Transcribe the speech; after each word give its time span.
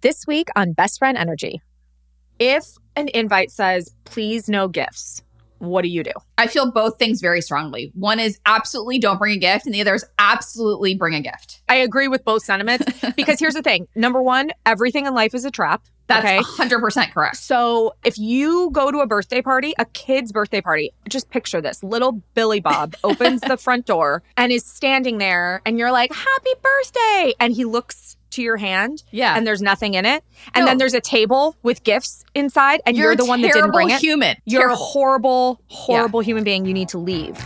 This 0.00 0.28
week 0.28 0.46
on 0.54 0.74
Best 0.74 1.00
Friend 1.00 1.18
Energy. 1.18 1.60
If 2.38 2.76
an 2.94 3.08
invite 3.14 3.50
says, 3.50 3.92
please 4.04 4.48
no 4.48 4.68
gifts, 4.68 5.24
what 5.58 5.82
do 5.82 5.88
you 5.88 6.04
do? 6.04 6.12
I 6.38 6.46
feel 6.46 6.70
both 6.70 7.00
things 7.00 7.20
very 7.20 7.40
strongly. 7.40 7.90
One 7.96 8.20
is 8.20 8.38
absolutely 8.46 9.00
don't 9.00 9.18
bring 9.18 9.34
a 9.34 9.40
gift, 9.40 9.66
and 9.66 9.74
the 9.74 9.80
other 9.80 9.96
is 9.96 10.06
absolutely 10.20 10.94
bring 10.94 11.14
a 11.14 11.20
gift. 11.20 11.62
I 11.68 11.74
agree 11.74 12.06
with 12.06 12.24
both 12.24 12.44
sentiments 12.44 12.86
because 13.16 13.40
here's 13.40 13.54
the 13.54 13.62
thing 13.62 13.88
number 13.96 14.22
one, 14.22 14.52
everything 14.64 15.04
in 15.06 15.14
life 15.14 15.34
is 15.34 15.44
a 15.44 15.50
trap. 15.50 15.82
That's 16.06 16.24
okay? 16.24 16.38
100% 16.38 17.12
correct. 17.12 17.36
So 17.38 17.96
if 18.04 18.18
you 18.18 18.70
go 18.70 18.92
to 18.92 19.00
a 19.00 19.06
birthday 19.06 19.42
party, 19.42 19.74
a 19.80 19.84
kid's 19.84 20.30
birthday 20.30 20.60
party, 20.60 20.92
just 21.08 21.28
picture 21.28 21.60
this 21.60 21.82
little 21.82 22.22
Billy 22.34 22.60
Bob 22.60 22.94
opens 23.04 23.40
the 23.40 23.56
front 23.56 23.84
door 23.84 24.22
and 24.36 24.52
is 24.52 24.64
standing 24.64 25.18
there, 25.18 25.60
and 25.66 25.76
you're 25.76 25.90
like, 25.90 26.12
Happy 26.14 26.50
birthday. 26.62 27.34
And 27.40 27.52
he 27.52 27.64
looks 27.64 28.16
to 28.30 28.42
your 28.42 28.56
hand 28.56 29.02
Yeah. 29.10 29.36
and 29.36 29.46
there's 29.46 29.62
nothing 29.62 29.94
in 29.94 30.04
it. 30.06 30.22
And 30.54 30.64
No. 30.64 30.70
then 30.70 30.78
there's 30.78 30.94
a 30.94 31.00
table 31.00 31.56
with 31.62 31.82
gifts 31.84 32.24
inside, 32.34 32.80
and 32.86 32.96
you're, 32.96 33.08
You're, 33.08 33.16
the 33.16 33.24
one 33.24 33.40
that 33.42 33.52
didn't 33.52 33.72
bring 33.72 33.90
it. 33.90 34.00
human. 34.00 34.36
You're 34.44 34.60
a 34.62 34.64
Terrible. 34.66 34.76
horrible, 34.84 35.60
horrible 35.68 36.20
human 36.20 36.44
being. 36.44 36.64
You 36.66 36.74
need 36.74 36.88
to 36.90 36.98
leave. 36.98 37.36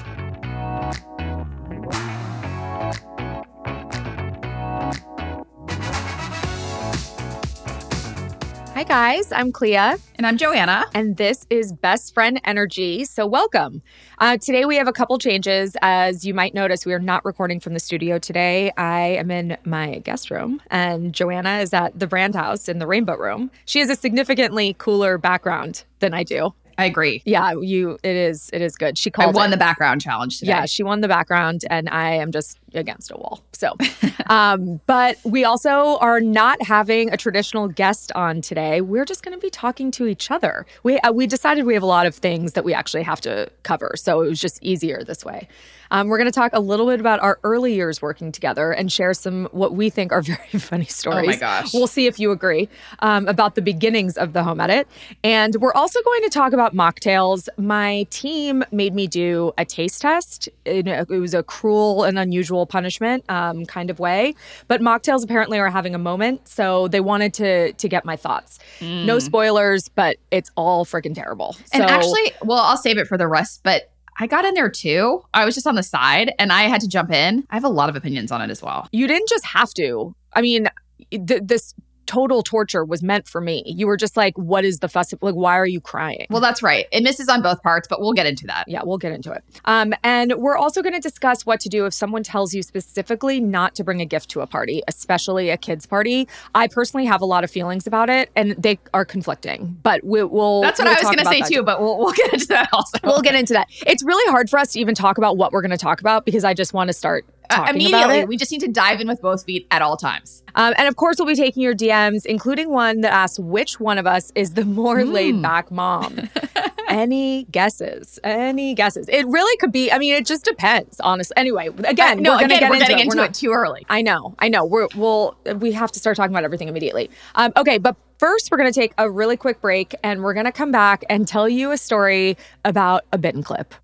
Hi, 8.75 8.85
guys. 8.85 9.31
I'm 9.33 9.53
Clea, 9.53 9.77
And 9.77 10.27
I'm 10.27 10.37
Joanna. 10.39 10.87
and 10.95 11.17
this 11.19 11.47
is 11.51 11.73
Best 11.73 12.15
Friend 12.15 12.41
Energy. 12.45 13.05
So, 13.05 13.27
welcome. 13.27 13.83
Uh, 14.19 14.39
today, 14.39 14.65
we 14.65 14.77
have 14.77 14.89
a 14.89 14.93
couple 14.93 15.19
changes. 15.19 15.77
As 15.83 16.25
you 16.25 16.33
might 16.33 16.55
notice, 16.55 16.87
we 16.87 16.95
are 16.95 16.99
not 16.99 17.25
recording 17.25 17.61
from 17.61 17.75
the 17.75 17.81
studio 17.81 18.19
today. 18.19 18.73
I 18.79 19.01
am 19.01 19.31
in 19.31 19.57
my 19.65 19.99
guest 19.99 20.31
room, 20.31 20.61
and 20.71 21.13
Joanna 21.13 21.59
is 21.59 21.75
at 21.75 21.99
the 21.99 22.07
brand 22.07 22.35
house 22.35 22.69
in 22.69 22.79
the 22.79 22.87
Rainbow 22.87 23.17
Room. 23.17 23.51
She 23.67 23.79
has 23.81 23.91
a 23.91 23.95
significantly 23.95 24.75
cooler 24.79 25.19
background 25.19 25.85
than 26.01 26.15
I 26.15 26.23
do. 26.25 26.55
I 26.79 26.87
agree. 26.87 27.23
Yeah, 27.27 27.53
you. 27.61 27.99
It 28.03 28.17
is. 28.17 28.49
It 28.55 28.63
is 28.63 28.77
good. 28.77 28.97
She 28.97 29.11
called. 29.11 29.37
I 29.37 29.39
won 29.39 29.49
it. 29.49 29.51
the 29.51 29.57
background 29.59 30.01
challenge 30.01 30.39
today. 30.41 30.53
Yeah, 30.53 30.65
she 30.65 30.83
won 30.83 31.03
the 31.03 31.09
background, 31.09 31.65
and 31.69 31.89
I 31.91 32.13
am 32.15 32.33
just 32.33 32.59
against 32.75 33.11
a 33.11 33.17
wall. 33.17 33.43
So, 33.53 33.77
um, 34.27 34.81
but 34.87 35.19
we 35.25 35.45
also 35.45 35.99
are 35.99 36.21
not 36.21 36.63
having 36.63 37.13
a 37.13 37.17
traditional 37.17 37.69
guest 37.69 38.13
on 38.13 38.41
today. 38.41 38.81
We're 38.81 39.05
just 39.05 39.23
going 39.23 39.37
to 39.37 39.41
be 39.41 39.51
talking 39.51 39.91
to 39.93 40.07
each 40.07 40.31
other. 40.31 40.67
We 40.83 40.99
uh, 41.01 41.13
we 41.13 41.27
decided 41.27 41.65
we 41.65 41.75
have 41.75 41.83
a 41.83 41.87
lot 41.87 42.07
of 42.07 42.15
things 42.15 42.53
that 42.53 42.65
we 42.65 42.75
actually 42.75 43.03
have 43.03 43.21
to 43.23 43.51
cover, 43.63 43.93
so 43.97 44.23
it 44.23 44.29
was 44.29 44.41
just 44.41 44.63
easier 44.63 45.03
this 45.05 45.25
way. 45.25 45.49
Um, 45.93 46.09
we're 46.09 46.17
going 46.17 46.31
to 46.31 46.33
talk 46.33 46.55
a 46.55 46.61
little 46.61 46.87
bit 46.87 47.01
about 47.01 47.21
our 47.21 47.39
early 47.45 47.75
years 47.75 48.01
working 48.01 48.33
together 48.33 48.73
and 48.73 48.91
share 48.91 49.13
some 49.13 49.47
what 49.53 49.75
we 49.75 49.91
think 49.91 50.11
are 50.11 50.23
very 50.23 50.59
funny 50.59 50.87
stories. 50.87 51.25
Oh 51.25 51.31
my 51.31 51.37
gosh. 51.37 51.75
We'll 51.75 51.87
see 51.87 52.07
if 52.07 52.19
you 52.19 52.31
agree 52.31 52.71
um, 53.01 53.29
about 53.29 53.57
the 53.57 53.63
beginnings 53.63 54.17
of 54.17 54.33
the 54.33 54.43
home 54.43 54.59
edit. 54.59 54.89
And 55.23 55.55
we're 55.57 55.75
also 55.75 56.01
going 56.03 56.23
to 56.23 56.31
talk 56.31 56.55
about 56.55 56.75
mocktails. 56.75 57.47
My 57.59 58.07
team 58.09 58.65
made 58.73 58.95
me 58.95 59.07
do 59.07 59.53
a 59.59 59.67
taste 59.67 60.01
test. 60.01 60.49
A- 60.65 60.79
it 60.79 61.09
was 61.11 61.35
a 61.35 61.43
cruel 61.43 62.05
and 62.05 62.19
unusual 62.19 62.62
punishment 62.67 63.25
um, 63.29 63.65
kind 63.67 63.91
of 63.91 63.99
way. 63.99 64.35
But 64.69 64.81
mocktails 64.81 65.25
apparently 65.25 65.59
are 65.59 65.71
having 65.71 65.95
a 65.95 65.99
moment. 65.99 66.49
So 66.49 66.89
they 66.89 67.01
wanted 67.01 67.35
to, 67.35 67.73
to 67.73 67.89
get 67.89 68.05
my 68.05 68.17
thoughts. 68.17 68.59
No 68.81 69.19
spoilers, 69.19 69.89
but 69.89 70.17
it's 70.31 70.51
all 70.57 70.85
freaking 70.85 71.15
terrible. 71.15 71.57
And 71.73 71.83
so, 71.83 71.95
actually, 71.95 72.33
well, 72.43 72.59
I'll 72.59 72.77
save 72.77 72.99
it 72.99 73.07
for 73.07 73.17
the 73.19 73.29
rest, 73.29 73.61
but 73.63 73.91
I 74.19 74.27
got 74.27 74.45
in 74.45 74.55
there 74.55 74.69
too. 74.69 75.23
I 75.33 75.45
was 75.45 75.55
just 75.55 75.67
on 75.67 75.75
the 75.75 75.83
side 75.83 76.33
and 76.39 76.53
I 76.53 76.63
had 76.65 76.81
to 76.83 76.89
jump 76.89 77.11
in. 77.11 77.47
I 77.51 77.55
have 77.55 77.65
a 77.65 77.69
lot 77.69 77.89
of 77.89 77.97
opinions 77.97 78.31
on 78.31 78.43
it 78.43 78.51
as 78.51 78.63
well. 78.63 78.89
you 78.93 79.07
didn't 79.07 79.29
just 79.29 79.45
have 79.47 79.73
to. 79.75 80.15
I 80.35 80.43
mean, 80.43 80.69
th- 81.11 81.43
this 81.45 81.75
total 82.07 82.43
torture 82.43 82.85
was 82.85 83.03
meant 83.03 83.29
for 83.29 83.41
me. 83.41 83.63
You 83.67 83.87
were 83.87 83.97
just 83.97 84.17
like, 84.17 84.37
what 84.37 84.65
is 84.65 84.79
the 84.79 84.89
fuss? 84.89 85.13
Like, 85.21 85.35
why 85.35 85.59
are 85.59 85.67
you 85.67 85.81
crying? 85.81 86.27
Well, 86.31 86.41
that's 86.41 86.63
right. 86.63 86.87
It 86.93 87.03
misses 87.03 87.29
on 87.29 87.43
both 87.43 87.63
parts, 87.63 87.89
but 87.89 88.01
we'll 88.01 88.13
get 88.13 88.27
into 88.27 88.47
that. 88.47 88.65
Yeah, 88.67 88.81
we'll 88.85 88.99
get 88.99 89.13
into 89.13 89.33
it. 89.33 89.45
Um, 89.65 89.93
and 90.03 90.35
we're 90.37 90.57
also 90.57 90.83
going 90.83 90.95
to 90.95 91.01
discuss 91.01 91.47
what 91.47 91.61
to 91.61 91.69
do 91.69 91.87
if 91.87 91.95
someone 91.95 92.23
tells 92.23 92.55
you 92.55 92.63
specifically 92.63 93.41
not 93.41 93.75
to 93.77 93.85
bring 93.85 94.01
a 94.01 94.07
gift 94.07 94.31
to 94.31 94.41
a 94.41 94.47
party, 94.47 94.83
especially 94.89 95.51
a 95.51 95.57
kid's 95.57 95.87
party. 95.87 96.29
I 96.55 96.69
personally 96.69 97.07
have 97.07 97.21
a 97.21 97.27
lot 97.27 97.45
of 97.45 97.51
feelings 97.51 97.87
about 97.87 98.11
it, 98.11 98.31
and 98.37 98.53
they 98.59 98.79
are 98.95 99.05
conflicting. 99.05 99.79
But 99.83 100.05
we, 100.05 100.23
will 100.25 100.63
That's 100.63 100.79
what 100.79 100.87
we'll 100.87 100.97
I 100.97 101.01
was 101.01 101.05
going 101.05 101.19
to 101.19 101.25
say 101.27 101.41
that 101.41 101.49
too, 101.49 101.63
but 101.63 101.81
we'll, 101.81 101.99
we'll 101.99 102.13
get 102.13 102.33
into 102.33 102.47
that 102.49 102.69
also. 102.73 102.99
We'll 103.05 103.23
get 103.23 103.35
into 103.35 103.53
that. 103.55 103.69
It's 103.87 104.05
really 104.05 104.31
hard 104.31 104.51
for 104.51 104.59
us 104.59 104.73
to 104.73 104.81
even 104.81 104.95
talk 104.95 105.19
about 105.19 105.37
what 105.37 105.53
we're 105.53 105.63
going 105.63 105.71
to 105.71 105.77
talk 105.77 106.01
about 106.01 106.25
because 106.25 106.45
I 106.45 106.55
just 106.55 106.73
want 106.73 106.89
to 106.89 106.95
start 106.95 107.27
Talking 107.57 107.65
about 107.65 107.75
immediately, 107.75 108.19
it. 108.21 108.29
we 108.29 108.37
just 108.37 108.51
need 108.53 108.61
to 108.61 108.69
dive 108.69 109.01
in 109.01 109.09
with 109.09 109.21
both 109.21 109.45
feet 109.45 109.67
at 109.71 109.83
all 109.83 109.97
times. 109.97 110.43
Um, 110.55 110.75
and 110.77 110.87
of 110.89 110.97
course, 110.97 111.17
we'll 111.19 111.27
be 111.29 111.35
taking 111.35 111.63
your 111.63 111.75
DMs, 111.75 112.27
including 112.27 112.71
one 112.71 113.01
that 113.03 113.13
asks 113.13 113.39
which 113.39 113.81
one 113.81 113.99
of 113.99 114.07
us 114.07 114.31
is 114.35 114.55
the 114.55 114.65
more 114.65 115.01
Hmm. 115.03 115.13
laid 115.13 115.43
back 115.43 115.71
mom. 115.71 116.29
Any 116.89 117.45
guesses? 117.45 118.19
Any 118.23 118.75
guesses? 118.75 119.09
It 119.09 119.27
really 119.27 119.57
could 119.59 119.73
be. 119.73 119.91
I 119.91 119.99
mean, 119.99 120.15
it 120.15 120.27
just 120.27 120.45
depends, 120.45 121.01
honestly. 121.01 121.35
Anyway, 121.37 121.69
again, 121.85 122.19
Uh, 122.19 122.21
no, 122.21 122.31
we're 122.33 122.45
again, 122.45 122.49
get 122.61 122.69
we're 122.69 122.75
into 122.75 122.79
getting 122.87 122.99
it. 122.99 123.03
into 123.05 123.17
We're 123.17 123.25
it 123.25 123.35
too 123.35 123.51
early. 123.53 123.87
I 123.89 124.03
know, 124.03 124.35
I 124.39 124.49
know. 124.49 124.65
We're 124.67 124.89
we'll 124.95 125.37
we 125.57 125.73
have 125.73 125.91
to 125.93 125.99
start 126.01 126.17
talking 126.17 126.33
about 126.35 126.45
everything 126.45 126.69
immediately. 126.69 127.09
Um, 127.35 127.53
okay, 127.57 127.79
but 127.79 127.97
first 128.19 128.51
we're 128.51 128.59
gonna 128.59 128.73
take 128.73 128.93
a 128.99 129.11
really 129.11 129.39
quick 129.39 129.61
break, 129.63 129.95
and 130.05 130.23
we're 130.23 130.35
gonna 130.35 130.53
come 130.53 130.71
back 130.71 131.03
and 131.09 131.27
tell 131.27 131.49
you 131.49 131.71
a 131.71 131.79
story 131.79 132.37
about 132.65 133.05
a 133.13 133.17
bin 133.19 133.43
clip. 133.43 133.75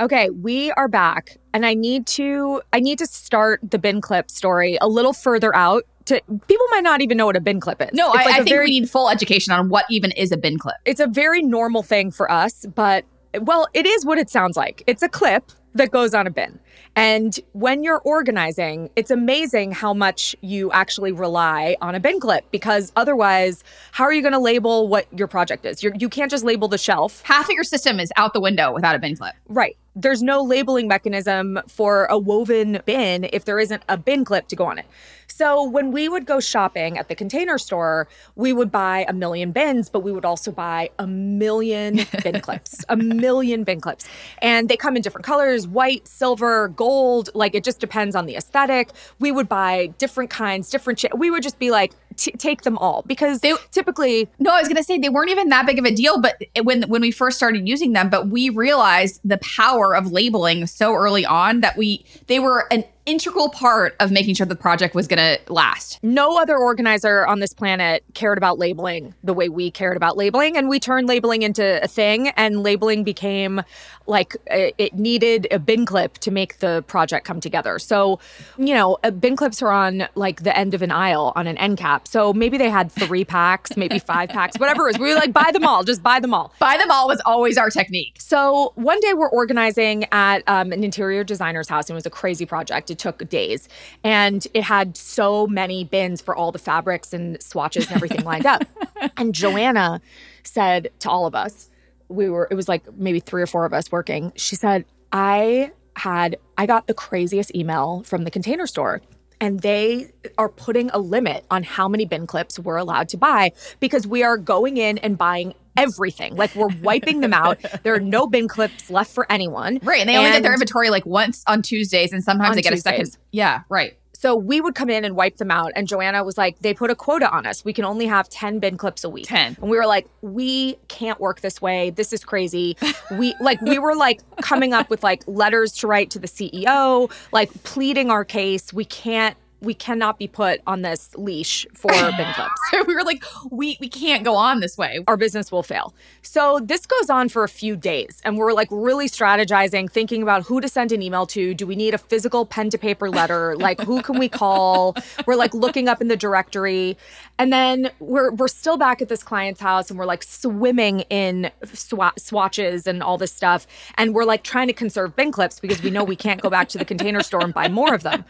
Okay, 0.00 0.28
we 0.30 0.72
are 0.72 0.88
back, 0.88 1.36
and 1.52 1.64
I 1.64 1.74
need 1.74 2.06
to 2.08 2.62
I 2.72 2.80
need 2.80 2.98
to 2.98 3.06
start 3.06 3.60
the 3.70 3.78
bin 3.78 4.00
clip 4.00 4.28
story 4.30 4.76
a 4.80 4.88
little 4.88 5.12
further 5.12 5.54
out. 5.54 5.84
To 6.06 6.20
people 6.48 6.66
might 6.70 6.82
not 6.82 7.00
even 7.00 7.16
know 7.16 7.26
what 7.26 7.36
a 7.36 7.40
bin 7.40 7.60
clip 7.60 7.80
is. 7.80 7.90
No, 7.94 8.12
It's 8.12 8.18
I, 8.22 8.24
like 8.24 8.34
I 8.34 8.36
think 8.38 8.48
very- 8.48 8.66
we 8.66 8.80
need 8.80 8.90
full 8.90 9.08
education 9.08 9.52
on 9.54 9.68
what 9.68 9.84
even 9.88 10.10
is 10.12 10.32
a 10.32 10.36
bin 10.36 10.58
clip. 10.58 10.76
it's 10.84 11.00
a 11.00 11.06
very 11.06 11.42
normal 11.42 11.82
thing 11.82 12.10
for 12.10 12.30
us, 12.30 12.66
but 12.74 13.04
well, 13.40 13.68
it 13.72 13.86
is 13.86 14.04
what 14.04 14.18
it 14.18 14.28
sounds 14.30 14.56
like. 14.56 14.82
It's 14.86 15.02
a 15.02 15.08
clip 15.08 15.50
that 15.74 15.90
goes 15.90 16.12
on 16.14 16.26
a 16.26 16.30
bin. 16.30 16.60
And 16.94 17.36
when 17.52 17.82
you're 17.82 18.00
organizing, 18.00 18.90
it's 18.94 19.10
amazing 19.10 19.72
how 19.72 19.92
much 19.94 20.36
you 20.40 20.70
actually 20.70 21.10
rely 21.10 21.76
on 21.80 21.96
a 21.96 22.00
bin 22.00 22.20
clip 22.20 22.44
because 22.52 22.92
otherwise, 22.94 23.64
how 23.90 24.04
are 24.04 24.12
you 24.12 24.22
going 24.22 24.34
to 24.34 24.38
label 24.38 24.86
what 24.86 25.06
your 25.16 25.26
project 25.26 25.64
is? 25.66 25.82
You're, 25.82 25.94
you 25.98 26.08
can't 26.08 26.30
just 26.30 26.44
label 26.44 26.68
the 26.68 26.78
shelf. 26.78 27.22
Half 27.24 27.46
of 27.46 27.50
your 27.50 27.64
system 27.64 27.98
is 27.98 28.12
out 28.16 28.34
the 28.34 28.40
window 28.40 28.72
without 28.72 28.94
a 28.94 29.00
bin 29.00 29.16
clip. 29.16 29.34
Right. 29.48 29.76
There's 29.96 30.22
no 30.22 30.42
labeling 30.42 30.88
mechanism 30.88 31.60
for 31.68 32.06
a 32.06 32.18
woven 32.18 32.80
bin 32.84 33.28
if 33.32 33.44
there 33.44 33.58
isn't 33.58 33.82
a 33.88 33.96
bin 33.96 34.24
clip 34.24 34.48
to 34.48 34.56
go 34.56 34.64
on 34.66 34.78
it. 34.78 34.86
So 35.26 35.68
when 35.68 35.90
we 35.90 36.08
would 36.08 36.26
go 36.26 36.38
shopping 36.38 36.98
at 36.98 37.08
the 37.08 37.14
container 37.14 37.58
store, 37.58 38.08
we 38.36 38.52
would 38.52 38.70
buy 38.70 39.04
a 39.08 39.12
million 39.12 39.52
bins, 39.52 39.88
but 39.88 40.00
we 40.00 40.12
would 40.12 40.24
also 40.24 40.52
buy 40.52 40.90
a 40.98 41.06
million 41.06 42.00
bin 42.22 42.40
clips, 42.40 42.84
a 42.88 42.96
million 42.96 43.64
bin 43.64 43.80
clips. 43.80 44.06
And 44.38 44.68
they 44.68 44.76
come 44.76 44.96
in 44.96 45.02
different 45.02 45.24
colors 45.24 45.66
white, 45.66 46.06
silver, 46.06 46.68
gold. 46.68 47.30
Like 47.34 47.54
it 47.54 47.64
just 47.64 47.80
depends 47.80 48.14
on 48.14 48.26
the 48.26 48.36
aesthetic. 48.36 48.90
We 49.18 49.32
would 49.32 49.48
buy 49.48 49.88
different 49.98 50.30
kinds, 50.30 50.70
different 50.70 51.00
shit. 51.00 51.18
We 51.18 51.30
would 51.30 51.42
just 51.42 51.58
be 51.58 51.70
like, 51.70 51.92
t- 52.16 52.32
take 52.32 52.62
them 52.62 52.78
all 52.78 53.02
because 53.06 53.40
They- 53.40 53.54
typically 53.70 54.28
No, 54.38 54.50
I 54.50 54.58
was 54.60 54.68
going 54.68 54.76
to 54.76 54.84
say 54.84 54.98
they 54.98 55.08
weren't 55.08 55.30
even 55.30 55.48
that 55.48 55.66
big 55.66 55.78
of 55.78 55.84
a 55.84 55.90
deal, 55.94 56.20
but 56.20 56.42
when 56.62 56.82
when 56.84 57.00
we 57.00 57.10
first 57.10 57.36
started 57.36 57.66
using 57.68 57.92
them, 57.92 58.08
but 58.08 58.28
we 58.28 58.48
realized 58.48 59.20
the 59.24 59.38
power 59.38 59.94
of 59.94 60.12
labeling 60.12 60.66
so 60.66 60.94
early 60.94 61.24
on 61.26 61.60
that 61.60 61.76
we 61.76 62.04
they 62.26 62.38
were 62.38 62.66
an 62.70 62.84
integral 63.06 63.50
part 63.50 63.94
of 64.00 64.10
making 64.10 64.34
sure 64.34 64.46
the 64.46 64.56
project 64.56 64.94
was 64.94 65.06
going 65.06 65.18
to 65.18 65.52
last. 65.52 65.98
No 66.02 66.38
other 66.40 66.56
organizer 66.56 67.26
on 67.26 67.40
this 67.40 67.52
planet 67.52 68.04
cared 68.14 68.38
about 68.38 68.58
labeling 68.58 69.14
the 69.22 69.34
way 69.34 69.48
we 69.48 69.70
cared 69.70 69.96
about 69.96 70.16
labeling. 70.16 70.56
And 70.56 70.68
we 70.68 70.80
turned 70.80 71.06
labeling 71.06 71.42
into 71.42 71.82
a 71.82 71.88
thing, 71.88 72.28
and 72.30 72.62
labeling 72.62 73.04
became 73.04 73.62
like 74.06 74.36
it 74.46 74.94
needed 74.94 75.46
a 75.50 75.58
bin 75.58 75.86
clip 75.86 76.18
to 76.18 76.30
make 76.30 76.58
the 76.58 76.84
project 76.86 77.26
come 77.26 77.40
together. 77.40 77.78
So, 77.78 78.20
you 78.58 78.74
know, 78.74 78.98
uh, 79.02 79.10
bin 79.10 79.36
clips 79.36 79.62
are 79.62 79.70
on 79.70 80.08
like 80.14 80.42
the 80.42 80.56
end 80.56 80.74
of 80.74 80.82
an 80.82 80.90
aisle 80.90 81.32
on 81.36 81.46
an 81.46 81.56
end 81.58 81.78
cap. 81.78 82.06
So 82.06 82.32
maybe 82.32 82.58
they 82.58 82.68
had 82.68 82.92
three 82.92 83.24
packs, 83.24 83.76
maybe 83.76 83.98
five 83.98 84.28
packs, 84.28 84.58
whatever 84.58 84.84
it 84.84 84.92
was. 84.92 84.98
We 84.98 85.08
were 85.08 85.14
like, 85.14 85.32
buy 85.32 85.50
them 85.52 85.64
all, 85.64 85.84
just 85.84 86.02
buy 86.02 86.20
them 86.20 86.34
all. 86.34 86.52
Buy 86.58 86.76
them 86.76 86.90
all 86.90 87.08
was 87.08 87.20
always 87.24 87.56
our 87.56 87.70
technique. 87.70 88.16
So 88.18 88.72
one 88.74 89.00
day 89.00 89.14
we're 89.14 89.30
organizing 89.30 90.04
at 90.12 90.42
um, 90.46 90.72
an 90.72 90.84
interior 90.84 91.24
designer's 91.24 91.68
house, 91.68 91.88
and 91.88 91.94
it 91.94 91.96
was 91.96 92.06
a 92.06 92.10
crazy 92.10 92.46
project. 92.46 92.90
Took 92.94 93.28
days, 93.28 93.68
and 94.02 94.46
it 94.54 94.64
had 94.64 94.96
so 94.96 95.46
many 95.46 95.84
bins 95.84 96.20
for 96.20 96.34
all 96.34 96.52
the 96.52 96.58
fabrics 96.58 97.12
and 97.12 97.42
swatches 97.42 97.86
and 97.86 97.96
everything 97.96 98.24
lined 98.24 98.46
up. 98.46 98.64
And 99.16 99.34
Joanna 99.34 100.00
said 100.44 100.90
to 101.00 101.10
all 101.10 101.26
of 101.26 101.34
us, 101.34 101.68
we 102.08 102.28
were 102.28 102.48
it 102.50 102.54
was 102.54 102.68
like 102.68 102.82
maybe 102.96 103.20
three 103.20 103.42
or 103.42 103.46
four 103.46 103.64
of 103.64 103.72
us 103.72 103.92
working. 103.92 104.32
She 104.36 104.56
said, 104.56 104.84
"I 105.12 105.72
had 105.96 106.36
I 106.56 106.66
got 106.66 106.86
the 106.86 106.94
craziest 106.94 107.54
email 107.54 108.02
from 108.04 108.24
the 108.24 108.30
container 108.30 108.66
store." 108.66 109.02
And 109.40 109.60
they 109.60 110.10
are 110.38 110.48
putting 110.48 110.90
a 110.90 110.98
limit 110.98 111.44
on 111.50 111.64
how 111.64 111.86
many 111.86 112.06
bin 112.06 112.26
clips 112.26 112.58
we're 112.58 112.76
allowed 112.76 113.08
to 113.10 113.16
buy 113.18 113.52
because 113.78 114.06
we 114.06 114.22
are 114.22 114.38
going 114.38 114.78
in 114.78 114.96
and 114.98 115.18
buying 115.18 115.54
everything. 115.76 116.36
Like 116.36 116.54
we're 116.54 116.74
wiping 116.82 117.20
them 117.20 117.32
out. 117.32 117.58
There 117.82 117.94
are 117.94 118.00
no 118.00 118.26
bin 118.26 118.48
clips 118.48 118.90
left 118.90 119.12
for 119.12 119.30
anyone. 119.30 119.78
Right. 119.82 120.00
And 120.00 120.08
they 120.08 120.16
only 120.16 120.30
get 120.30 120.42
their 120.42 120.52
inventory 120.52 120.90
like 120.90 121.06
once 121.06 121.42
on 121.46 121.62
Tuesdays 121.62 122.12
and 122.12 122.22
sometimes 122.22 122.56
they 122.56 122.62
get 122.62 122.72
a 122.72 122.78
second. 122.78 123.16
Yeah, 123.32 123.62
right. 123.68 123.96
So 124.16 124.34
we 124.34 124.62
would 124.62 124.74
come 124.74 124.88
in 124.88 125.04
and 125.04 125.16
wipe 125.16 125.36
them 125.36 125.50
out. 125.50 125.72
And 125.76 125.86
Joanna 125.86 126.24
was 126.24 126.38
like, 126.38 126.58
they 126.60 126.72
put 126.72 126.90
a 126.90 126.94
quota 126.94 127.28
on 127.30 127.44
us. 127.44 127.62
We 127.62 127.74
can 127.74 127.84
only 127.84 128.06
have 128.06 128.26
10 128.30 128.58
bin 128.58 128.78
clips 128.78 129.04
a 129.04 129.10
week. 129.10 129.26
10. 129.26 129.58
And 129.60 129.70
we 129.70 129.76
were 129.76 129.84
like, 129.84 130.08
we 130.22 130.76
can't 130.88 131.20
work 131.20 131.42
this 131.42 131.60
way. 131.60 131.90
This 131.90 132.10
is 132.10 132.24
crazy. 132.24 132.74
We 133.10 133.34
like, 133.38 133.60
we 133.60 133.78
were 133.78 133.94
like 133.94 134.22
coming 134.40 134.72
up 134.72 134.88
with 134.88 135.02
like 135.02 135.22
letters 135.26 135.72
to 135.72 135.86
write 135.86 136.08
to 136.12 136.18
the 136.18 136.26
CEO, 136.26 137.12
like 137.32 137.52
pleading 137.64 138.08
our 138.10 138.24
case. 138.24 138.72
We 138.72 138.86
can't 138.86 139.36
we 139.64 139.74
cannot 139.74 140.18
be 140.18 140.28
put 140.28 140.60
on 140.66 140.82
this 140.82 141.14
leash 141.16 141.66
for 141.74 141.90
bin 142.16 142.32
clips. 142.34 142.86
we 142.86 142.94
were 142.94 143.02
like, 143.02 143.24
we 143.50 143.76
we 143.80 143.88
can't 143.88 144.24
go 144.24 144.36
on 144.36 144.60
this 144.60 144.76
way. 144.76 145.02
Our 145.06 145.16
business 145.16 145.50
will 145.50 145.62
fail. 145.62 145.94
So 146.22 146.60
this 146.62 146.86
goes 146.86 147.10
on 147.10 147.28
for 147.28 147.44
a 147.44 147.48
few 147.48 147.76
days, 147.76 148.20
and 148.24 148.36
we're 148.36 148.52
like 148.52 148.68
really 148.70 149.08
strategizing, 149.08 149.90
thinking 149.90 150.22
about 150.22 150.44
who 150.44 150.60
to 150.60 150.68
send 150.68 150.92
an 150.92 151.02
email 151.02 151.26
to. 151.26 151.54
Do 151.54 151.66
we 151.66 151.76
need 151.76 151.94
a 151.94 151.98
physical 151.98 152.46
pen 152.46 152.70
to 152.70 152.78
paper 152.78 153.10
letter? 153.10 153.56
Like 153.56 153.80
who 153.80 154.02
can 154.02 154.18
we 154.18 154.28
call? 154.28 154.96
We're 155.26 155.36
like 155.36 155.54
looking 155.54 155.88
up 155.88 156.00
in 156.00 156.08
the 156.08 156.16
directory, 156.16 156.96
and 157.38 157.52
then 157.52 157.90
we're 157.98 158.30
we're 158.32 158.48
still 158.48 158.76
back 158.76 159.02
at 159.02 159.08
this 159.08 159.22
client's 159.22 159.60
house, 159.60 159.90
and 159.90 159.98
we're 159.98 160.06
like 160.06 160.22
swimming 160.22 161.00
in 161.10 161.50
swa- 161.64 162.18
swatches 162.18 162.86
and 162.86 163.02
all 163.02 163.18
this 163.18 163.32
stuff, 163.32 163.66
and 163.96 164.14
we're 164.14 164.24
like 164.24 164.44
trying 164.44 164.68
to 164.68 164.72
conserve 164.72 165.16
bin 165.16 165.32
clips 165.32 165.58
because 165.58 165.82
we 165.82 165.90
know 165.90 166.04
we 166.04 166.16
can't 166.16 166.40
go 166.40 166.48
back 166.50 166.68
to 166.68 166.78
the 166.78 166.84
container 166.84 167.22
store 167.22 167.42
and 167.42 167.52
buy 167.52 167.68
more 167.68 167.94
of 167.94 168.02
them. 168.02 168.24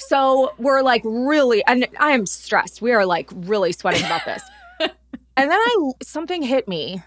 So 0.00 0.52
we're 0.58 0.82
like 0.82 1.02
really, 1.04 1.64
and 1.66 1.86
I 1.98 2.12
am 2.12 2.26
stressed. 2.26 2.80
We 2.80 2.92
are 2.92 3.04
like 3.04 3.28
really 3.34 3.72
sweating 3.72 4.04
about 4.04 4.24
this. 4.24 4.42
and 4.80 5.50
then 5.50 5.58
I 5.58 5.92
something 6.02 6.42
hit 6.42 6.68
me, 6.68 7.02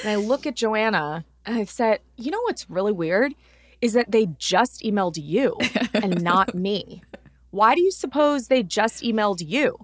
and 0.00 0.10
I 0.10 0.16
look 0.16 0.46
at 0.46 0.56
Joanna 0.56 1.24
and 1.44 1.58
I 1.58 1.64
said, 1.64 2.00
"You 2.16 2.30
know 2.30 2.40
what's 2.42 2.68
really 2.70 2.92
weird 2.92 3.34
is 3.80 3.92
that 3.92 4.10
they 4.10 4.26
just 4.38 4.82
emailed 4.82 5.16
you 5.16 5.56
and 5.94 6.22
not 6.22 6.54
me. 6.54 7.02
Why 7.50 7.74
do 7.74 7.82
you 7.82 7.90
suppose 7.90 8.48
they 8.48 8.62
just 8.62 9.02
emailed 9.02 9.46
you?" 9.46 9.76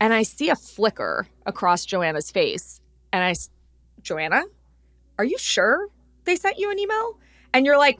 And 0.00 0.12
I 0.12 0.22
see 0.22 0.50
a 0.50 0.56
flicker 0.56 1.26
across 1.46 1.84
Joanna's 1.84 2.30
face, 2.30 2.80
and 3.12 3.22
I, 3.24 3.34
Joanna, 4.02 4.44
are 5.18 5.24
you 5.24 5.38
sure 5.38 5.88
they 6.24 6.36
sent 6.36 6.58
you 6.58 6.70
an 6.70 6.78
email? 6.78 7.18
And 7.52 7.64
you're 7.64 7.78
like, 7.78 7.98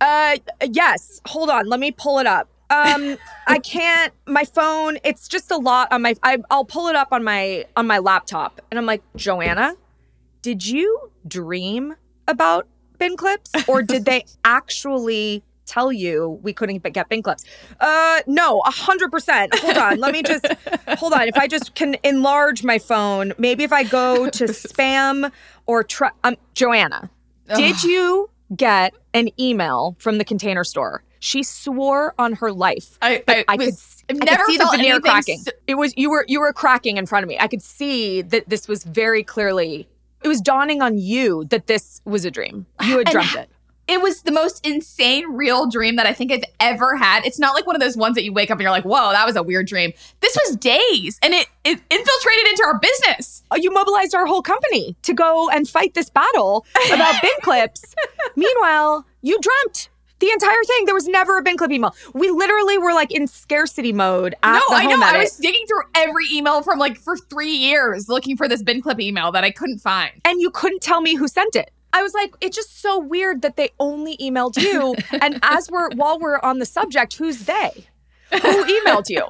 uh, 0.00 0.36
yes. 0.70 1.20
Hold 1.26 1.50
on, 1.50 1.66
let 1.66 1.80
me 1.80 1.90
pull 1.90 2.18
it 2.18 2.26
up. 2.26 2.48
Um 2.70 3.18
i 3.46 3.58
can't 3.58 4.14
my 4.24 4.44
phone 4.44 4.96
it's 5.04 5.28
just 5.28 5.50
a 5.50 5.56
lot 5.58 5.88
on 5.90 6.00
my 6.00 6.14
I, 6.22 6.38
i'll 6.50 6.64
pull 6.64 6.86
it 6.88 6.96
up 6.96 7.08
on 7.12 7.22
my 7.22 7.66
on 7.76 7.86
my 7.86 7.98
laptop. 7.98 8.62
And 8.70 8.78
i'm 8.78 8.86
like 8.86 9.02
joanna 9.16 9.74
did 10.42 10.66
you 10.66 11.10
dream 11.26 11.94
about 12.26 12.66
bin 12.98 13.16
clips? 13.16 13.52
Or 13.68 13.82
did 13.82 14.04
they 14.04 14.24
actually 14.44 15.42
tell 15.66 15.92
you 15.92 16.40
we 16.42 16.52
couldn't 16.52 16.82
get 16.92 17.08
bin 17.08 17.22
clips 17.22 17.44
uh 17.80 18.20
no 18.26 18.60
a 18.60 18.70
100% 18.72 19.58
hold 19.58 19.76
on 19.76 19.98
let 19.98 20.12
me 20.12 20.22
just 20.22 20.46
hold 20.98 21.12
on 21.12 21.28
if 21.28 21.36
i 21.36 21.46
just 21.46 21.74
can 21.74 21.96
enlarge 22.02 22.64
my 22.64 22.78
phone 22.78 23.32
maybe 23.38 23.64
if 23.64 23.72
i 23.72 23.82
go 23.84 24.28
to 24.28 24.44
spam 24.46 25.30
or 25.66 25.82
try 25.84 26.10
um 26.24 26.36
joanna 26.54 27.10
did 27.56 27.82
you 27.82 28.30
get 28.56 28.94
an 29.14 29.28
email 29.40 29.96
from 29.98 30.18
the 30.18 30.24
container 30.24 30.64
store 30.64 31.02
she 31.22 31.44
swore 31.44 32.14
on 32.18 32.32
her 32.34 32.50
life. 32.50 32.98
I, 33.00 33.22
I, 33.28 33.44
I 33.46 33.54
was, 33.54 34.02
could, 34.08 34.16
I've 34.16 34.22
I 34.22 34.32
never 34.32 34.44
could 34.44 34.52
see 34.52 34.58
the 34.58 34.68
veneer 34.72 35.00
cracking. 35.00 35.38
so- 35.38 35.52
it 35.68 35.76
was 35.76 35.94
you 35.96 36.10
were 36.10 36.24
you 36.26 36.40
were 36.40 36.52
cracking 36.52 36.96
in 36.96 37.06
front 37.06 37.22
of 37.22 37.28
me. 37.28 37.38
I 37.38 37.46
could 37.46 37.62
see 37.62 38.22
that 38.22 38.48
this 38.48 38.66
was 38.66 38.82
very 38.82 39.22
clearly. 39.22 39.88
It 40.24 40.28
was 40.28 40.40
dawning 40.40 40.82
on 40.82 40.98
you 40.98 41.44
that 41.46 41.68
this 41.68 42.00
was 42.04 42.24
a 42.24 42.30
dream. 42.30 42.66
You 42.84 42.98
had 42.98 43.06
dreamt 43.06 43.36
it. 43.36 43.50
It 43.92 44.00
was 44.02 44.22
the 44.22 44.32
most 44.32 44.66
insane 44.66 45.24
real 45.32 45.68
dream 45.68 45.96
that 45.96 46.06
I 46.06 46.12
think 46.12 46.32
I've 46.32 46.44
ever 46.60 46.96
had. 46.96 47.24
It's 47.26 47.38
not 47.38 47.54
like 47.54 47.66
one 47.66 47.76
of 47.76 47.80
those 47.80 47.96
ones 47.96 48.14
that 48.16 48.24
you 48.24 48.32
wake 48.32 48.50
up 48.50 48.56
and 48.56 48.62
you're 48.62 48.70
like, 48.70 48.84
whoa, 48.84 49.12
that 49.12 49.26
was 49.26 49.36
a 49.36 49.42
weird 49.42 49.66
dream. 49.66 49.92
This 50.20 50.36
was 50.46 50.56
days 50.56 51.18
and 51.22 51.34
it, 51.34 51.46
it 51.64 51.78
infiltrated 51.90 52.46
into 52.48 52.62
our 52.64 52.78
business. 52.78 53.42
Oh, 53.50 53.56
You 53.56 53.70
mobilized 53.72 54.14
our 54.14 54.26
whole 54.26 54.42
company 54.42 54.96
to 55.02 55.12
go 55.14 55.48
and 55.50 55.68
fight 55.68 55.94
this 55.94 56.10
battle 56.10 56.64
about 56.92 57.14
bin 57.22 57.30
clips. 57.42 57.94
Meanwhile, 58.36 59.06
you 59.20 59.38
dreamt 59.40 59.88
the 60.20 60.30
entire 60.30 60.62
thing. 60.66 60.84
There 60.86 60.94
was 60.94 61.08
never 61.08 61.38
a 61.38 61.42
bin 61.42 61.56
clip 61.56 61.70
email. 61.72 61.94
We 62.14 62.30
literally 62.30 62.78
were 62.78 62.92
like 62.94 63.10
in 63.10 63.26
scarcity 63.26 63.92
mode 63.92 64.34
at 64.42 64.54
no, 64.54 64.76
I 64.76 64.84
know. 64.84 64.90
home 64.92 65.02
I 65.02 65.18
was 65.18 65.36
digging 65.36 65.66
through 65.66 65.82
every 65.94 66.26
email 66.32 66.62
from 66.62 66.78
like 66.78 66.96
for 66.96 67.16
three 67.16 67.50
years 67.56 68.08
looking 68.08 68.36
for 68.36 68.48
this 68.48 68.62
bin 68.62 68.80
clip 68.80 69.00
email 69.00 69.32
that 69.32 69.44
I 69.44 69.50
couldn't 69.50 69.80
find. 69.80 70.12
and 70.24 70.40
you 70.40 70.50
couldn't 70.50 70.80
tell 70.82 71.00
me 71.00 71.14
who 71.16 71.26
sent 71.28 71.56
it. 71.56 71.70
I 71.92 72.02
was 72.02 72.14
like, 72.14 72.34
it's 72.40 72.56
just 72.56 72.80
so 72.80 72.98
weird 72.98 73.42
that 73.42 73.56
they 73.56 73.70
only 73.78 74.16
emailed 74.16 74.56
you. 74.56 74.94
and 75.20 75.38
as 75.42 75.70
we're 75.70 75.90
while 75.90 76.18
we're 76.18 76.38
on 76.40 76.58
the 76.58 76.66
subject, 76.66 77.16
who's 77.16 77.44
they? 77.44 77.86
Who 78.30 78.38
emailed 78.38 79.10
you? 79.10 79.26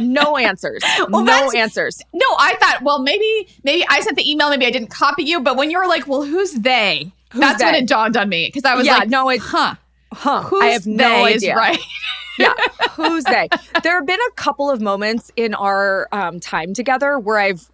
No 0.00 0.36
answers. 0.36 0.82
Well, 1.08 1.22
no 1.22 1.50
answers. 1.52 2.02
No, 2.12 2.26
I 2.38 2.56
thought, 2.56 2.82
well, 2.82 3.00
maybe 3.00 3.48
maybe 3.62 3.84
I 3.88 4.00
sent 4.00 4.16
the 4.16 4.30
email, 4.30 4.50
maybe 4.50 4.66
I 4.66 4.70
didn't 4.70 4.90
copy 4.90 5.22
you, 5.22 5.40
but 5.40 5.56
when 5.56 5.70
you 5.70 5.78
were 5.78 5.86
like, 5.86 6.06
well, 6.06 6.22
who's 6.22 6.52
they? 6.52 7.12
That's 7.34 7.62
when 7.62 7.74
it 7.74 7.86
dawned 7.86 8.16
on 8.16 8.28
me 8.28 8.48
because 8.48 8.64
I 8.64 8.74
was 8.74 8.86
yeah, 8.86 8.98
like, 8.98 9.08
no, 9.08 9.28
it, 9.28 9.40
huh, 9.40 9.74
huh? 10.12 10.42
who's 10.42 10.62
I 10.62 10.66
have 10.66 10.86
no 10.86 11.24
they 11.24 11.34
idea. 11.34 11.56
right. 11.56 11.78
yeah, 12.38 12.54
who's 12.92 13.24
they? 13.24 13.48
There 13.82 13.96
have 13.96 14.06
been 14.06 14.20
a 14.28 14.32
couple 14.32 14.70
of 14.70 14.80
moments 14.80 15.30
in 15.36 15.54
our 15.54 16.08
um, 16.12 16.40
time 16.40 16.74
together 16.74 17.18
where 17.18 17.38
I've 17.38 17.70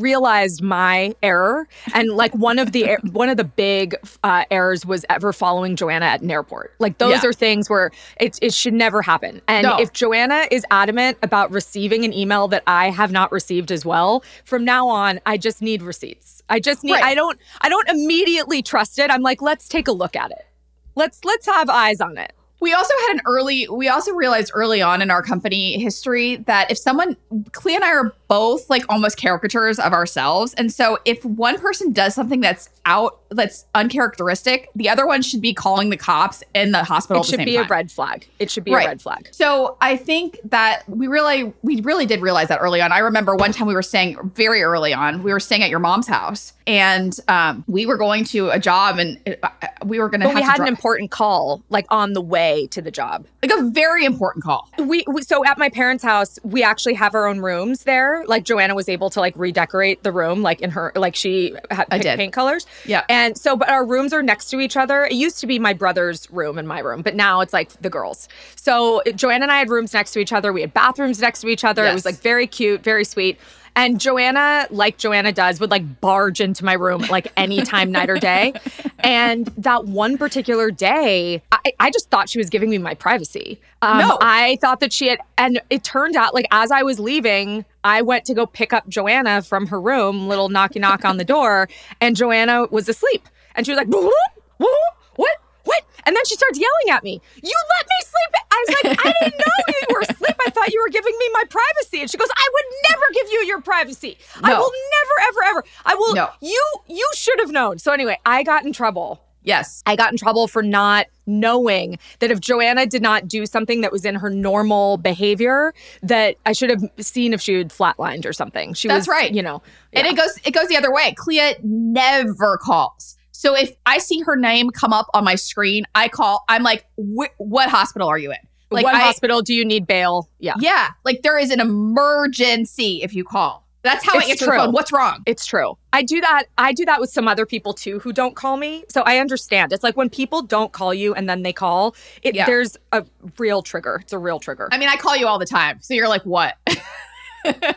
realized 0.00 0.62
my 0.62 1.14
error, 1.22 1.68
and 1.94 2.10
like 2.10 2.34
one 2.34 2.58
of 2.58 2.72
the 2.72 2.90
er- 2.90 2.98
one 3.12 3.28
of 3.28 3.36
the 3.36 3.44
big 3.44 3.94
uh, 4.24 4.44
errors 4.50 4.84
was 4.86 5.04
ever 5.08 5.32
following 5.32 5.76
Joanna 5.76 6.06
at 6.06 6.20
an 6.22 6.30
airport. 6.30 6.74
Like 6.78 6.98
those 6.98 7.22
Yeah. 7.22 7.28
are 7.28 7.32
things 7.32 7.68
where 7.70 7.90
it 8.20 8.38
it 8.42 8.54
should 8.54 8.74
never 8.74 9.02
happen. 9.02 9.40
And 9.48 9.64
No. 9.64 9.78
if 9.78 9.92
Joanna 9.92 10.46
is 10.50 10.64
adamant 10.70 11.18
about 11.22 11.50
receiving 11.50 12.04
an 12.04 12.12
email 12.12 12.48
that 12.48 12.62
I 12.66 12.90
have 12.90 13.12
not 13.12 13.32
received 13.32 13.70
as 13.72 13.84
well, 13.84 14.22
from 14.44 14.64
now 14.64 14.88
on, 14.88 15.20
I 15.26 15.36
just 15.36 15.62
need 15.62 15.82
receipts. 15.82 16.42
I 16.48 16.60
just 16.60 16.84
need. 16.84 16.92
Right. 16.92 17.04
I 17.04 17.14
don't. 17.14 17.38
I 17.60 17.68
don't 17.68 17.88
immediately 17.88 18.62
trust 18.62 18.98
it. 18.98 19.10
I'm 19.10 19.22
like, 19.22 19.42
let's 19.42 19.68
take 19.68 19.88
a 19.88 19.92
look 19.92 20.14
at 20.16 20.30
it. 20.30 20.46
Let's 20.94 21.24
let's 21.24 21.46
have 21.46 21.68
eyes 21.68 22.00
on 22.00 22.16
it. 22.18 22.32
We 22.58 22.72
also 22.72 22.94
had 23.06 23.16
an 23.16 23.20
early, 23.26 23.68
we 23.68 23.88
also 23.90 24.14
realized 24.14 24.50
early 24.54 24.80
on 24.80 25.02
in 25.02 25.10
our 25.10 25.22
company 25.22 25.78
history 25.78 26.36
that 26.46 26.70
if 26.70 26.78
someone, 26.78 27.14
Clea 27.52 27.74
and 27.74 27.84
I 27.84 27.90
are 27.90 28.14
both 28.28 28.68
like 28.70 28.84
almost 28.88 29.20
caricatures 29.20 29.78
of 29.78 29.92
ourselves. 29.92 30.54
And 30.54 30.72
so 30.72 30.98
if 31.04 31.24
one 31.24 31.58
person 31.58 31.92
does 31.92 32.14
something 32.14 32.40
that's 32.40 32.68
out, 32.84 33.20
that's 33.30 33.66
uncharacteristic, 33.74 34.68
the 34.74 34.88
other 34.88 35.06
one 35.06 35.22
should 35.22 35.40
be 35.40 35.52
calling 35.54 35.90
the 35.90 35.96
cops 35.96 36.42
in 36.54 36.72
the 36.72 36.84
hospital. 36.84 37.22
It 37.22 37.26
should 37.26 37.44
be 37.44 37.56
time. 37.56 37.66
a 37.66 37.68
red 37.68 37.90
flag. 37.90 38.28
It 38.38 38.50
should 38.50 38.64
be 38.64 38.72
Right. 38.72 38.86
a 38.86 38.88
red 38.88 39.02
flag. 39.02 39.28
So 39.32 39.76
I 39.80 39.96
think 39.96 40.38
that 40.44 40.88
we 40.88 41.06
really, 41.06 41.52
we 41.62 41.80
really 41.80 42.06
did 42.06 42.20
realize 42.20 42.48
that 42.48 42.58
early 42.60 42.80
on. 42.80 42.92
I 42.92 42.98
remember 42.98 43.34
one 43.36 43.52
time 43.52 43.66
we 43.66 43.74
were 43.74 43.82
staying 43.82 44.18
very 44.34 44.62
early 44.62 44.92
on. 44.92 45.22
We 45.22 45.32
were 45.32 45.40
staying 45.40 45.62
at 45.62 45.70
your 45.70 45.78
mom's 45.78 46.06
house, 46.08 46.52
and 46.66 47.18
um, 47.28 47.64
we 47.66 47.86
were 47.86 47.96
going 47.96 48.24
to 48.26 48.50
a 48.50 48.58
job, 48.58 48.98
and 48.98 49.18
uh, 49.42 49.48
we 49.84 49.98
were 49.98 50.08
going 50.08 50.20
to. 50.20 50.26
But 50.26 50.34
we 50.36 50.42
had 50.42 50.60
an 50.60 50.66
important 50.68 51.10
call 51.10 51.62
like 51.68 51.86
on 51.90 52.12
the 52.12 52.20
way 52.20 52.66
to 52.68 52.82
the 52.82 52.90
job. 52.90 53.26
like 53.42 53.52
a 53.52 53.62
very 53.70 54.04
important 54.04 54.44
call. 54.44 54.68
We, 54.78 55.04
we 55.06 55.22
so 55.22 55.44
at 55.44 55.58
my 55.58 55.68
parents' 55.68 56.02
house, 56.04 56.38
we 56.42 56.62
actually 56.62 56.94
have 56.94 57.14
our 57.14 57.26
own 57.26 57.40
rooms 57.40 57.84
there. 57.84 58.15
Like 58.26 58.44
Joanna 58.44 58.74
was 58.74 58.88
able 58.88 59.10
to 59.10 59.20
like 59.20 59.34
redecorate 59.36 60.02
the 60.02 60.12
room 60.12 60.42
like 60.42 60.60
in 60.60 60.70
her 60.70 60.92
like 60.94 61.14
she 61.14 61.54
had 61.70 61.86
I 61.90 61.98
did. 61.98 62.16
paint 62.16 62.32
colors. 62.32 62.66
Yeah. 62.84 63.04
And 63.08 63.36
so 63.36 63.56
but 63.56 63.68
our 63.68 63.84
rooms 63.84 64.12
are 64.12 64.22
next 64.22 64.50
to 64.50 64.60
each 64.60 64.76
other. 64.76 65.04
It 65.04 65.14
used 65.14 65.38
to 65.40 65.46
be 65.46 65.58
my 65.58 65.72
brother's 65.72 66.30
room 66.30 66.58
and 66.58 66.66
my 66.66 66.80
room, 66.80 67.02
but 67.02 67.14
now 67.14 67.40
it's 67.40 67.52
like 67.52 67.70
the 67.82 67.90
girls. 67.90 68.28
So 68.54 69.02
Joanna 69.14 69.44
and 69.44 69.52
I 69.52 69.58
had 69.58 69.68
rooms 69.70 69.92
next 69.92 70.12
to 70.12 70.18
each 70.18 70.32
other. 70.32 70.52
We 70.52 70.60
had 70.60 70.72
bathrooms 70.72 71.20
next 71.20 71.40
to 71.42 71.48
each 71.48 71.64
other. 71.64 71.84
It 71.84 71.94
was 71.94 72.04
like 72.04 72.16
very 72.16 72.46
cute, 72.46 72.82
very 72.82 73.04
sweet. 73.04 73.38
And 73.76 74.00
Joanna, 74.00 74.66
like 74.70 74.96
Joanna 74.96 75.32
does, 75.32 75.60
would 75.60 75.70
like 75.70 76.00
barge 76.00 76.40
into 76.40 76.64
my 76.64 76.72
room 76.72 77.02
like 77.10 77.30
anytime, 77.36 77.92
night 77.92 78.08
or 78.08 78.16
day. 78.16 78.54
And 79.00 79.46
that 79.58 79.84
one 79.84 80.16
particular 80.16 80.70
day, 80.70 81.42
I, 81.52 81.72
I 81.78 81.90
just 81.90 82.08
thought 82.10 82.28
she 82.30 82.38
was 82.38 82.48
giving 82.50 82.70
me 82.70 82.78
my 82.78 82.94
privacy. 82.94 83.60
Um, 83.82 83.98
No. 83.98 84.18
I 84.20 84.56
thought 84.62 84.80
that 84.80 84.92
she 84.92 85.08
had, 85.08 85.20
and 85.36 85.60
it 85.70 85.84
turned 85.84 86.16
out 86.16 86.34
like 86.34 86.46
as 86.50 86.70
I 86.70 86.82
was 86.82 86.98
leaving, 86.98 87.64
I 87.84 88.00
went 88.02 88.24
to 88.24 88.34
go 88.34 88.46
pick 88.46 88.72
up 88.72 88.88
Joanna 88.88 89.42
from 89.42 89.66
her 89.66 89.80
room, 89.80 90.26
little 90.26 90.48
knocky 90.48 90.80
knock 90.80 91.04
on 91.04 91.18
the 91.18 91.24
door, 91.24 91.68
and 92.00 92.16
Joanna 92.16 92.66
was 92.70 92.88
asleep. 92.88 93.28
And 93.54 93.64
she 93.66 93.72
was 93.72 93.76
like, 93.78 93.88
"Whoop, 93.88 94.12
whoop, 94.58 94.70
what? 95.16 95.36
What? 95.66 95.84
And 96.06 96.16
then 96.16 96.24
she 96.24 96.34
starts 96.36 96.58
yelling 96.58 96.96
at 96.96 97.04
me. 97.04 97.20
You 97.42 97.54
let 97.78 97.86
me 97.86 98.06
sleep. 98.06 98.42
I 98.50 98.64
was 98.66 98.76
like, 98.76 99.06
I 99.06 99.12
didn't 99.20 99.38
know 99.38 99.74
you 99.80 99.86
were 99.94 100.00
asleep. 100.00 100.36
I 100.46 100.50
thought 100.50 100.72
you 100.72 100.80
were 100.80 100.90
giving 100.90 101.14
me 101.18 101.28
my 101.32 101.42
privacy. 101.50 102.00
And 102.00 102.10
she 102.10 102.16
goes, 102.16 102.28
I 102.34 102.48
would 102.52 102.64
never 102.90 103.04
give 103.12 103.32
you 103.32 103.44
your 103.46 103.60
privacy. 103.60 104.16
No. 104.42 104.48
I 104.48 104.58
will 104.58 104.72
never, 104.72 105.28
ever, 105.28 105.50
ever. 105.50 105.64
I 105.84 105.94
will. 105.96 106.14
No. 106.14 106.30
You, 106.40 106.64
you 106.88 107.08
should 107.14 107.38
have 107.40 107.50
known. 107.50 107.78
So 107.78 107.92
anyway, 107.92 108.18
I 108.24 108.42
got 108.42 108.64
in 108.64 108.72
trouble. 108.72 109.20
Yes. 109.46 109.82
I 109.86 109.94
got 109.94 110.10
in 110.10 110.18
trouble 110.18 110.48
for 110.48 110.60
not 110.60 111.06
knowing 111.26 111.98
that 112.18 112.32
if 112.32 112.40
Joanna 112.40 112.84
did 112.84 113.00
not 113.00 113.28
do 113.28 113.46
something 113.46 113.80
that 113.80 113.92
was 113.92 114.04
in 114.04 114.16
her 114.16 114.28
normal 114.28 114.96
behavior, 114.96 115.72
that 116.02 116.36
I 116.44 116.52
should 116.52 116.68
have 116.68 116.82
seen 116.98 117.32
if 117.32 117.40
she 117.40 117.54
had 117.54 117.68
flatlined 117.68 118.26
or 118.26 118.32
something. 118.32 118.74
She 118.74 118.88
That's 118.88 119.06
was, 119.06 119.08
right. 119.08 119.32
You 119.32 119.42
know, 119.42 119.62
And 119.92 120.06
it 120.06 120.16
goes 120.16 120.38
it 120.44 120.50
goes 120.52 120.66
the 120.66 120.76
other 120.76 120.92
way. 120.92 121.14
Clea 121.16 121.54
never 121.62 122.58
calls. 122.58 123.15
So 123.36 123.54
if 123.54 123.72
I 123.84 123.98
see 123.98 124.20
her 124.20 124.34
name 124.36 124.70
come 124.70 124.92
up 124.92 125.08
on 125.14 125.24
my 125.24 125.34
screen, 125.34 125.84
I 125.94 126.08
call. 126.08 126.44
I'm 126.48 126.62
like, 126.62 126.86
"What 126.96 127.68
hospital 127.70 128.08
are 128.08 128.18
you 128.18 128.30
in?" 128.32 128.38
Like 128.70 128.84
what 128.84 128.94
I- 128.94 129.00
hospital 129.00 129.42
do 129.42 129.54
you 129.54 129.64
need 129.64 129.86
bail? 129.86 130.28
Yeah. 130.38 130.54
Yeah, 130.58 130.88
like 131.04 131.22
there 131.22 131.38
is 131.38 131.50
an 131.50 131.60
emergency 131.60 133.02
if 133.02 133.14
you 133.14 133.24
call. 133.24 133.64
That's 133.82 134.04
how 134.04 134.16
It's 134.18 134.26
I 134.26 134.30
answer 134.30 134.44
true. 134.46 134.56
the 134.56 134.64
phone. 134.64 134.72
What's 134.72 134.90
wrong? 134.90 135.22
It's 135.26 135.46
true. 135.46 135.78
I 135.92 136.02
do 136.02 136.20
that. 136.20 136.46
I 136.58 136.72
do 136.72 136.84
that 136.86 136.98
with 137.00 137.08
some 137.10 137.28
other 137.28 137.46
people 137.46 137.72
too 137.72 138.00
who 138.00 138.12
don't 138.12 138.34
call 138.34 138.56
me. 138.56 138.82
So 138.88 139.02
I 139.02 139.18
understand. 139.18 139.72
It's 139.72 139.84
like 139.84 139.96
when 139.96 140.10
people 140.10 140.42
don't 140.42 140.72
call 140.72 140.92
you 140.92 141.14
and 141.14 141.28
then 141.28 141.44
they 141.44 141.52
call, 141.52 141.94
it 142.22 142.34
Yeah. 142.34 142.46
there's 142.46 142.76
a 142.90 143.04
real 143.38 143.62
trigger. 143.62 144.00
It's 144.02 144.12
a 144.12 144.18
real 144.18 144.40
trigger. 144.40 144.68
I 144.72 144.78
mean, 144.78 144.88
I 144.88 144.96
call 144.96 145.16
you 145.16 145.28
all 145.28 145.38
the 145.38 145.46
time, 145.46 145.78
so 145.82 145.94
you're 145.94 146.08
like, 146.08 146.22
what? 146.26 146.56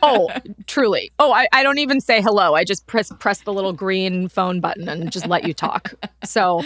oh, 0.02 0.28
truly. 0.66 1.10
Oh, 1.18 1.32
I, 1.32 1.46
I 1.52 1.62
don't 1.62 1.78
even 1.78 2.00
say 2.00 2.20
hello. 2.22 2.54
I 2.54 2.64
just 2.64 2.86
press 2.86 3.10
press 3.18 3.42
the 3.42 3.52
little 3.52 3.72
green 3.72 4.28
phone 4.28 4.60
button 4.60 4.88
and 4.88 5.10
just 5.10 5.26
let 5.26 5.44
you 5.44 5.54
talk. 5.54 5.92
So 6.24 6.62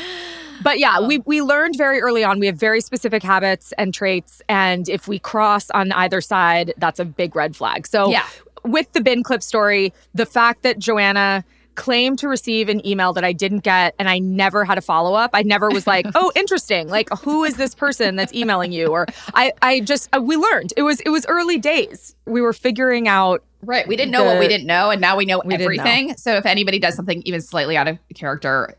but 0.62 0.78
yeah, 0.78 1.00
we 1.00 1.18
we 1.26 1.42
learned 1.42 1.74
very 1.76 2.00
early 2.00 2.22
on 2.24 2.38
we 2.38 2.46
have 2.46 2.56
very 2.56 2.80
specific 2.80 3.22
habits 3.22 3.72
and 3.78 3.92
traits 3.92 4.40
and 4.48 4.88
if 4.88 5.08
we 5.08 5.18
cross 5.18 5.70
on 5.70 5.90
either 5.92 6.20
side, 6.20 6.72
that's 6.78 7.00
a 7.00 7.04
big 7.04 7.34
red 7.34 7.56
flag. 7.56 7.86
So 7.86 8.08
Yeah. 8.10 8.24
with 8.64 8.92
the 8.92 9.00
bin 9.00 9.22
clip 9.22 9.42
story, 9.42 9.92
the 10.14 10.26
fact 10.26 10.62
that 10.62 10.78
Joanna 10.78 11.44
claimed 11.74 12.18
to 12.20 12.28
receive 12.28 12.68
an 12.68 12.86
email 12.86 13.12
that 13.12 13.24
I 13.24 13.32
didn't 13.32 13.60
get 13.64 13.94
and 13.98 14.08
I 14.08 14.18
never 14.18 14.64
had 14.64 14.78
a 14.78 14.80
follow 14.80 15.14
up. 15.14 15.30
I 15.34 15.42
never 15.42 15.68
was 15.70 15.86
like, 15.86 16.06
"Oh, 16.14 16.30
interesting. 16.36 16.88
Like 16.88 17.08
who 17.20 17.44
is 17.44 17.56
this 17.56 17.74
person 17.74 18.16
that's 18.16 18.32
emailing 18.34 18.72
you?" 18.72 18.86
or 18.88 19.06
I 19.34 19.52
I 19.62 19.80
just 19.80 20.08
uh, 20.14 20.20
we 20.20 20.36
learned. 20.36 20.72
It 20.76 20.82
was 20.82 21.00
it 21.00 21.10
was 21.10 21.24
early 21.26 21.58
days. 21.58 22.14
We 22.26 22.40
were 22.40 22.52
figuring 22.52 23.08
out 23.08 23.42
Right. 23.66 23.88
We 23.88 23.96
didn't 23.96 24.12
know 24.12 24.24
what 24.24 24.38
we 24.38 24.46
didn't 24.46 24.66
know, 24.66 24.90
and 24.90 25.00
now 25.00 25.16
we 25.16 25.24
know 25.24 25.40
We 25.42 25.56
didn't 25.56 25.76
know. 25.76 25.82
everything. 25.82 26.16
So 26.18 26.34
if 26.36 26.44
anybody 26.44 26.78
does 26.78 26.94
something 26.94 27.22
even 27.24 27.40
slightly 27.40 27.78
out 27.78 27.88
of 27.88 27.98
character, 28.14 28.74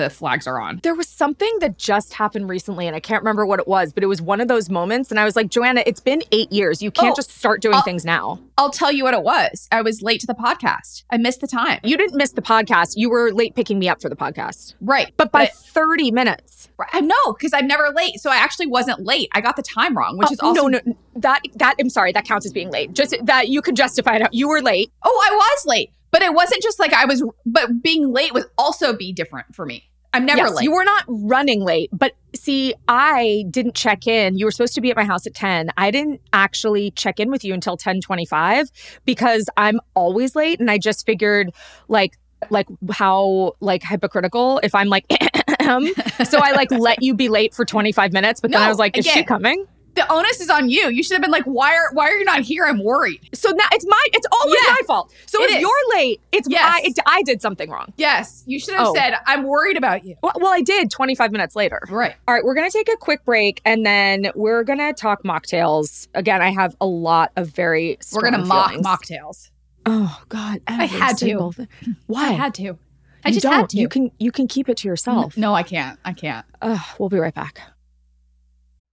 the 0.00 0.10
flags 0.10 0.46
are 0.46 0.60
on. 0.60 0.80
there 0.82 0.94
was 0.94 1.08
something 1.08 1.50
that 1.60 1.78
just 1.78 2.14
happened 2.14 2.48
recently 2.48 2.86
and 2.86 2.96
I 2.96 3.00
can't 3.00 3.22
remember 3.22 3.44
what 3.46 3.60
it 3.60 3.68
was, 3.68 3.92
but 3.92 4.02
it 4.02 4.06
was 4.06 4.20
one 4.22 4.40
of 4.40 4.48
those 4.48 4.70
moments 4.70 5.10
and 5.10 5.20
I 5.20 5.24
was 5.24 5.36
like, 5.36 5.48
"Joanna, 5.50 5.82
it's 5.86 6.00
been 6.00 6.22
8 6.32 6.50
years. 6.52 6.82
You 6.82 6.90
can't 6.90 7.12
Oh, 7.12 7.16
just 7.16 7.30
start 7.30 7.60
doing 7.62 7.74
I'll- 7.76 7.82
things 7.82 8.04
now." 8.04 8.40
I'll 8.58 8.70
tell 8.70 8.92
you 8.92 9.04
what 9.04 9.14
it 9.14 9.22
was. 9.22 9.68
I 9.72 9.80
was 9.82 10.02
late 10.02 10.20
to 10.20 10.26
the 10.26 10.34
podcast. 10.34 11.04
I 11.10 11.16
missed 11.16 11.40
the 11.40 11.46
time. 11.46 11.80
You 11.82 11.96
didn't 11.96 12.16
miss 12.16 12.32
the 12.32 12.42
podcast. 12.42 12.92
You 12.96 13.08
were 13.08 13.32
late 13.32 13.54
picking 13.54 13.78
me 13.78 13.88
up 13.88 14.02
for 14.02 14.08
the 14.10 14.16
podcast. 14.16 14.74
Right. 14.82 15.12
But 15.16 15.32
by 15.32 15.46
But 15.46 15.54
30 15.54 16.10
minutes. 16.10 16.68
I 16.92 17.00
know 17.00 17.32
because 17.32 17.52
I'm 17.54 17.66
never 17.66 17.90
late. 17.90 18.20
So 18.20 18.30
I 18.30 18.36
actually 18.36 18.66
wasn't 18.66 19.04
late. 19.04 19.28
I 19.34 19.40
got 19.40 19.56
the 19.56 19.62
time 19.62 19.96
wrong, 19.96 20.16
which 20.18 20.28
Oh, 20.30 20.32
is 20.32 20.40
also 20.40 20.66
no, 20.68 20.80
no, 20.84 20.96
that 21.16 21.40
that 21.56 21.74
I'm 21.80 21.90
sorry, 21.90 22.12
that 22.12 22.24
counts 22.26 22.44
as 22.46 22.52
being 22.52 22.70
late. 22.70 22.92
Just 22.94 23.14
that 23.24 23.48
you 23.48 23.60
could 23.62 23.76
justify 23.76 24.16
it. 24.16 24.28
You 24.32 24.48
were 24.48 24.60
late. 24.62 24.90
Oh, 25.02 25.26
I 25.30 25.34
was 25.34 25.66
late. 25.66 25.90
But 26.10 26.22
it 26.22 26.34
wasn't 26.34 26.62
just 26.62 26.78
like 26.80 26.92
I 26.92 27.04
was 27.04 27.22
but 27.46 27.82
being 27.82 28.12
late 28.12 28.34
was 28.34 28.44
also 28.58 28.92
be 28.94 29.12
different 29.12 29.54
for 29.54 29.64
me. 29.64 29.89
I'm 30.12 30.26
never 30.26 30.38
yes, 30.38 30.54
late. 30.54 30.64
you 30.64 30.72
were 30.72 30.84
not 30.84 31.04
running 31.08 31.62
late, 31.62 31.88
but 31.92 32.14
see, 32.34 32.74
I 32.88 33.44
didn't 33.50 33.74
check 33.74 34.06
in. 34.06 34.36
You 34.36 34.44
were 34.44 34.50
supposed 34.50 34.74
to 34.74 34.80
be 34.80 34.90
at 34.90 34.96
my 34.96 35.04
house 35.04 35.26
at 35.26 35.34
10. 35.34 35.70
I 35.76 35.90
didn't 35.90 36.20
actually 36.32 36.90
check 36.92 37.20
in 37.20 37.30
with 37.30 37.44
you 37.44 37.54
until 37.54 37.76
10:25 37.76 38.70
because 39.04 39.48
I'm 39.56 39.80
always 39.94 40.34
late 40.34 40.58
and 40.60 40.70
I 40.70 40.78
just 40.78 41.06
figured 41.06 41.52
like 41.88 42.18
like 42.48 42.66
how 42.90 43.52
like 43.60 43.82
hypocritical 43.82 44.60
if 44.62 44.74
I'm 44.74 44.88
like 44.88 45.04
so 46.24 46.38
I 46.42 46.52
like 46.52 46.70
let 46.70 47.02
you 47.02 47.14
be 47.14 47.28
late 47.28 47.54
for 47.54 47.64
25 47.64 48.12
minutes, 48.12 48.40
but 48.40 48.50
then 48.50 48.62
I 48.62 48.68
was 48.68 48.78
like, 48.78 48.96
is 48.96 49.06
she 49.06 49.22
coming? 49.22 49.66
The 49.94 50.10
onus 50.12 50.40
is 50.40 50.48
on 50.50 50.68
you. 50.70 50.88
You 50.88 51.02
should 51.02 51.14
have 51.14 51.22
been 51.22 51.30
like, 51.30 51.44
why 51.44 51.74
are 51.74 51.92
why 51.92 52.08
are 52.10 52.16
you 52.16 52.24
not 52.24 52.40
here? 52.42 52.64
I'm 52.64 52.82
worried. 52.82 53.28
So 53.34 53.50
now 53.50 53.64
it's 53.72 53.84
my 53.86 54.02
it's 54.12 54.26
always 54.32 54.56
Yeah. 54.66 54.72
my 54.74 54.80
fault. 54.86 55.12
So 55.26 55.42
It 55.42 55.50
if 55.50 55.56
is. 55.56 55.60
you're 55.62 55.96
late, 55.98 56.20
it's 56.32 56.48
Yes. 56.48 56.62
I 56.74 56.80
it, 56.84 56.98
I 57.06 57.22
did 57.22 57.42
something 57.42 57.68
wrong. 57.70 57.92
Yes. 57.96 58.42
You 58.46 58.58
should 58.60 58.74
have 58.74 58.88
Oh. 58.88 58.94
said, 58.94 59.14
I'm 59.26 59.44
worried 59.44 59.76
about 59.76 60.04
you. 60.04 60.16
Well, 60.22 60.32
well, 60.36 60.52
I 60.52 60.60
did 60.60 60.90
25 60.90 61.32
minutes 61.32 61.56
later. 61.56 61.80
Right. 61.90 62.14
All 62.28 62.34
right, 62.34 62.44
we're 62.44 62.54
going 62.54 62.70
to 62.70 62.76
take 62.76 62.88
a 62.92 62.96
quick 62.96 63.24
break 63.24 63.60
and 63.64 63.84
then 63.84 64.30
we're 64.34 64.62
going 64.64 64.78
to 64.78 64.92
talk 64.92 65.22
mocktails. 65.24 66.08
Again, 66.14 66.40
I 66.42 66.50
have 66.50 66.76
a 66.80 66.86
lot 66.86 67.32
of 67.36 67.48
very 67.48 67.98
We're 68.12 68.22
gonna 68.22 68.44
mock 68.44 68.72
mocktails. 68.74 69.50
Oh 69.86 70.22
god, 70.28 70.60
I 70.68 70.84
had 70.84 71.16
to. 71.18 71.52
thing. 71.52 71.68
Why? 72.06 72.28
I 72.28 72.32
had 72.32 72.54
to. 72.54 72.78
I 73.24 73.28
You 73.30 73.34
just 73.34 73.42
don't. 73.44 73.52
had 73.52 73.68
to. 73.70 73.78
You 73.78 73.88
can 73.88 74.10
you 74.18 74.30
can 74.30 74.46
keep 74.46 74.68
it 74.68 74.76
to 74.78 74.88
yourself. 74.88 75.36
No, 75.36 75.54
I 75.54 75.62
can't. 75.62 75.98
I 76.04 76.12
can't. 76.12 76.44
Ugh, 76.62 76.78
we'll 76.98 77.08
be 77.08 77.18
right 77.18 77.34
back. 77.34 77.60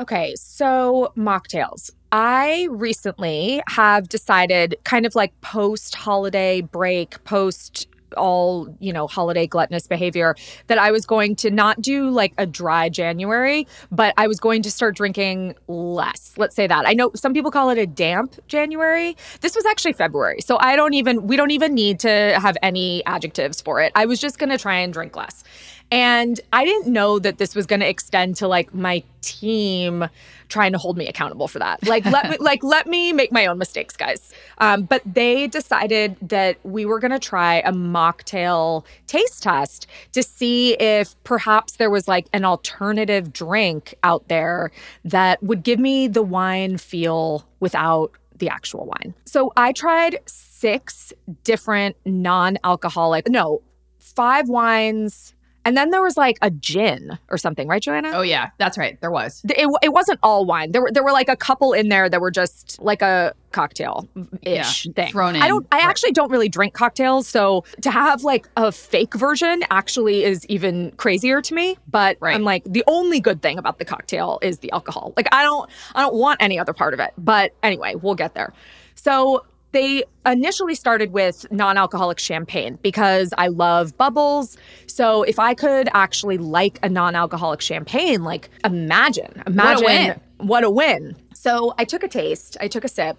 Okay, 0.00 0.34
so 0.34 1.12
mocktails. 1.14 1.90
I 2.10 2.68
recently 2.70 3.62
have 3.68 4.08
decided, 4.08 4.76
kind 4.84 5.04
of 5.04 5.14
like 5.14 5.38
post 5.42 5.94
holiday 5.94 6.62
break, 6.62 7.22
post 7.24 7.86
all, 8.16 8.74
you 8.80 8.94
know, 8.94 9.06
holiday 9.06 9.46
gluttonous 9.46 9.86
behavior, 9.86 10.34
that 10.68 10.78
I 10.78 10.90
was 10.90 11.04
going 11.04 11.36
to 11.36 11.50
not 11.50 11.82
do 11.82 12.08
like 12.08 12.32
a 12.38 12.46
dry 12.46 12.88
January, 12.88 13.66
but 13.92 14.14
I 14.16 14.26
was 14.26 14.40
going 14.40 14.62
to 14.62 14.70
start 14.70 14.96
drinking 14.96 15.54
less. 15.68 16.32
Let's 16.38 16.56
say 16.56 16.66
that. 16.66 16.88
I 16.88 16.94
know 16.94 17.10
some 17.14 17.34
people 17.34 17.50
call 17.50 17.68
it 17.68 17.76
a 17.76 17.86
damp 17.86 18.36
January. 18.48 19.16
This 19.42 19.54
was 19.54 19.66
actually 19.66 19.92
February. 19.92 20.40
So 20.40 20.56
I 20.58 20.76
don't 20.76 20.94
even, 20.94 21.26
we 21.26 21.36
don't 21.36 21.50
even 21.50 21.74
need 21.74 22.00
to 22.00 22.38
have 22.40 22.56
any 22.62 23.04
adjectives 23.04 23.60
for 23.60 23.80
it. 23.82 23.92
I 23.94 24.06
was 24.06 24.18
just 24.18 24.38
going 24.38 24.50
to 24.50 24.58
try 24.58 24.76
and 24.76 24.92
drink 24.92 25.14
less. 25.14 25.44
And 25.90 26.40
I 26.52 26.64
didn't 26.64 26.92
know 26.92 27.18
that 27.18 27.38
this 27.38 27.54
was 27.54 27.66
going 27.66 27.80
to 27.80 27.88
extend 27.88 28.36
to 28.36 28.48
like 28.48 28.72
my 28.74 29.02
team 29.22 30.08
trying 30.48 30.72
to 30.72 30.78
hold 30.78 30.96
me 30.96 31.06
accountable 31.08 31.48
for 31.48 31.58
that. 31.58 31.86
Like 31.86 32.04
let 32.04 32.30
me 32.30 32.36
like 32.40 32.62
let 32.62 32.86
me 32.86 33.12
make 33.12 33.32
my 33.32 33.46
own 33.46 33.58
mistakes, 33.58 33.96
guys. 33.96 34.32
Um, 34.58 34.82
but 34.82 35.02
they 35.06 35.46
decided 35.46 36.16
that 36.20 36.58
we 36.64 36.84
were 36.84 36.98
going 36.98 37.12
to 37.12 37.18
try 37.18 37.56
a 37.60 37.72
mocktail 37.72 38.84
taste 39.06 39.42
test 39.42 39.86
to 40.12 40.22
see 40.22 40.74
if 40.74 41.14
perhaps 41.24 41.76
there 41.76 41.90
was 41.90 42.06
like 42.06 42.28
an 42.32 42.44
alternative 42.44 43.32
drink 43.32 43.94
out 44.02 44.28
there 44.28 44.70
that 45.04 45.42
would 45.42 45.62
give 45.62 45.78
me 45.78 46.08
the 46.08 46.22
wine 46.22 46.76
feel 46.78 47.46
without 47.60 48.12
the 48.36 48.48
actual 48.48 48.86
wine. 48.86 49.14
So 49.24 49.52
I 49.56 49.72
tried 49.72 50.18
six 50.26 51.12
different 51.44 51.96
non-alcoholic, 52.04 53.28
no, 53.28 53.62
five 53.98 54.48
wines, 54.48 55.34
and 55.64 55.76
then 55.76 55.90
there 55.90 56.02
was 56.02 56.16
like 56.16 56.38
a 56.42 56.50
gin 56.50 57.18
or 57.28 57.38
something, 57.38 57.68
right, 57.68 57.82
Joanna? 57.82 58.12
Oh 58.14 58.22
yeah, 58.22 58.50
that's 58.58 58.78
right. 58.78 59.00
There 59.00 59.10
was. 59.10 59.42
It, 59.44 59.68
it 59.82 59.92
wasn't 59.92 60.18
all 60.22 60.44
wine. 60.46 60.72
There 60.72 60.82
were 60.82 60.90
there 60.92 61.02
were 61.04 61.12
like 61.12 61.28
a 61.28 61.36
couple 61.36 61.72
in 61.72 61.88
there 61.88 62.08
that 62.08 62.20
were 62.20 62.30
just 62.30 62.80
like 62.80 63.02
a 63.02 63.34
cocktail 63.52 64.08
ish 64.42 64.86
Yeah, 64.86 64.92
thing. 64.92 65.12
thrown 65.12 65.36
in. 65.36 65.42
I 65.42 65.48
don't. 65.48 65.66
I 65.72 65.78
Right. 65.78 65.86
actually 65.86 66.12
don't 66.12 66.30
really 66.30 66.48
drink 66.48 66.72
cocktails, 66.74 67.26
so 67.26 67.64
to 67.82 67.90
have 67.90 68.22
like 68.24 68.48
a 68.56 68.70
fake 68.72 69.14
version 69.14 69.62
actually 69.70 70.24
is 70.24 70.46
even 70.46 70.92
crazier 70.92 71.42
to 71.42 71.54
me. 71.54 71.76
But 71.90 72.16
Right. 72.20 72.34
I'm 72.34 72.44
like 72.44 72.62
the 72.64 72.84
only 72.86 73.20
good 73.20 73.42
thing 73.42 73.58
about 73.58 73.78
the 73.78 73.84
cocktail 73.84 74.38
is 74.42 74.58
the 74.58 74.70
alcohol. 74.72 75.12
Like 75.16 75.28
I 75.32 75.42
don't 75.42 75.68
I 75.94 76.02
don't 76.02 76.14
want 76.14 76.40
any 76.42 76.58
other 76.58 76.72
part 76.72 76.94
of 76.94 77.00
it. 77.00 77.12
But 77.18 77.52
anyway, 77.62 77.94
we'll 77.96 78.14
get 78.14 78.34
there. 78.34 78.52
So 78.94 79.44
they 79.72 80.04
initially 80.26 80.74
started 80.74 81.12
with 81.12 81.46
non-alcoholic 81.50 82.18
champagne 82.18 82.78
because 82.82 83.32
I 83.38 83.48
love 83.48 83.96
bubbles. 83.96 84.56
So 84.86 85.22
if 85.22 85.38
I 85.38 85.54
could 85.54 85.88
actually 85.94 86.38
like 86.38 86.78
a 86.82 86.88
non-alcoholic 86.88 87.60
champagne, 87.60 88.24
like 88.24 88.50
imagine, 88.64 89.42
imagine 89.46 89.84
win. 89.84 90.20
what 90.38 90.64
a 90.64 90.70
win. 90.70 91.16
So 91.34 91.74
I 91.78 91.84
took 91.84 92.02
a 92.02 92.08
taste, 92.08 92.56
I 92.60 92.68
took 92.68 92.84
a 92.84 92.88
sip. 92.88 93.16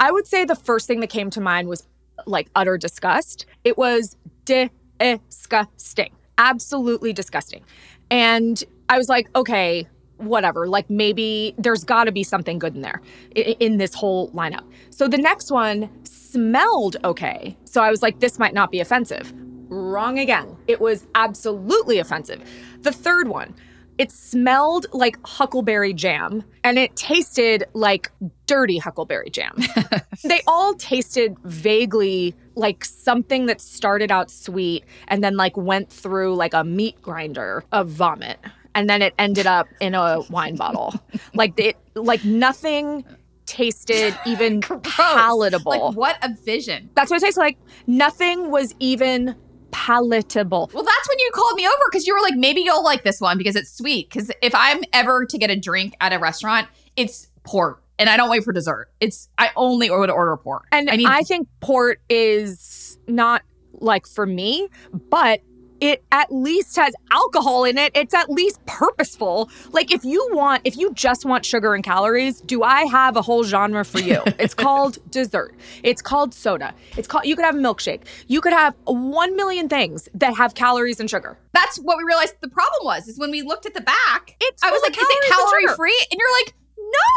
I 0.00 0.10
would 0.10 0.26
say 0.26 0.44
the 0.44 0.56
first 0.56 0.86
thing 0.86 1.00
that 1.00 1.10
came 1.10 1.30
to 1.30 1.40
mind 1.40 1.68
was 1.68 1.86
like 2.26 2.48
utter 2.54 2.76
disgust. 2.76 3.46
It 3.64 3.78
was 3.78 4.16
disgusting, 4.44 6.12
absolutely 6.38 7.12
disgusting. 7.12 7.64
And 8.10 8.62
I 8.88 8.98
was 8.98 9.08
like, 9.08 9.28
okay, 9.34 9.86
whatever. 10.18 10.66
Like 10.66 10.88
maybe 10.88 11.54
there's 11.58 11.84
got 11.84 12.04
to 12.04 12.12
be 12.12 12.22
something 12.22 12.58
good 12.58 12.74
in 12.74 12.80
there 12.82 13.00
i- 13.36 13.56
in 13.60 13.78
this 13.78 13.94
whole 13.94 14.30
lineup. 14.30 14.64
So 14.90 15.08
the 15.08 15.18
next 15.18 15.50
one 15.50 15.90
smelled 16.04 16.96
okay. 17.04 17.56
So 17.64 17.82
I 17.82 17.90
was 17.90 18.02
like, 18.02 18.20
this 18.20 18.38
might 18.38 18.54
not 18.54 18.70
be 18.70 18.80
offensive. 18.80 19.32
Wrong 19.68 20.18
again. 20.18 20.56
It 20.68 20.80
was 20.80 21.06
absolutely 21.14 21.98
offensive. 21.98 22.42
The 22.82 22.92
third 22.92 23.28
one, 23.28 23.54
It 23.98 24.12
smelled 24.12 24.86
like 24.92 25.16
huckleberry 25.26 25.94
jam 25.94 26.44
and 26.62 26.78
it 26.78 26.94
tasted 26.96 27.64
like 27.72 28.10
dirty 28.46 28.76
huckleberry 28.78 29.30
jam. 29.30 29.56
they 30.22 30.40
all 30.46 30.74
tasted 30.74 31.34
vaguely 31.44 32.34
like 32.56 32.84
something 32.84 33.46
that 33.46 33.60
started 33.60 34.10
out 34.12 34.30
sweet 34.30 34.84
and 35.08 35.24
then 35.24 35.36
like 35.38 35.56
went 35.56 35.88
through 35.90 36.34
like 36.36 36.52
a 36.54 36.62
meat 36.62 37.00
grinder 37.00 37.64
of 37.72 37.88
vomit 37.88 38.38
and 38.76 38.88
then 38.88 39.02
it 39.02 39.14
ended 39.18 39.46
up 39.46 39.66
in 39.80 39.94
a 39.94 40.20
wine 40.30 40.54
bottle. 40.54 40.94
like 41.34 41.58
it 41.58 41.76
like 41.96 42.24
nothing 42.24 43.04
tasted 43.46 44.16
even 44.26 44.60
palatable. 44.60 45.72
Like 45.72 45.96
what 45.96 46.18
a 46.22 46.32
vision. 46.44 46.90
That's 46.94 47.10
what 47.10 47.16
it 47.16 47.24
tastes 47.24 47.38
like. 47.38 47.58
Nothing 47.86 48.50
was 48.50 48.74
even 48.78 49.34
palatable. 49.72 50.70
Well, 50.72 50.84
that's 50.84 51.08
when 51.08 51.18
you 51.18 51.30
called 51.32 51.56
me 51.56 51.66
over 51.66 51.84
because 51.90 52.06
you 52.06 52.14
were 52.14 52.20
like, 52.20 52.34
maybe 52.34 52.60
you'll 52.60 52.84
like 52.84 53.02
this 53.02 53.20
one 53.20 53.38
because 53.38 53.56
it's 53.56 53.70
sweet. 53.70 54.10
Because 54.10 54.30
if 54.42 54.54
I'm 54.54 54.82
ever 54.92 55.24
to 55.24 55.38
get 55.38 55.50
a 55.50 55.56
drink 55.56 55.96
at 56.00 56.12
a 56.12 56.18
restaurant, 56.18 56.68
it's 56.96 57.30
port. 57.44 57.82
And 57.98 58.10
I 58.10 58.18
don't 58.18 58.28
wait 58.28 58.44
for 58.44 58.52
dessert. 58.52 58.90
It's 59.00 59.30
I 59.38 59.50
only 59.56 59.90
would 59.90 60.10
order 60.10 60.36
port. 60.36 60.64
And 60.70 60.90
I 60.90 60.96
need 60.96 61.06
I 61.06 61.22
think 61.22 61.48
port 61.60 62.00
is 62.10 62.98
not 63.08 63.42
like 63.72 64.06
for 64.06 64.26
me, 64.26 64.68
but 64.92 65.40
it 65.80 66.04
at 66.12 66.32
least 66.32 66.76
has 66.76 66.94
alcohol 67.10 67.64
in 67.64 67.78
it. 67.78 67.92
It's 67.94 68.14
at 68.14 68.30
least 68.30 68.64
purposeful. 68.66 69.50
Like 69.72 69.92
if 69.92 70.04
you 70.04 70.28
want, 70.32 70.62
if 70.64 70.76
you 70.76 70.92
just 70.94 71.24
want 71.24 71.44
sugar 71.44 71.74
and 71.74 71.84
calories, 71.84 72.40
do 72.40 72.62
I 72.62 72.84
have 72.84 73.16
a 73.16 73.22
whole 73.22 73.44
genre 73.44 73.84
for 73.84 74.00
you? 74.00 74.22
it's 74.38 74.54
called 74.54 74.98
dessert. 75.10 75.54
It's 75.82 76.02
called 76.02 76.34
soda. 76.34 76.74
It's 76.96 77.08
called 77.08 77.26
you 77.26 77.36
could 77.36 77.44
have 77.44 77.56
a 77.56 77.60
milkshake. 77.60 78.02
You 78.26 78.40
could 78.40 78.52
have 78.52 78.74
1 78.84 79.36
million 79.36 79.68
things 79.68 80.08
that 80.14 80.34
have 80.36 80.54
calories 80.54 81.00
and 81.00 81.08
sugar. 81.08 81.38
that's 81.52 81.78
what 81.78 81.98
we 81.98 82.04
realized 82.04 82.34
the 82.40 82.48
problem 82.48 82.84
was 82.84 83.08
is 83.08 83.18
when 83.18 83.30
we 83.30 83.42
looked 83.42 83.66
at 83.66 83.74
the 83.74 83.80
back. 83.80 84.36
It's 84.40 84.62
I 84.62 84.70
was 84.70 84.82
like, 84.82 84.92
is 84.92 84.98
it 85.02 85.28
calories 85.28 85.52
and 85.52 85.68
calorie 85.68 85.76
free? 85.76 86.06
And 86.10 86.18
you're 86.18 86.32
like, 86.44 86.54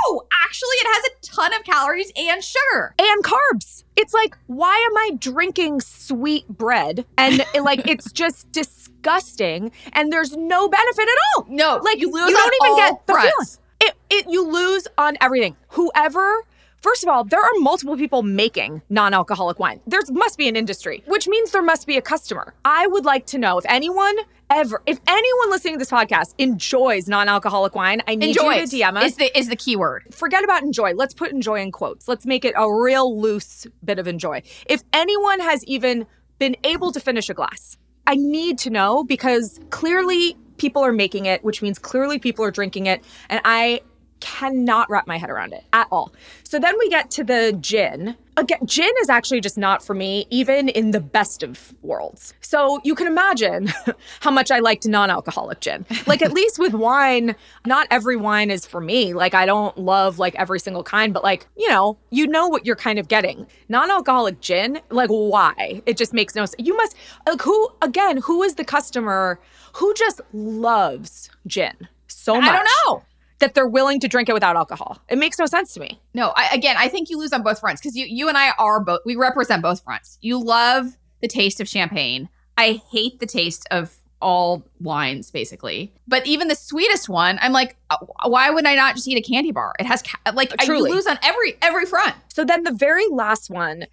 no, 0.10 0.22
actually, 0.46 0.76
it 0.82 0.88
has 0.88 1.04
a 1.06 1.36
ton 1.36 1.54
of 1.54 1.64
calories 1.64 2.12
and 2.16 2.44
sugar. 2.44 2.94
and 3.00 3.24
carbs. 3.24 3.84
It's 3.96 4.14
like, 4.14 4.38
why 4.48 4.76
am 4.90 4.98
I 4.98 5.18
drinking 5.18 5.82
sweet 5.82 6.48
bread? 6.48 7.06
And 7.18 7.44
like, 7.62 7.88
it's 7.88 8.12
just 8.14 8.52
disgusting, 8.52 9.72
and 9.94 10.12
there's 10.12 10.36
no 10.38 10.68
benefit 10.70 11.04
at 11.08 11.18
all. 11.38 11.46
No, 11.50 11.80
Like, 11.84 12.00
you 12.00 12.12
lose 12.12 12.30
you 12.30 12.36
don't 12.36 12.54
even 12.62 12.72
all 12.72 12.78
get 12.78 13.06
the 13.08 13.14
fronts. 13.14 13.32
feeling. 13.56 13.66
It, 13.82 13.96
it, 14.10 14.26
you 14.30 14.46
lose 14.52 14.88
on 14.98 15.18
everything. 15.22 15.56
Whoever. 15.70 16.44
First 16.82 17.04
of 17.04 17.10
all, 17.10 17.24
there 17.26 17.42
are 17.42 17.52
multiple 17.58 17.98
people 17.98 18.24
making 18.24 18.82
non-alcoholic 18.90 19.60
wine. 19.60 19.82
There 19.86 20.00
must 20.12 20.38
be 20.38 20.48
an 20.48 20.56
industry, 20.56 21.04
which 21.08 21.28
means 21.28 21.52
there 21.52 21.62
must 21.62 21.86
be 21.86 21.98
a 21.98 22.02
customer. 22.02 22.54
I 22.64 22.88
would 22.88 23.04
like 23.04 23.26
to 23.28 23.38
know 23.38 23.58
if 23.58 23.66
anyone 23.68 24.16
ever, 24.50 24.82
if 24.86 25.00
anyone 25.06 25.50
listening 25.50 25.76
to 25.76 25.80
this 25.80 25.92
podcast 25.92 26.34
enjoys 26.38 27.08
non-alcoholic 27.10 27.76
wine, 27.76 28.02
I 28.08 28.16
need 28.16 28.30
Enjoy 28.30 28.54
you 28.54 28.68
to 28.68 28.76
DM 28.76 28.98
us 28.98 29.04
is 29.12 29.16
the 29.18 29.38
is 29.38 29.50
the 29.50 29.56
key 29.56 29.76
word. 29.76 30.04
forget 30.12 30.44
about 30.44 30.64
enjoy. 30.64 30.94
Let's 30.94 31.14
put 31.14 31.32
enjoy 31.32 31.62
in 31.62 31.72
quotes. 31.72 32.08
Let's 32.08 32.26
make 32.26 32.46
it 32.46 32.54
a 32.58 32.74
real 32.74 33.20
loose 33.20 33.68
bit 33.84 34.00
of 34.00 34.08
enjoy. 34.08 34.42
If 34.66 34.84
anyone 34.94 35.42
has 35.42 35.64
even 35.66 36.08
been 36.38 36.56
able 36.64 36.92
to 36.94 37.00
finish 37.00 37.30
a 37.30 37.34
glass, 37.34 37.78
I 38.08 38.16
need 38.16 38.58
to 38.60 38.70
know 38.70 39.04
because 39.04 39.60
clearly 39.70 40.38
people 40.58 40.84
are 40.84 40.92
making 40.92 41.26
it, 41.26 41.44
which 41.44 41.62
means 41.62 41.78
clearly 41.78 42.20
people 42.20 42.46
are 42.46 42.52
drinking 42.52 42.86
it. 42.86 43.04
And 43.30 43.42
I 43.44 43.82
cannot 44.20 44.90
wrap 44.90 45.08
my 45.08 45.18
head 45.18 45.30
around 45.30 45.54
it 45.54 45.64
at 45.74 45.88
all. 45.92 46.14
So 46.44 46.60
then 46.60 46.76
we 46.80 46.90
get 46.90 47.12
to 47.12 47.24
the 47.24 47.58
gin. 47.60 48.16
Again, 48.38 48.60
gin 48.66 48.92
is 49.02 49.10
actually 49.10 49.42
just 49.42 49.58
not 49.58 49.84
for 49.84 49.94
me, 49.94 50.26
even 50.30 50.70
in 50.70 50.92
the 50.92 51.00
best 51.00 51.44
of 51.44 51.74
worlds. 51.82 52.34
So 52.42 52.80
you 52.84 52.96
can 52.96 53.08
imagine 53.08 53.72
how 54.22 54.32
much 54.32 54.50
I 54.50 54.60
liked 54.60 54.88
non 54.88 55.10
alcoholic 55.10 55.60
gin. 55.60 55.86
Like, 56.08 56.22
at 56.22 56.32
least 56.32 56.58
with 56.58 56.74
wine, 56.74 57.36
not 57.66 57.88
every 57.92 58.16
wine 58.16 58.50
is 58.50 58.66
for 58.66 58.80
me. 58.82 59.14
Like, 59.14 59.34
I 59.34 59.46
don't 59.46 59.78
love 59.78 60.20
like 60.20 60.36
every 60.36 60.60
single 60.60 60.84
kind, 60.84 61.14
but 61.14 61.24
like, 61.24 61.48
you 61.58 61.68
know, 61.70 61.98
you 62.12 62.28
know 62.28 62.48
what 62.48 62.66
you're 62.66 62.76
kind 62.76 62.98
of 62.98 63.08
getting. 63.08 63.46
Non 63.68 63.92
alcoholic 63.92 64.40
gin, 64.42 64.80
like, 64.90 65.10
why? 65.10 65.82
It 65.86 65.98
just 65.98 66.14
makes 66.14 66.36
no 66.36 66.46
sense. 66.46 66.56
You 66.66 66.76
must, 66.78 66.96
like, 67.28 67.42
who, 67.42 67.70
again, 67.82 68.18
who 68.18 68.44
is 68.44 68.56
the 68.56 68.66
customer 68.66 69.40
who 69.74 69.94
just 69.94 70.22
loves 70.34 71.30
gin 71.46 71.74
so 72.08 72.40
much? 72.40 72.50
I 72.50 72.56
don't 72.56 72.70
know. 72.86 73.04
That 73.40 73.54
they're 73.54 73.68
willing 73.68 74.00
to 74.02 74.08
drink 74.08 74.30
it 74.30 74.34
without 74.34 74.56
alcohol. 74.56 75.02
It 75.10 75.18
makes 75.18 75.40
no 75.40 75.46
sense 75.46 75.74
to 75.74 75.80
me. 75.80 76.00
No, 76.14 76.34
I, 76.36 76.50
again, 76.54 76.76
I 76.78 76.90
think 76.90 77.10
you 77.10 77.18
lose 77.18 77.34
on 77.34 77.42
both 77.42 77.60
fronts 77.60 77.82
because 77.82 77.96
you 77.96 78.06
you 78.06 78.28
and 78.28 78.38
I 78.38 78.52
are 78.60 78.80
both 78.80 79.02
we 79.06 79.16
represent 79.16 79.62
both 79.62 79.84
fronts. 79.84 80.18
You 80.22 80.42
love 80.44 80.98
the 81.22 81.28
taste 81.28 81.60
of 81.60 81.68
champagne. 81.68 82.30
I 82.58 82.82
hate 82.92 83.20
the 83.20 83.26
taste 83.26 83.68
of 83.72 83.96
all 84.22 84.66
wines, 84.82 85.32
basically. 85.32 85.94
But 86.08 86.26
even 86.28 86.50
the 86.50 86.56
sweetest 86.56 87.08
one, 87.08 87.40
I'm 87.42 87.54
like, 87.54 87.78
uh, 87.90 87.98
why 88.26 88.50
would 88.50 88.66
I 88.66 88.76
not 88.76 88.96
just 88.96 89.08
eat 89.08 89.18
a 89.18 89.22
candy 89.22 89.52
bar? 89.52 89.74
It 89.80 89.86
has 89.86 90.02
ca- 90.02 90.34
like 90.34 90.54
I, 90.60 90.66
you 90.66 90.84
lose 90.84 91.08
on 91.08 91.18
every 91.24 91.56
every 91.62 91.86
front. 91.86 92.16
So 92.28 92.44
then 92.44 92.64
the 92.64 92.74
very 92.74 93.08
last 93.10 93.50
one 93.50 93.86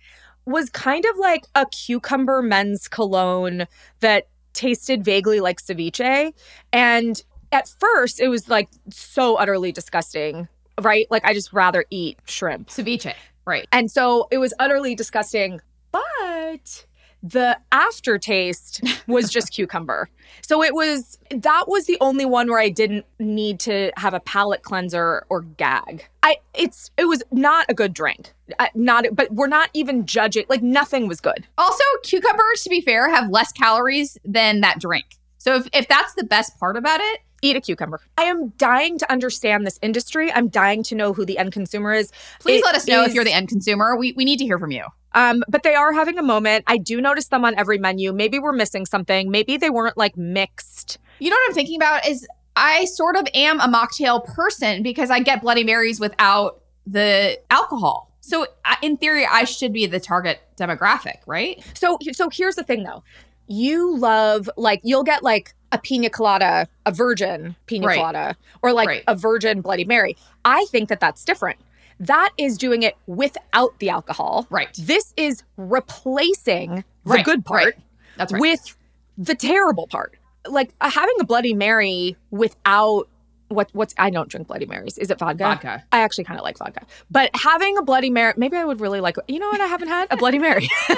was 0.44 0.70
kind 0.70 1.04
of 1.04 1.18
like 1.18 1.44
a 1.54 1.66
cucumber 1.66 2.42
men's 2.42 2.88
cologne 2.88 3.66
that 4.00 4.28
tasted 4.52 5.04
vaguely 5.04 5.40
like 5.40 5.60
ceviche. 5.60 6.32
And 6.72 7.22
at 7.52 7.68
first, 7.80 8.20
it 8.20 8.28
was 8.28 8.48
like 8.48 8.68
so 8.90 9.36
utterly 9.36 9.72
disgusting, 9.72 10.48
right? 10.80 11.06
Like, 11.10 11.24
I 11.24 11.34
just 11.34 11.52
rather 11.52 11.84
eat 11.90 12.18
shrimp. 12.24 12.68
Ceviche, 12.68 13.14
right? 13.46 13.66
And 13.72 13.90
so 13.90 14.28
it 14.30 14.38
was 14.38 14.52
utterly 14.58 14.94
disgusting, 14.94 15.60
but 15.92 16.86
the 17.22 17.58
aftertaste 17.72 18.82
was 19.06 19.30
just 19.30 19.52
cucumber. 19.52 20.08
So 20.42 20.62
it 20.62 20.74
was 20.74 21.18
that 21.30 21.64
was 21.66 21.86
the 21.86 21.98
only 22.00 22.24
one 22.24 22.48
where 22.48 22.60
I 22.60 22.68
didn't 22.68 23.04
need 23.18 23.58
to 23.60 23.90
have 23.96 24.14
a 24.14 24.20
palate 24.20 24.62
cleanser 24.62 25.24
or 25.28 25.42
gag. 25.42 26.06
I 26.22 26.36
it's 26.54 26.90
it 26.96 27.06
was 27.06 27.22
not 27.32 27.66
a 27.68 27.74
good 27.74 27.94
drink. 27.94 28.32
I, 28.58 28.70
not 28.74 29.06
but 29.12 29.32
we're 29.32 29.48
not 29.48 29.70
even 29.74 30.06
judging 30.06 30.44
like 30.48 30.62
nothing 30.62 31.08
was 31.08 31.20
good. 31.20 31.46
Also, 31.58 31.84
cucumbers, 32.02 32.62
to 32.62 32.70
be 32.70 32.80
fair, 32.80 33.08
have 33.08 33.30
less 33.30 33.52
calories 33.52 34.18
than 34.24 34.60
that 34.60 34.78
drink. 34.78 35.06
So 35.38 35.54
if, 35.54 35.68
if 35.72 35.88
that's 35.88 36.14
the 36.14 36.24
best 36.24 36.58
part 36.58 36.76
about 36.76 37.00
it, 37.00 37.20
Eat 37.42 37.56
a 37.56 37.60
cucumber. 37.60 38.00
I 38.16 38.24
am 38.24 38.50
dying 38.56 38.98
to 38.98 39.10
understand 39.12 39.66
this 39.66 39.78
industry. 39.82 40.32
I'm 40.32 40.48
dying 40.48 40.82
to 40.84 40.94
know 40.94 41.12
who 41.12 41.24
the 41.24 41.38
end 41.38 41.52
consumer 41.52 41.92
is. 41.92 42.12
please 42.40 42.60
It 42.60 42.64
let 42.64 42.74
us 42.74 42.86
know 42.86 43.04
if 43.04 43.14
you're 43.14 43.24
the 43.24 43.32
end 43.32 43.48
consumer. 43.48 43.96
We, 43.96 44.12
we 44.12 44.24
need 44.24 44.38
to 44.38 44.44
hear 44.44 44.58
from 44.58 44.70
you. 44.70 44.84
Um, 45.12 45.42
but 45.48 45.62
they 45.62 45.74
are 45.74 45.92
having 45.92 46.18
a 46.18 46.22
moment. 46.22 46.64
I 46.66 46.76
do 46.76 47.00
notice 47.00 47.28
them 47.28 47.44
on 47.44 47.54
every 47.56 47.78
menu. 47.78 48.12
Maybe 48.12 48.38
we're 48.38 48.52
missing 48.52 48.86
something. 48.86 49.30
Maybe 49.30 49.56
they 49.56 49.70
weren't 49.70 49.96
like 49.96 50.16
mixed. 50.16 50.98
You 51.18 51.30
know 51.30 51.36
what 51.36 51.50
I'm 51.50 51.54
thinking 51.54 51.76
about 51.76 52.06
is 52.06 52.26
I 52.54 52.86
sort 52.86 53.16
of 53.16 53.26
am 53.34 53.60
a 53.60 53.68
mocktail 53.68 54.24
person 54.24 54.82
because 54.82 55.10
I 55.10 55.20
get 55.20 55.42
Bloody 55.42 55.64
Marys 55.64 56.00
without 56.00 56.62
the 56.86 57.38
alcohol. 57.50 58.12
So 58.20 58.46
in 58.82 58.96
theory, 58.96 59.24
I 59.24 59.44
should 59.44 59.72
be 59.72 59.86
the 59.86 60.00
target 60.00 60.40
demographic, 60.58 61.18
right? 61.26 61.62
So 61.74 61.98
so 62.12 62.28
here's 62.28 62.56
the 62.56 62.64
thing 62.64 62.82
though. 62.82 63.04
You 63.46 63.96
love 63.96 64.50
like 64.56 64.80
you'll 64.82 65.04
get 65.04 65.22
like 65.22 65.54
a 65.76 65.78
pina 65.78 66.10
colada, 66.10 66.66
a 66.86 66.92
virgin 66.92 67.54
pina 67.66 67.86
Right. 67.86 67.96
colada, 67.98 68.36
or 68.62 68.72
like 68.72 68.88
Right. 68.88 69.04
a 69.06 69.14
virgin 69.14 69.60
Bloody 69.60 69.84
Mary. 69.84 70.16
I 70.44 70.64
think 70.70 70.88
that 70.88 71.00
that's 71.00 71.24
different. 71.24 71.58
That 72.00 72.30
is 72.38 72.58
doing 72.58 72.82
it 72.82 72.96
without 73.06 73.78
the 73.78 73.88
alcohol. 73.90 74.46
Right. 74.50 74.68
This 74.78 75.12
is 75.16 75.42
replacing 75.56 76.84
the 77.04 77.10
Right, 77.12 77.24
good 77.24 77.44
part. 77.44 77.76
That's 78.16 78.32
with 78.32 78.76
the 79.18 79.34
terrible 79.34 79.86
part. 79.86 80.18
Like 80.46 80.72
uh, 80.80 80.90
having 80.90 81.14
a 81.20 81.24
Bloody 81.24 81.54
Mary 81.54 82.16
without 82.30 83.08
what 83.48 83.70
what's 83.72 83.94
I 83.98 84.10
don't 84.10 84.28
drink 84.28 84.48
Bloody 84.48 84.66
Marys. 84.66 84.98
Is 84.98 85.10
it 85.10 85.18
vodka? 85.18 85.44
Vodka. 85.44 85.84
I 85.92 86.00
actually 86.00 86.24
kind 86.24 86.38
of 86.38 86.44
like 86.44 86.58
vodka. 86.58 86.86
But 87.10 87.30
having 87.34 87.78
a 87.78 87.82
Bloody 87.82 88.10
Mary, 88.10 88.34
maybe 88.36 88.56
I 88.56 88.64
would 88.64 88.80
really 88.80 89.00
like. 89.00 89.16
You 89.28 89.38
know 89.38 89.48
what? 89.48 89.60
I 89.60 89.66
haven't 89.66 89.88
had 89.88 90.08
a 90.10 90.16
Bloody 90.16 90.38
Mary. 90.38 90.68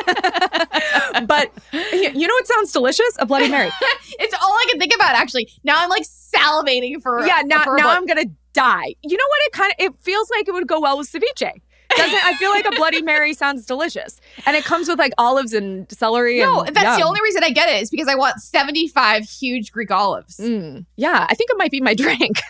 but 1.26 1.52
you 1.72 2.26
know 2.26 2.34
what 2.34 2.46
sounds 2.46 2.72
delicious? 2.72 3.16
A 3.18 3.26
Bloody 3.26 3.48
Mary. 3.48 3.70
it's 4.18 4.34
all 4.34 4.52
I 4.52 4.66
can 4.70 4.78
think 4.78 4.94
about 4.94 5.14
actually. 5.14 5.50
Now 5.64 5.82
I'm 5.82 5.90
like 5.90 6.04
salivating 6.04 7.02
for 7.02 7.26
yeah. 7.26 7.42
Now 7.44 7.64
for 7.64 7.76
now 7.76 7.90
I'm 7.90 8.06
gonna 8.06 8.26
die. 8.52 8.94
You 9.02 9.16
know 9.16 9.24
what? 9.28 9.38
It 9.46 9.52
kind 9.52 9.72
of 9.72 9.84
it 9.84 10.02
feels 10.02 10.30
like 10.30 10.48
it 10.48 10.52
would 10.52 10.68
go 10.68 10.80
well 10.80 10.98
with 10.98 11.11
ceviche. 11.11 11.52
Doesn't 11.96 12.24
I 12.27 12.35
feel 12.35 12.51
like 12.51 12.66
a 12.66 12.70
Bloody 12.72 13.01
Mary 13.03 13.33
sounds 13.33 13.64
delicious, 13.64 14.20
and 14.46 14.55
it 14.57 14.64
comes 14.64 14.88
with 14.88 14.98
like 14.98 15.12
olives 15.18 15.53
and 15.55 15.90
celery. 15.90 16.38
No, 16.40 16.61
and 16.62 16.77
that's 16.77 16.98
the 17.01 17.05
only 17.07 17.20
reason 17.22 17.42
I 17.42 17.51
get 17.51 17.68
it 17.70 17.83
is 17.83 17.90
because 17.90 18.09
I 18.09 18.14
want 18.14 18.40
75 18.40 19.24
huge 19.24 19.72
Greek 19.72 19.90
olives. 19.90 20.37
Mm, 20.37 20.85
yeah, 20.96 21.27
I 21.29 21.35
think 21.35 21.51
it 21.51 21.57
might 21.59 21.70
be 21.70 21.81
my 21.81 21.94
drink. 21.94 22.40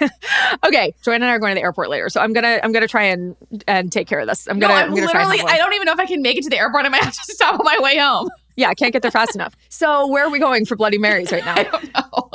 okay, 0.66 0.92
Joanna 1.03 1.24
and 1.27 1.31
I 1.31 1.35
are 1.35 1.38
going 1.38 1.53
to 1.53 1.55
the 1.55 1.62
airport 1.62 1.88
later, 1.88 2.09
so 2.09 2.20
I'm 2.20 2.33
gonna 2.33 2.59
I'm 2.62 2.72
gonna 2.72 2.88
try 2.88 3.05
and 3.05 3.37
and 3.66 3.92
take 3.92 4.09
care 4.09 4.18
of 4.20 4.27
this. 4.27 4.48
I'm 4.48 4.59
No, 4.59 4.66
gonna 4.68 4.81
I'm, 4.81 4.88
I'm 4.90 4.94
gonna 4.96 5.07
literally. 5.07 5.40
I 5.40 5.57
don't 5.57 5.72
even 5.74 5.87
know 5.87 5.92
if 5.92 6.01
I 6.01 6.07
can 6.07 6.20
make 6.20 6.37
it 6.37 6.42
to 6.44 6.51
the 6.51 6.59
airport. 6.59 6.85
I 6.85 6.88
might 6.88 7.05
have 7.05 7.14
to 7.14 7.20
stop 7.33 7.61
on 7.61 7.64
my 7.64 7.79
way 7.81 7.96
home. 7.96 8.29
Yeah, 8.57 8.68
I 8.68 8.74
can't 8.74 8.92
get 8.92 9.03
there 9.03 9.11
fast 9.12 9.37
enough. 9.37 9.55
So 9.68 10.09
where 10.09 10.24
are 10.24 10.31
we 10.31 10.40
going 10.40 10.64
for 10.66 10.74
Bloody 10.77 10.98
Marys 10.98 11.31
right 11.31 11.44
now? 11.44 11.55
I 11.55 11.62
don't 11.62 11.94
know. 11.94 12.31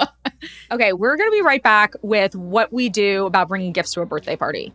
Okay, 0.72 0.94
we're 0.94 1.18
gonna 1.18 1.32
be 1.32 1.42
right 1.42 1.62
back 1.62 1.94
with 2.02 2.34
what 2.36 2.72
we 2.72 2.88
do 2.90 3.26
about 3.26 3.50
bringing 3.50 3.74
gifts 3.74 3.94
to 3.94 4.02
a 4.02 4.06
birthday 4.06 4.36
party. 4.36 4.74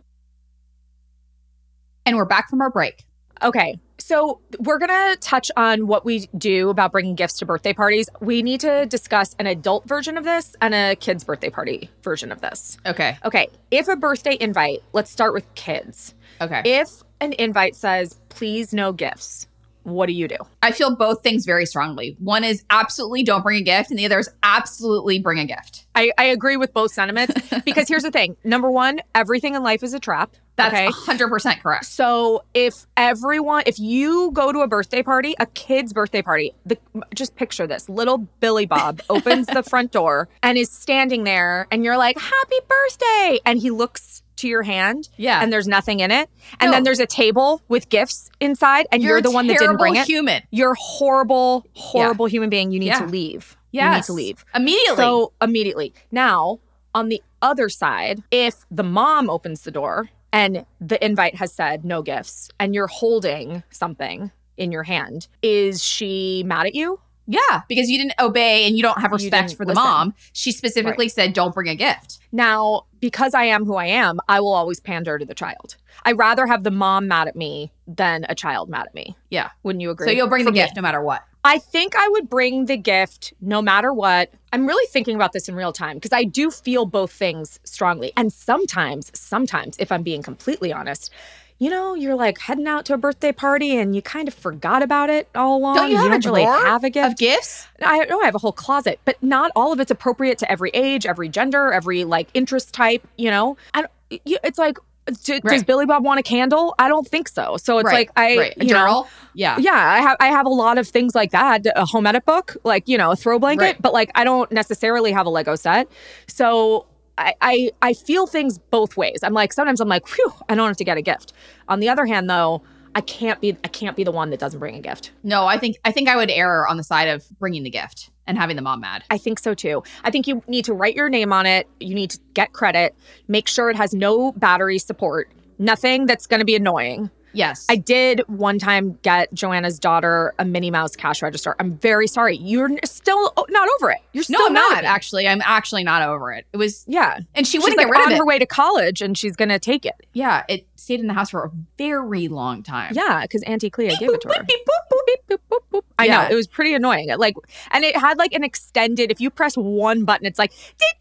And 2.09 2.17
we're 2.17 2.25
back 2.25 2.49
from 2.49 2.59
our 2.59 2.71
break. 2.71 3.05
Okay, 3.43 3.79
So, 3.99 4.41
we're 4.59 4.79
going 4.79 4.89
to 4.89 5.15
touch 5.21 5.51
on 5.55 5.85
what 5.85 6.03
we 6.03 6.27
do 6.37 6.69
about 6.69 6.91
bringing 6.91 7.15
gifts 7.15 7.37
to 7.39 7.45
birthday 7.45 7.71
parties. 7.71 8.09
We 8.19 8.41
need 8.41 8.61
to 8.61 8.85
discuss 8.87 9.35
an 9.37 9.45
adult 9.45 9.87
version 9.87 10.17
of 10.17 10.23
this 10.23 10.55
and 10.59 10.73
a 10.73 10.95
kid's 10.95 11.23
birthday 11.23 11.49
party 11.49 11.89
version 12.03 12.31
of 12.31 12.41
this. 12.41 12.77
Okay. 12.85 13.17
Okay, 13.23 13.47
if 13.71 13.87
a 13.87 13.95
birthday 13.95 14.35
invite, 14.41 14.79
let's 14.91 15.11
start 15.11 15.33
with 15.33 15.53
kids. 15.53 16.15
Okay. 16.41 16.61
If 16.65 16.89
an 17.21 17.33
invite 17.33 17.75
says, 17.75 18.19
please 18.29 18.73
no 18.73 18.91
gifts, 18.91 19.47
what 19.91 20.07
do 20.07 20.13
you 20.13 20.27
do? 20.27 20.37
I 20.61 20.71
feel 20.71 20.95
both 20.95 21.23
things 21.23 21.45
very 21.45 21.65
strongly. 21.65 22.15
One 22.19 22.43
is 22.43 22.63
absolutely 22.69 23.23
don't 23.23 23.43
bring 23.43 23.57
a 23.57 23.63
gift, 23.63 23.89
and 23.89 23.99
the 23.99 24.05
other 24.05 24.19
is 24.19 24.29
absolutely 24.43 25.19
bring 25.19 25.39
a 25.39 25.45
gift. 25.45 25.85
I, 25.95 26.11
I 26.17 26.25
agree 26.25 26.57
with 26.57 26.73
both 26.73 26.91
sentiments 26.91 27.33
because 27.65 27.87
here's 27.87 28.03
the 28.03 28.11
thing 28.11 28.37
number 28.43 28.71
one, 28.71 28.99
everything 29.15 29.55
in 29.55 29.63
life 29.63 29.83
is 29.83 29.93
a 29.93 29.99
trap. 29.99 30.35
That's 30.55 30.73
okay. 30.73 30.87
100% 30.87 31.61
correct. 31.61 31.85
So 31.85 32.43
if 32.53 32.85
everyone, 32.97 33.63
if 33.65 33.79
you 33.79 34.31
go 34.33 34.51
to 34.51 34.59
a 34.59 34.67
birthday 34.67 35.01
party, 35.01 35.33
a 35.39 35.45
kid's 35.45 35.93
birthday 35.93 36.21
party, 36.21 36.53
the, 36.65 36.77
just 37.15 37.37
picture 37.37 37.65
this: 37.65 37.87
little 37.87 38.17
Billy 38.17 38.65
Bob 38.65 39.01
opens 39.09 39.47
the 39.47 39.63
front 39.63 39.91
door 39.91 40.27
and 40.43 40.57
is 40.57 40.69
standing 40.69 41.23
there, 41.23 41.67
and 41.71 41.85
you're 41.85 41.97
like, 41.97 42.19
"Happy 42.19 42.57
birthday!" 42.67 43.39
and 43.45 43.59
he 43.59 43.71
looks 43.71 44.21
to 44.39 44.47
your 44.47 44.63
hand, 44.63 45.09
Yeah. 45.17 45.41
and 45.41 45.51
there's 45.53 45.67
nothing 45.67 45.99
in 46.01 46.11
it, 46.11 46.29
and 46.59 46.69
No. 46.71 46.75
then 46.75 46.83
there's 46.83 46.99
a 46.99 47.05
table 47.05 47.61
with 47.69 47.89
gifts 47.89 48.29
inside, 48.39 48.87
and 48.91 49.01
you're, 49.03 49.17
a 49.17 49.21
the 49.21 49.31
one 49.31 49.47
that 49.47 49.59
didn't 49.59 49.77
bring 49.77 49.95
it. 49.95 50.05
human. 50.07 50.43
You're 50.51 50.71
a 50.73 50.79
horrible, 50.79 51.65
horrible 51.73 52.25
human 52.25 52.49
being. 52.49 52.71
You 52.71 52.79
need 52.79 52.87
Yeah. 52.87 52.99
to 52.99 53.05
leave. 53.05 53.55
You 53.71 53.87
need 53.89 54.03
to 54.03 54.13
leave. 54.13 54.43
Immediately. 54.55 54.95
So 54.97 55.31
immediately. 55.41 55.93
Now, 56.11 56.59
on 56.95 57.09
the 57.09 57.21
other 57.41 57.69
side, 57.69 58.23
if 58.31 58.65
the 58.71 58.83
mom 58.83 59.29
opens 59.29 59.61
the 59.61 59.71
door 59.71 60.09
and 60.33 60.65
the 60.81 61.03
invite 61.05 61.35
has 61.35 61.53
said 61.53 61.85
no 61.85 62.01
gifts 62.01 62.49
and 62.59 62.73
you're 62.73 62.87
holding 62.87 63.61
something 63.69 64.31
in 64.57 64.71
your 64.71 64.83
hand, 64.83 65.27
is 65.43 65.83
she 65.83 66.43
mad 66.45 66.65
at 66.65 66.73
you? 66.75 66.99
Yeah, 67.29 67.61
because 67.67 67.91
you 67.91 67.99
didn't 67.99 68.19
obey 68.19 68.65
and 68.65 68.75
you 68.75 68.81
don't 68.81 68.99
have 68.99 69.11
respect 69.11 69.53
for 69.53 69.63
the 69.63 69.73
listen. 69.73 69.83
mom. 69.83 70.15
She 70.33 70.51
specifically 70.51 71.07
said, 71.07 71.33
don't 71.33 71.53
bring 71.53 71.69
a 71.69 71.75
gift. 71.75 72.17
Now, 72.31 72.87
because 72.99 73.35
I 73.35 73.43
am 73.43 73.65
who 73.65 73.75
I 73.75 73.85
am, 73.85 74.19
I 74.27 74.39
will 74.39 74.53
always 74.53 74.79
pander 74.79 75.19
to 75.19 75.25
the 75.25 75.35
child. 75.35 75.77
I'd 76.05 76.17
rather 76.17 76.47
have 76.47 76.63
the 76.63 76.71
mom 76.71 77.07
mad 77.07 77.27
at 77.27 77.35
me 77.35 77.71
than 77.87 78.25
a 78.29 78.33
child 78.33 78.67
mad 78.67 78.87
at 78.87 78.95
me. 78.95 79.15
Yeah. 79.29 79.51
Wouldn't 79.61 79.81
you 79.81 79.91
agree? 79.91 80.07
So 80.07 80.11
you'll 80.11 80.27
bring 80.27 80.45
the 80.45 80.51
me. 80.51 80.57
gift 80.57 80.75
no 80.75 80.81
matter 80.81 81.03
what. 81.03 81.21
I 81.43 81.59
think 81.59 81.95
I 81.95 82.09
would 82.09 82.29
bring 82.29 82.65
the 82.65 82.77
gift 82.77 83.33
no 83.41 83.61
matter 83.61 83.93
what. 83.93 84.33
I'm 84.51 84.65
really 84.65 84.87
thinking 84.87 85.15
about 85.15 85.31
this 85.31 85.47
in 85.47 85.53
real 85.53 85.71
time 85.71 85.97
because 85.97 86.13
I 86.13 86.23
do 86.23 86.49
feel 86.49 86.87
both 86.87 87.11
things 87.11 87.59
strongly. 87.63 88.11
And 88.17 88.33
sometimes, 88.33 89.11
sometimes, 89.13 89.77
if 89.77 89.91
I'm 89.91 90.01
being 90.01 90.23
completely 90.23 90.73
honest, 90.73 91.11
you 91.59 91.69
know, 91.69 91.93
you're 91.93 92.15
like 92.15 92.39
heading 92.39 92.67
out 92.67 92.85
to 92.85 92.93
a 92.93 92.97
birthday 92.97 93.33
party 93.33 93.77
and 93.77 93.93
you 93.93 94.01
kind 94.01 94.27
of 94.29 94.33
forgot 94.33 94.81
about 94.81 95.09
it 95.09 95.27
all 95.35 95.57
along. 95.57 95.75
Don't 95.75 95.91
you 95.91 95.97
have 95.97 96.05
a 96.07 96.19
don't 96.19 96.25
really 96.25 96.43
drawer 96.43 96.65
have 96.65 96.85
a 96.85 96.89
gift? 96.89 97.11
Of 97.11 97.17
gifts? 97.17 97.67
I 97.81 98.05
know 98.05 98.21
I 98.21 98.25
have 98.25 98.35
a 98.35 98.39
whole 98.39 98.53
closet, 98.53 98.99
but 99.03 99.21
not 99.21 99.51
all 99.57 99.73
of 99.73 99.79
it's 99.81 99.91
appropriate 99.91 100.37
to 100.39 100.49
every 100.49 100.69
age, 100.73 101.05
every 101.05 101.27
gender, 101.27 101.71
every 101.73 102.05
like 102.05 102.29
interest 102.33 102.73
type. 102.73 103.05
You 103.17 103.29
know, 103.29 103.57
and 103.73 103.87
it's 104.09 104.57
like, 104.57 104.77
do, 105.23 105.39
does 105.41 105.63
Billy 105.63 105.85
Bob 105.85 106.03
want 106.03 106.19
a 106.19 106.23
candle? 106.23 106.75
I 106.79 106.87
don't 106.87 107.07
think 107.07 107.27
so. 107.27 107.57
So 107.57 107.79
it's 107.79 107.87
right. 107.87 107.93
like 107.93 108.11
I, 108.15 108.37
right. 108.37 108.53
A 108.57 108.65
you 108.65 108.73
know. 108.73 109.07
Yeah. 109.33 109.57
yeah, 109.57 109.73
I 109.73 109.99
have 109.99 110.17
I 110.19 110.27
have 110.27 110.45
a 110.45 110.49
lot 110.49 110.77
of 110.77 110.87
things 110.87 111.13
like 111.13 111.31
that. 111.31 111.65
A 111.75 111.85
home 111.85 112.05
edit 112.05 112.25
book, 112.25 112.55
like 112.63 112.87
you 112.87 112.97
know, 112.97 113.11
a 113.11 113.15
throw 113.15 113.37
blanket, 113.37 113.63
Right. 113.63 113.81
but 113.81 113.91
like 113.91 114.11
I 114.15 114.23
don't 114.23 114.51
necessarily 114.51 115.11
have 115.11 115.25
a 115.25 115.29
Lego 115.29 115.55
set. 115.55 115.89
So 116.27 116.85
I, 117.19 117.35
I 117.41 117.71
I 117.81 117.93
feel 117.93 118.25
things 118.25 118.57
both 118.57 118.97
ways. 118.97 119.19
I'm 119.23 119.33
like 119.33 119.53
sometimes 119.53 119.81
I'm 119.81 119.89
like, 119.89 120.07
whew, 120.07 120.33
I 120.47 120.55
don't 120.55 120.67
have 120.67 120.77
to 120.77 120.83
get 120.83 120.97
a 120.97 121.01
gift. 121.01 121.33
On 121.67 121.79
the 121.79 121.89
other 121.89 122.05
hand, 122.05 122.29
though, 122.29 122.63
I 122.95 123.01
can't 123.01 123.39
be 123.41 123.57
I 123.63 123.67
can't 123.67 123.95
be 123.95 124.03
the 124.03 124.11
one 124.11 124.29
that 124.29 124.39
doesn't 124.39 124.59
bring 124.59 124.75
a 124.75 124.81
gift. 124.81 125.11
No, 125.23 125.45
I 125.45 125.57
think 125.57 125.77
I 125.85 125.91
think 125.91 126.07
I 126.09 126.15
would 126.15 126.31
err 126.31 126.67
on 126.67 126.77
the 126.77 126.83
side 126.83 127.07
of 127.07 127.25
bringing 127.37 127.63
the 127.63 127.69
gift 127.69 128.09
and 128.25 128.37
having 128.37 128.55
the 128.55 128.61
mom 128.61 128.81
mad. 128.81 129.03
I 129.09 129.17
think 129.17 129.39
so 129.39 129.53
too. 129.53 129.83
I 130.03 130.11
think 130.11 130.27
you 130.27 130.41
need 130.47 130.65
to 130.65 130.73
write 130.73 130.95
your 130.95 131.09
name 131.09 131.33
on 131.33 131.45
it. 131.45 131.67
You 131.79 131.93
need 131.93 132.11
to 132.11 132.19
get 132.33 132.53
credit. 132.53 132.95
Make 133.27 133.47
sure 133.47 133.69
it 133.69 133.75
has 133.75 133.93
no 133.93 134.31
battery 134.31 134.79
support. 134.79 135.29
Nothing 135.57 136.05
that's 136.05 136.25
going 136.25 136.39
to 136.39 136.45
be 136.45 136.55
annoying. 136.55 137.09
Yes. 137.33 137.65
I 137.69 137.75
did 137.75 138.21
one 138.27 138.59
time 138.59 138.97
get 139.01 139.33
Joanna's 139.33 139.79
daughter 139.79 140.33
a 140.39 140.45
Minnie 140.45 140.71
Mouse 140.71 140.95
cash 140.95 141.21
register. 141.21 141.55
I'm 141.59 141.77
very 141.77 142.07
sorry. 142.07 142.37
You're 142.37 142.69
still 142.85 143.33
oh, 143.37 143.45
not 143.49 143.67
over 143.79 143.91
it. 143.91 143.99
You're 144.13 144.23
still 144.23 144.39
no, 144.39 144.47
I'm 144.47 144.53
not 144.53 144.83
actually. 144.83 145.27
I'm 145.27 145.41
actually 145.43 145.83
not 145.83 146.01
over 146.01 146.31
it. 146.31 146.45
It 146.53 146.57
was, 146.57 146.85
Yeah. 146.87 147.19
and 147.35 147.45
she 147.45 147.51
She's 147.57 147.61
wouldn't 147.63 147.77
like 147.77 147.87
get 147.87 147.91
rid 147.91 148.01
on 148.01 148.07
of 148.07 148.13
it. 148.13 148.17
her 148.17 148.25
way 148.25 148.39
to 148.39 148.45
college 148.45 149.01
and 149.01 149.17
she's 149.17 149.35
going 149.35 149.49
to 149.49 149.59
take 149.59 149.85
it. 149.85 149.95
Yeah, 150.13 150.43
it 150.49 150.65
stayed 150.79 150.99
in 150.99 151.07
the 151.07 151.13
house 151.13 151.29
for 151.29 151.43
a 151.45 151.51
very 151.77 152.27
long 152.27 152.63
time. 152.63 152.93
Yeah, 152.95 153.21
because 153.23 153.43
Auntie 153.43 153.69
Clea 153.69 153.95
gave 153.97 154.09
it 154.09 154.21
to 154.21 154.27
her. 154.29 154.43
Beep, 154.43 154.59
boop, 154.65 154.91
boop. 154.91 154.99
Beep, 155.07 155.19
boop, 155.29 155.39
boop, 155.51 155.59
boop. 155.71 155.81
I 155.97 156.05
Yeah. 156.05 156.23
know 156.23 156.29
it 156.31 156.35
was 156.35 156.47
pretty 156.47 156.73
annoying. 156.73 157.09
Like, 157.17 157.35
and 157.71 157.83
it 157.83 157.95
had 157.97 158.17
like 158.17 158.33
an 158.33 158.43
extended. 158.43 159.11
If 159.11 159.19
you 159.19 159.29
press 159.29 159.55
one 159.55 160.05
button, 160.05 160.25
it's 160.25 160.39
like 160.39 160.51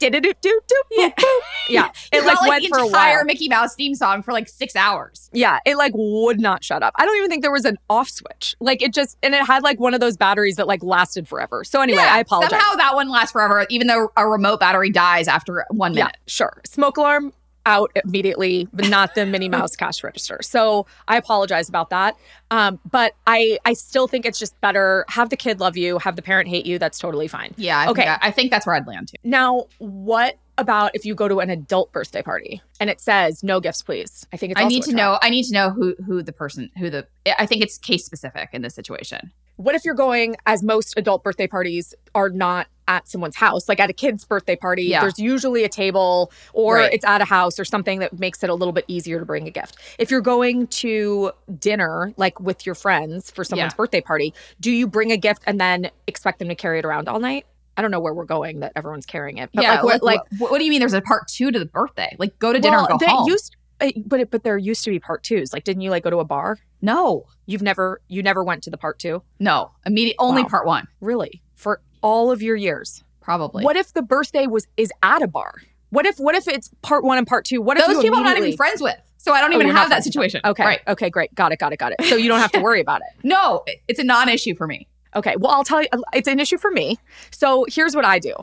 dee, 0.01 0.11
doo, 0.11 0.21
doo, 0.21 0.33
doo, 0.41 0.61
Yeah. 0.93 1.09
boop, 1.09 1.15
boop. 1.17 1.41
yeah. 1.69 1.91
It 2.13 2.25
like 2.25 2.37
got, 2.39 2.49
went 2.49 2.67
for 2.67 2.79
a 2.81 2.87
entire 2.87 3.17
while. 3.19 3.25
Mickey 3.25 3.49
Mouse 3.49 3.75
theme 3.75 3.95
song 3.95 4.23
for 4.23 4.33
like 4.33 4.49
six 4.49 4.75
hours. 4.77 5.31
Yeah, 5.33 5.59
it 5.67 5.77
like 5.77 5.93
would 5.95 6.41
not 6.41 6.65
shut 6.65 6.83
up. 6.83 6.95
I 6.97 7.05
don't 7.05 7.17
even 7.19 7.29
think 7.31 7.43
there 7.43 7.53
was 7.53 7.65
an 7.65 7.79
off 7.89 8.09
switch. 8.09 8.57
Like 8.61 8.83
it 8.83 8.93
just 8.93 9.17
and 9.23 9.35
it 9.35 9.45
had 9.47 9.63
like 9.63 9.79
one 9.79 9.95
of 9.95 10.01
those 10.01 10.17
batteries 10.17 10.57
that 10.57 10.67
like 10.67 10.83
lasted 10.83 11.29
forever. 11.29 11.65
So 11.65 11.81
anyway, 11.81 12.03
Yeah, 12.03 12.15
I 12.15 12.21
apologize. 12.21 12.51
Somehow 12.51 12.75
that 12.77 12.95
one 12.95 13.09
lasts 13.09 13.33
forever, 13.33 13.67
even 13.71 13.87
though 13.87 14.11
a 14.17 14.27
remote 14.27 14.59
battery 14.61 14.91
dies 14.91 15.29
after 15.29 15.65
one 15.71 15.93
minute. 15.93 15.99
yeah, 15.99 16.05
minute. 16.07 16.17
sure. 16.27 16.61
Smoke 16.67 16.97
alarm 16.97 17.33
out 17.69 17.93
immediately, 18.05 18.67
but 18.73 18.89
not 18.89 19.15
the 19.15 19.27
Minnie 19.27 19.49
Mouse 19.49 19.77
cash 19.83 20.03
register. 20.03 20.41
So 20.43 20.87
I 21.07 21.17
apologize 21.17 21.69
about 21.69 21.91
that. 21.91 22.17
Um, 22.51 22.81
but 22.91 23.15
I 23.27 23.59
I 23.65 23.75
still 23.75 24.09
think 24.09 24.25
it's 24.27 24.39
just 24.39 24.59
better 24.61 25.05
have 25.09 25.29
the 25.31 25.37
kid 25.37 25.61
love 25.61 25.77
you, 25.77 25.99
have 25.99 26.17
the 26.17 26.23
parent 26.23 26.49
hate 26.49 26.67
you. 26.67 26.79
That's 26.79 26.99
totally 26.99 27.29
fine. 27.29 27.55
Yeah. 27.57 27.79
I 27.79 27.91
Okay. 27.91 28.03
Think 28.03 28.23
I, 28.23 28.29
I 28.29 28.31
think 28.31 28.51
that's 28.51 28.67
where 28.67 28.75
I'd 28.75 28.87
land 28.87 29.09
too. 29.09 29.17
Now, 29.23 29.67
what 29.79 30.39
about 30.57 30.91
if 30.95 31.05
you 31.05 31.15
go 31.15 31.29
to 31.29 31.39
an 31.39 31.51
adult 31.51 31.93
birthday 31.93 32.23
party 32.23 32.61
and 32.81 32.91
it 32.91 33.01
says 33.01 33.45
no 33.45 33.61
gifts, 33.61 33.83
please? 33.83 34.27
I 34.33 34.37
think 34.39 34.53
it's 34.53 34.61
I 34.61 34.65
need 34.67 34.83
a 34.83 34.87
to 34.87 34.97
know. 34.97 35.19
I 35.23 35.29
need 35.31 35.45
to 35.45 35.53
know 35.53 35.71
who 35.71 35.95
who 36.07 36.23
the 36.23 36.33
person 36.33 36.71
who 36.79 36.89
the. 36.91 37.07
I 37.39 37.45
think 37.47 37.63
it's 37.63 37.77
case 37.79 38.05
specific 38.05 38.49
in 38.53 38.63
this 38.63 38.75
situation. 38.75 39.31
What 39.57 39.75
if 39.75 39.85
you're 39.85 39.95
going, 39.95 40.37
as 40.47 40.63
most 40.63 40.95
adult 40.97 41.25
birthday 41.25 41.49
parties 41.49 41.93
are 42.15 42.31
not 42.31 42.69
at 42.89 43.07
someone's 43.09 43.37
house, 43.37 43.69
like 43.69 43.79
at 43.79 43.89
a 43.91 43.93
kid's 43.93 44.25
birthday 44.25 44.57
party? 44.57 44.83
Yeah. 44.85 45.01
There's 45.03 45.19
usually 45.19 45.63
a 45.63 45.69
table 45.69 46.33
or 46.53 46.77
Right. 46.77 46.93
it's 46.93 47.05
at 47.05 47.21
a 47.21 47.25
house 47.25 47.61
or 47.61 47.65
something 47.65 48.01
that 48.01 48.19
makes 48.19 48.43
it 48.43 48.51
a 48.51 48.55
little 48.55 48.73
bit 48.73 48.85
easier 48.89 49.21
to 49.21 49.25
bring 49.25 49.47
a 49.47 49.51
gift. 49.53 49.77
If 49.99 50.11
you're 50.11 50.21
going 50.21 50.67
to 50.69 51.31
dinner, 51.59 52.13
like 52.17 52.41
with 52.41 52.67
your 52.67 52.75
friends 52.75 53.31
for 53.31 53.45
someone's 53.45 53.73
Yeah. 53.73 53.77
birthday 53.77 54.01
party, 54.01 54.35
do 54.61 54.71
you 54.73 54.87
bring 54.89 55.13
a 55.13 55.17
gift 55.17 55.43
and 55.47 55.61
then 55.61 55.91
expect 56.09 56.39
them 56.41 56.49
to 56.49 56.55
carry 56.57 56.81
it 56.81 56.85
around 56.85 57.09
all 57.09 57.21
night? 57.21 57.47
I 57.77 57.83
don't 57.83 57.93
know 57.93 58.01
where 58.01 58.13
we're 58.15 58.25
going 58.25 58.61
that 58.61 58.73
everyone's 58.75 59.07
carrying 59.07 59.39
it. 59.39 59.51
But 59.55 59.63
yeah. 59.63 59.75
like, 59.75 59.85
what, 59.85 60.03
like 60.03 60.21
what, 60.39 60.51
what 60.51 60.59
do 60.59 60.65
you 60.65 60.71
mean? 60.71 60.81
There's 60.81 60.95
a 60.95 61.01
part 61.01 61.29
two 61.29 61.53
to 61.53 61.59
the 61.61 61.67
birthday? 61.67 62.17
Like 62.19 62.37
go 62.41 62.53
to 62.53 62.59
dinner 62.59 62.79
well, 62.79 62.87
and 62.89 62.99
go 62.99 63.07
they 63.07 63.13
home. 63.13 63.29
used, 63.29 63.55
uh, 63.81 63.91
but 64.05 64.19
it, 64.19 64.31
but 64.33 64.43
there 64.43 64.59
used 64.59 64.83
to 64.85 64.91
be 64.91 64.99
part 64.99 65.23
twos. 65.23 65.53
Like, 65.53 65.63
didn't 65.63 65.83
you 65.83 65.91
like 65.91 66.03
go 66.03 66.11
to 66.11 66.19
a 66.19 66.25
bar? 66.25 66.59
no, 66.81 67.27
You've 67.47 67.63
never, 67.63 68.01
you 68.09 68.23
never 68.23 68.45
went 68.45 68.63
to 68.65 68.71
the 68.71 68.77
part 68.77 68.99
two, 68.99 69.23
no. 69.39 69.71
Immediate. 69.87 70.17
Only 70.19 70.43
Wow. 70.43 70.49
part 70.49 70.67
one. 70.67 70.87
really, 71.01 71.41
for 71.55 71.81
all 72.03 72.31
of 72.31 72.43
your 72.43 72.57
years. 72.57 73.03
Probably. 73.21 73.65
What 73.65 73.77
if 73.77 73.93
the 73.93 74.03
birthday 74.03 74.47
was 74.47 74.67
is 74.77 74.91
at 75.03 75.23
a 75.23 75.27
bar? 75.29 75.55
What 75.91 76.07
if 76.07 76.19
what 76.19 76.35
if 76.35 76.47
it's 76.49 76.71
part 76.83 77.05
one 77.05 77.19
and 77.19 77.27
part 77.27 77.45
two? 77.45 77.61
What 77.63 77.79
if 77.79 77.87
Those 77.87 78.01
people 78.03 78.19
I'm 78.19 78.25
not 78.25 78.37
even 78.39 78.57
friends 78.57 78.81
with, 78.83 78.97
so 79.17 79.33
I 79.33 79.41
don't 79.41 79.53
Oh, 79.53 79.57
even 79.57 79.67
you're 79.69 79.77
have 79.77 79.89
that 79.91 80.03
friends 80.03 80.07
with 80.07 80.15
them. 80.15 80.23
situation. 80.23 80.41
Okay, 80.45 80.65
Right. 80.65 80.81
okay, 80.89 81.11
great, 81.11 81.35
got 81.35 81.53
it, 81.53 81.59
got 81.59 81.73
it, 81.73 81.79
got 81.79 81.93
it. 81.93 82.03
So 82.05 82.17
you 82.17 82.29
don't 82.29 82.41
have 82.41 82.53
to 82.53 82.61
worry 82.61 82.81
about 82.81 83.01
it. 83.03 83.09
No, 83.25 83.65
it's 83.89 83.99
a 83.99 84.05
non-issue 84.05 84.55
for 84.55 84.67
me. 84.67 84.87
Okay, 85.17 85.35
well 85.39 85.53
I'll 85.53 85.65
tell 85.65 85.81
you, 85.83 85.89
it's 86.13 86.29
an 86.29 86.41
issue 86.41 86.59
for 86.59 86.71
me. 86.71 86.99
So 87.31 87.65
here's 87.69 87.95
what 87.97 88.05
I 88.05 88.19
do. 88.19 88.35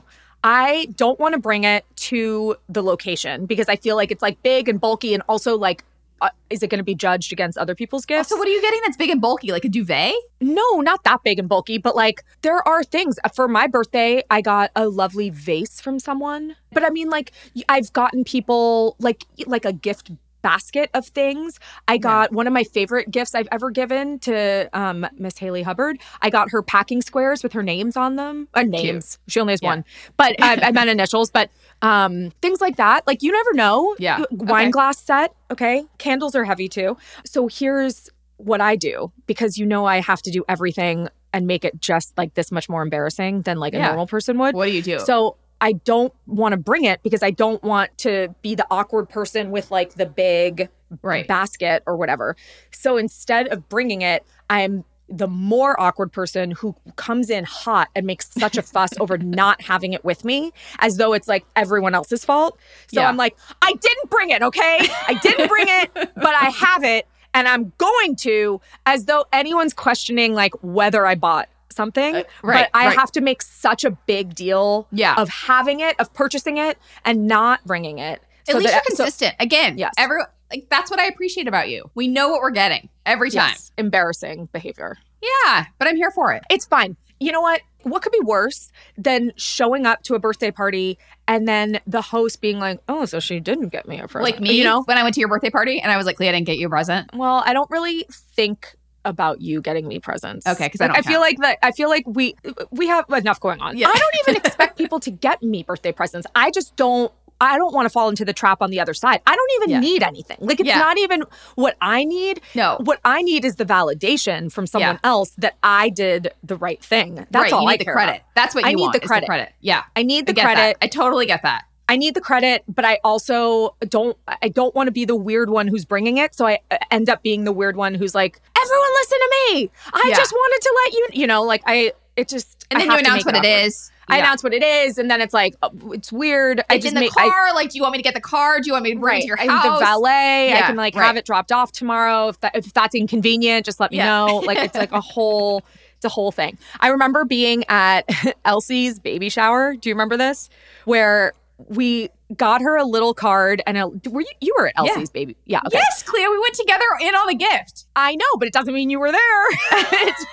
I 0.44 0.88
don't 0.96 1.20
want 1.20 1.34
to 1.34 1.40
bring 1.40 1.64
it 1.64 1.86
to 1.98 2.56
the 2.70 2.84
location 2.84 3.46
because 3.48 3.68
I 3.70 3.76
feel 3.76 3.96
like 3.96 4.12
it's 4.12 4.22
like 4.22 4.42
big 4.44 4.70
and 4.70 4.80
bulky, 4.80 5.14
and 5.14 5.24
also 5.28 5.58
like, 5.58 5.84
uh, 6.22 6.30
is 6.50 6.64
it 6.64 6.70
going 6.70 6.80
to 6.80 6.84
be 6.84 6.96
judged 6.96 7.34
against 7.34 7.58
other 7.58 7.76
people's 7.76 8.06
gifts? 8.06 8.30
So 8.30 8.38
what 8.38 8.48
are 8.48 8.52
you 8.52 8.62
getting 8.62 8.80
that's 8.84 8.98
big 8.98 9.10
and 9.10 9.22
bulky, 9.22 9.52
like 9.52 9.66
a 9.66 9.70
duvet? 9.70 10.14
No, 10.42 10.82
not 10.82 11.04
that 11.04 11.24
big 11.24 11.40
and 11.40 11.50
bulky, 11.50 11.78
but 11.78 11.96
like 11.96 12.24
there 12.42 12.66
are 12.68 12.84
things. 12.84 13.18
For 13.34 13.48
my 13.48 13.68
birthday, 13.68 14.24
I 14.30 14.42
got 14.42 14.72
a 14.76 14.88
lovely 14.88 15.30
vase 15.30 15.82
from 15.82 16.00
someone. 16.00 16.56
But 16.72 16.84
I 16.84 16.90
mean 16.90 17.10
like 17.10 17.32
I've 17.70 17.92
gotten 17.94 18.24
people 18.24 18.96
like 19.00 19.26
like 19.46 19.66
a 19.66 19.74
gift 19.74 20.12
basket 20.42 20.92
of 20.94 21.08
things. 21.08 21.60
I 21.88 21.98
got 21.98 22.32
one 22.32 22.46
of 22.46 22.54
my 22.54 22.64
favorite 22.64 23.10
gifts 23.10 23.34
I've 23.34 23.48
ever 23.52 23.72
given 23.72 24.20
to 24.20 24.70
um, 24.74 25.08
Miss 25.18 25.40
Haley 25.40 25.64
Hubbard. 25.64 25.98
I 26.22 26.30
got 26.30 26.52
her 26.52 26.62
packing 26.62 27.02
squares 27.02 27.42
with 27.42 27.52
her 27.54 27.64
names 27.64 27.98
on 27.98 28.16
them. 28.16 28.48
Uh, 28.54 28.62
names. 28.62 29.18
She 29.28 29.40
only 29.40 29.54
has 29.54 29.62
Yeah. 29.64 29.70
one, 29.70 29.86
but 30.18 30.36
I, 30.40 30.68
I 30.68 30.72
meant 30.72 30.92
initials. 30.92 31.32
But 31.32 31.50
um, 31.82 32.32
things 32.42 32.62
like 32.62 32.78
that. 32.78 33.06
Like 33.08 33.22
you 33.22 33.32
never 33.32 33.54
know. 33.54 33.96
Yeah. 34.00 34.24
Wine 34.32 34.66
Okay. 34.68 34.72
glass 34.72 34.98
set. 34.98 35.34
Okay. 35.52 35.86
Candles 35.98 36.36
are 36.36 36.44
heavy 36.46 36.68
too. 36.70 36.98
So 37.26 37.48
here's 37.48 38.10
what 38.38 38.60
I 38.62 38.76
do 38.76 39.12
because 39.28 39.58
you 39.58 39.66
know 39.66 39.86
I 39.86 40.02
have 40.02 40.22
to 40.24 40.32
do 40.32 40.44
everything 40.50 41.08
and 41.34 41.48
make 41.48 41.64
it 41.66 41.80
just 41.80 42.18
like 42.18 42.34
this 42.34 42.52
much 42.52 42.68
more 42.70 42.82
embarrassing 42.82 43.42
than 43.44 43.60
like 43.60 43.74
a 43.74 43.78
Yeah. 43.78 43.88
normal 43.88 44.08
person 44.08 44.38
would. 44.40 44.56
What 44.56 44.66
do 44.66 44.72
you 44.72 44.82
do? 44.82 45.00
So 45.00 45.38
I 45.62 45.74
don't 45.74 46.14
want 46.28 46.52
to 46.54 46.58
bring 46.58 46.84
it 46.84 47.02
because 47.04 47.24
I 47.24 47.32
don't 47.32 47.64
want 47.64 47.98
to 48.00 48.34
be 48.42 48.56
the 48.56 48.66
awkward 48.70 49.08
person 49.10 49.52
with 49.52 49.72
like 49.72 49.94
the 49.96 50.06
big 50.06 50.70
Right. 51.02 51.28
basket 51.28 51.82
or 51.88 51.98
whatever. 51.98 52.36
So 52.72 52.98
instead 52.98 53.48
of 53.48 53.68
bringing 53.70 54.02
it, 54.02 54.24
I'm 54.50 54.84
the 55.08 55.28
more 55.28 55.80
awkward 55.80 56.12
person 56.12 56.52
who 56.52 56.76
comes 56.96 57.30
in 57.30 57.44
hot 57.44 57.90
and 57.96 58.06
makes 58.08 58.30
such 58.32 58.58
a 58.58 58.62
fuss 58.62 58.90
over 59.00 59.18
not 59.18 59.62
having 59.62 59.94
it 59.94 60.04
with 60.04 60.26
me 60.26 60.52
as 60.80 60.98
though 60.98 61.14
it's 61.14 61.28
like 61.28 61.46
everyone 61.56 61.94
else's 61.94 62.26
fault. 62.26 62.58
So 62.88 63.02
Yeah. 63.02 63.08
I'm 63.10 63.18
like, 63.18 63.38
I 63.62 63.74
didn't 63.74 64.10
bring 64.10 64.32
it, 64.32 64.42
okay? 64.42 64.80
I 65.08 65.14
didn't 65.22 65.48
bring 65.48 65.68
it, 65.68 65.92
but 65.94 66.34
I 66.36 66.50
have 66.50 66.84
it 66.84 67.08
and 67.34 67.48
I'm 67.48 67.72
going 67.78 68.16
to 68.18 68.62
as 68.86 69.06
though 69.06 69.26
anyone's 69.34 69.74
questioning 69.74 70.34
like 70.34 70.54
whether 70.64 71.06
I 71.06 71.16
bought 71.16 71.50
something. 71.70 72.16
Uh, 72.16 72.24
right, 72.42 72.70
but 72.72 72.80
I 72.80 72.88
right. 72.88 72.98
have 72.98 73.12
to 73.12 73.22
make 73.22 73.42
such 73.42 73.84
a 73.84 73.92
big 73.92 74.34
deal 74.34 74.88
Yeah. 74.92 75.16
of 75.18 75.28
having 75.30 75.82
it, 75.82 76.00
of 76.00 76.14
purchasing 76.14 76.58
it 76.58 76.78
and 77.04 77.28
not 77.28 77.64
bringing 77.66 78.00
it. 78.00 78.22
At 78.48 78.54
So 78.54 78.58
least 78.60 78.72
that- 78.72 78.84
you're 78.88 78.96
so- 78.96 79.04
consistent. 79.04 79.36
Again, 79.40 79.78
Yes. 79.78 79.94
every 79.98 80.22
like 80.52 80.68
that's 80.70 80.92
what 80.92 81.00
I 81.00 81.06
appreciate 81.08 81.48
about 81.48 81.70
you. 81.70 81.90
We 81.96 82.08
know 82.08 82.30
what 82.30 82.42
we're 82.42 82.52
getting 82.52 82.90
every 83.06 83.30
time. 83.30 83.50
yes, 83.50 83.72
embarrassing 83.78 84.50
behavior. 84.52 84.98
Yeah, 85.22 85.66
but 85.80 85.88
I'm 85.88 85.96
here 85.96 86.12
for 86.12 86.34
it. 86.34 86.44
It's 86.50 86.66
fine. 86.66 86.98
You 87.20 87.32
know 87.32 87.42
what? 87.42 87.62
What 87.84 88.02
could 88.02 88.12
be 88.12 88.20
worse 88.24 88.72
than 88.98 89.32
showing 89.38 89.86
up 89.86 90.02
to 90.04 90.16
a 90.16 90.20
birthday 90.20 90.52
party 90.52 90.98
and 91.28 91.48
then 91.48 91.80
the 91.88 92.02
host 92.02 92.42
being 92.42 92.60
like, 92.60 92.80
"Oh, 92.90 93.06
so 93.06 93.20
she 93.20 93.40
didn't 93.40 93.70
get 93.70 93.88
me 93.88 94.00
a 94.00 94.08
present." 94.08 94.24
Like 94.24 94.40
me, 94.42 94.58
you 94.58 94.64
know? 94.64 94.84
when 94.84 94.98
I 94.98 95.04
went 95.04 95.14
to 95.16 95.20
your 95.22 95.30
birthday 95.30 95.50
party 95.50 95.80
and 95.80 95.92
I 95.92 95.98
was 95.98 96.06
like, 96.06 96.20
"Leah, 96.20 96.30
I 96.30 96.34
didn't 96.34 96.48
get 96.48 96.58
you 96.58 96.68
a 96.68 96.70
present." 96.70 97.12
Well, 97.14 97.44
I 97.46 97.54
don't 97.54 97.70
really 97.70 98.06
think 98.12 98.76
about 99.06 99.40
you 99.40 99.62
getting 99.62 99.88
me 99.88 100.00
presents. 100.00 100.48
Okay, 100.48 100.68
'cause 100.68 100.82
I 100.82 100.88
Like, 100.88 100.96
don't 100.96 101.06
I 101.06 101.10
feel 101.12 101.20
like 101.20 101.38
that. 101.42 101.60
I 101.64 101.72
feel 101.72 101.90
like 101.90 102.04
we 102.08 102.36
we 102.72 102.88
have 102.88 103.06
enough 103.12 103.40
going 103.40 103.62
on. 103.62 103.78
Yeah. 103.78 103.88
I 103.88 103.94
don't 103.94 104.16
even 104.28 104.36
expect 104.46 104.78
people 104.80 105.00
to 105.02 105.12
get 105.12 105.42
me 105.44 105.62
birthday 105.64 105.92
presents. 105.92 106.26
I 106.36 106.50
just 106.52 106.76
don't. 106.76 107.12
I 107.42 107.58
don't 107.58 107.74
want 107.74 107.86
to 107.86 107.90
fall 107.90 108.08
into 108.10 108.24
the 108.26 108.34
trap 108.34 108.62
on 108.62 108.70
the 108.72 108.80
other 108.80 108.94
side. 108.94 109.22
I 109.28 109.36
don't 109.36 109.52
even 109.58 109.70
Yeah. 109.72 109.80
need 109.82 110.04
anything. 110.04 110.38
Like 110.40 110.60
it's 110.60 110.68
Yeah. 110.70 110.78
not 110.80 110.98
even 110.98 111.24
what 111.56 111.76
I 111.82 112.06
need. 112.06 112.42
No. 112.56 112.78
What 112.82 113.00
I 113.04 113.22
need 113.22 113.44
is 113.44 113.56
the 113.56 113.66
validation 113.66 114.52
from 114.52 114.68
someone 114.68 115.00
else 115.04 115.32
that 115.38 115.56
I 115.64 115.90
did 115.90 116.32
the 116.44 116.56
right 116.56 116.82
thing. 116.84 117.26
That's 117.32 117.44
right, 117.44 117.54
all 117.54 117.64
you 117.64 117.68
I 117.68 117.72
need 117.74 117.80
the 117.82 117.86
care 117.86 117.94
credit. 117.94 118.12
about. 118.16 118.22
That's 118.36 118.56
what 118.56 118.64
you 118.64 118.70
I 118.70 118.74
need 118.74 118.94
the 118.94 119.02
is 119.04 119.08
credit. 119.08 119.54
Yeah, 119.62 119.84
I 119.96 120.04
need 120.04 120.28
the 120.28 120.34
get 120.34 120.44
credit. 120.46 120.78
that. 120.80 120.86
I 120.86 120.88
totally 120.88 121.26
get 121.26 121.44
that. 121.44 121.66
I 121.88 121.98
need 121.98 122.16
the 122.16 122.22
credit, 122.22 122.64
but 122.68 122.84
I 122.84 123.00
also 123.04 123.76
don't 123.88 124.18
I 124.42 124.48
don't 124.48 124.74
want 124.74 124.88
to 124.88 124.92
be 124.92 125.06
the 125.06 125.16
weird 125.16 125.50
one 125.52 125.68
who's 125.68 125.86
bringing 125.86 126.18
it. 126.18 126.34
So 126.34 126.48
I 126.48 126.60
uh, 126.72 126.78
end 126.90 127.10
up 127.10 127.22
being 127.22 127.44
the 127.44 127.52
weird 127.52 127.76
one 127.76 127.94
who's 127.94 128.16
like, 128.16 128.42
"Everyone 128.60 128.90
listen 129.02 129.18
to 129.20 129.30
me. 129.54 129.70
I 129.94 130.02
Yeah. 130.08 130.16
just 130.16 130.32
wanted 130.32 130.62
to 130.64 130.74
let 130.86 130.94
you, 130.94 131.08
you 131.22 131.28
know, 131.28 131.44
like 131.44 131.62
I 131.68 131.92
it 132.16 132.28
just 132.30 132.55
And 132.72 132.80
then 132.80 132.90
you 132.92 132.98
announce 132.98 133.26
what 133.26 133.36
it 133.36 133.46
is. 133.46 133.92
I 134.08 134.20
announce 134.20 134.44
what 134.44 134.54
it 134.54 134.62
is 134.64 134.98
and 135.00 135.10
then 135.10 135.20
it's 135.20 135.34
like 135.34 135.56
oh, 135.64 135.92
it's 135.92 136.12
weird. 136.12 136.60
I 136.70 136.76
It's 136.76 136.84
just 136.84 136.88
in 136.90 136.94
the 136.96 137.00
make 137.02 137.18
I- 137.18 137.28
car. 137.30 137.54
like, 137.56 137.72
do 137.72 137.78
you 137.78 137.82
want 137.82 137.94
me 137.94 137.98
to 138.00 138.04
get 138.04 138.14
the 138.14 138.22
car? 138.22 138.60
Do 138.60 138.68
you 138.68 138.74
want 138.74 138.84
me 138.84 138.94
to 138.94 139.00
bring 139.00 139.18
it 139.20 139.22
to 139.22 139.28
your 139.28 139.38
house? 139.38 139.64
the 139.80 139.86
valet. 139.86 140.54
I 140.54 140.62
can 140.62 140.76
like 140.76 140.96
right. 140.96 141.06
have 141.08 141.18
it 141.18 141.26
dropped 141.26 141.52
off 141.52 141.72
tomorrow 141.72 142.28
if 142.30 142.40
that 142.42 142.56
if 142.56 142.72
that's 142.74 142.94
inconvenient. 142.96 143.66
Just 143.66 143.80
let 143.80 143.92
me 143.92 143.98
Yeah. 143.98 144.06
know. 144.26 144.38
Like 144.46 144.60
it's 144.60 144.76
like 144.76 144.92
a 144.92 145.02
whole 145.14 145.64
it's 145.96 146.06
a 146.06 146.10
whole 146.10 146.32
thing. 146.32 146.58
I 146.80 146.90
remember 146.90 147.26
being 147.26 147.64
at 147.68 148.08
Elsie's 148.46 149.00
baby 149.00 149.30
shower. 149.30 149.76
Do 149.76 149.90
you 149.90 149.96
remember 149.96 150.18
this? 150.18 150.50
Where 150.86 151.34
we 151.58 152.10
got 152.36 152.62
her 152.62 152.76
a 152.78 152.86
little 152.86 153.14
card 153.14 153.62
and 153.68 153.78
a, 153.78 153.88
were 154.10 154.22
you 154.22 154.28
you 154.42 154.56
were 154.58 154.68
at 154.68 154.74
Yeah. 154.84 154.92
Elsie's 154.92 155.10
baby? 155.10 155.36
Yeah. 155.46 155.60
Okay. 155.68 155.78
Yes, 155.78 156.02
Clea, 156.04 156.28
we 156.28 156.40
went 156.40 156.56
together 156.56 156.86
in 157.02 157.14
on 157.16 157.28
the 157.28 157.36
gift. 157.36 157.86
I 157.96 158.16
know, 158.16 158.26
but 158.40 158.48
it 158.48 158.54
doesn't 158.54 158.74
mean 158.74 158.90
you 158.90 159.00
were 159.00 159.12
there. 159.12 159.48
It's- 160.08 160.26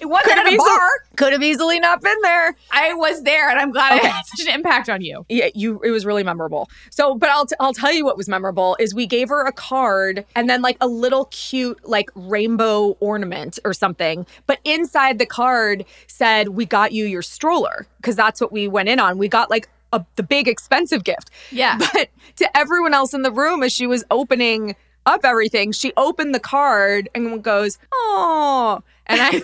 It 0.00 0.06
wasn't 0.08 0.24
Could 0.28 0.32
at 0.32 0.38
have 0.38 0.46
a 0.46 0.50
easily- 0.50 0.68
bar. 0.68 0.88
Could 1.16 1.32
have 1.32 1.42
easily 1.42 1.80
not 1.80 2.00
been 2.00 2.16
there. 2.22 2.54
I 2.70 2.94
was 2.94 3.24
there, 3.24 3.50
and 3.50 3.58
I'm 3.58 3.72
glad 3.72 3.98
Okay. 3.98 4.06
it 4.06 4.10
had 4.12 4.24
such 4.24 4.46
an 4.46 4.54
impact 4.54 4.88
on 4.88 5.02
you. 5.02 5.26
Yeah, 5.28 5.48
you. 5.52 5.80
It 5.82 5.90
was 5.90 6.06
really 6.06 6.22
memorable. 6.22 6.68
So, 6.90 7.16
but 7.16 7.28
I'll 7.28 7.46
t- 7.46 7.56
I'll 7.58 7.72
tell 7.74 7.92
you 7.92 8.04
what 8.04 8.16
was 8.16 8.28
memorable 8.28 8.76
is 8.78 8.94
we 8.94 9.04
gave 9.06 9.28
her 9.30 9.44
a 9.44 9.50
card 9.52 10.24
and 10.36 10.48
then 10.48 10.62
like 10.62 10.76
a 10.80 10.86
little 10.86 11.24
cute 11.26 11.80
like 11.86 12.08
rainbow 12.14 12.96
ornament 13.00 13.58
or 13.64 13.74
something. 13.74 14.26
But 14.46 14.60
inside 14.64 15.18
the 15.18 15.26
card 15.26 15.84
said, 16.06 16.50
"We 16.50 16.64
got 16.64 16.92
you 16.92 17.04
your 17.06 17.22
stroller," 17.22 17.86
because 17.96 18.14
that's 18.14 18.40
what 18.40 18.52
we 18.52 18.68
went 18.68 18.88
in 18.88 19.00
on. 19.00 19.18
We 19.18 19.26
got 19.26 19.50
like 19.50 19.68
a, 19.92 20.04
the 20.16 20.22
big 20.22 20.48
expensive 20.48 21.04
gift. 21.04 21.30
Yeah. 21.50 21.78
But 21.92 22.08
to 22.36 22.56
everyone 22.56 22.94
else 22.94 23.12
in 23.14 23.22
the 23.22 23.32
room, 23.32 23.62
as 23.62 23.72
she 23.72 23.86
was 23.86 24.04
opening 24.10 24.74
up 25.04 25.24
everything, 25.24 25.72
she 25.72 25.92
opened 25.96 26.34
the 26.34 26.40
card 26.40 27.08
and 27.14 27.42
goes, 27.42 27.78
"Oh," 27.92 28.82
and 29.06 29.20
I 29.20 29.42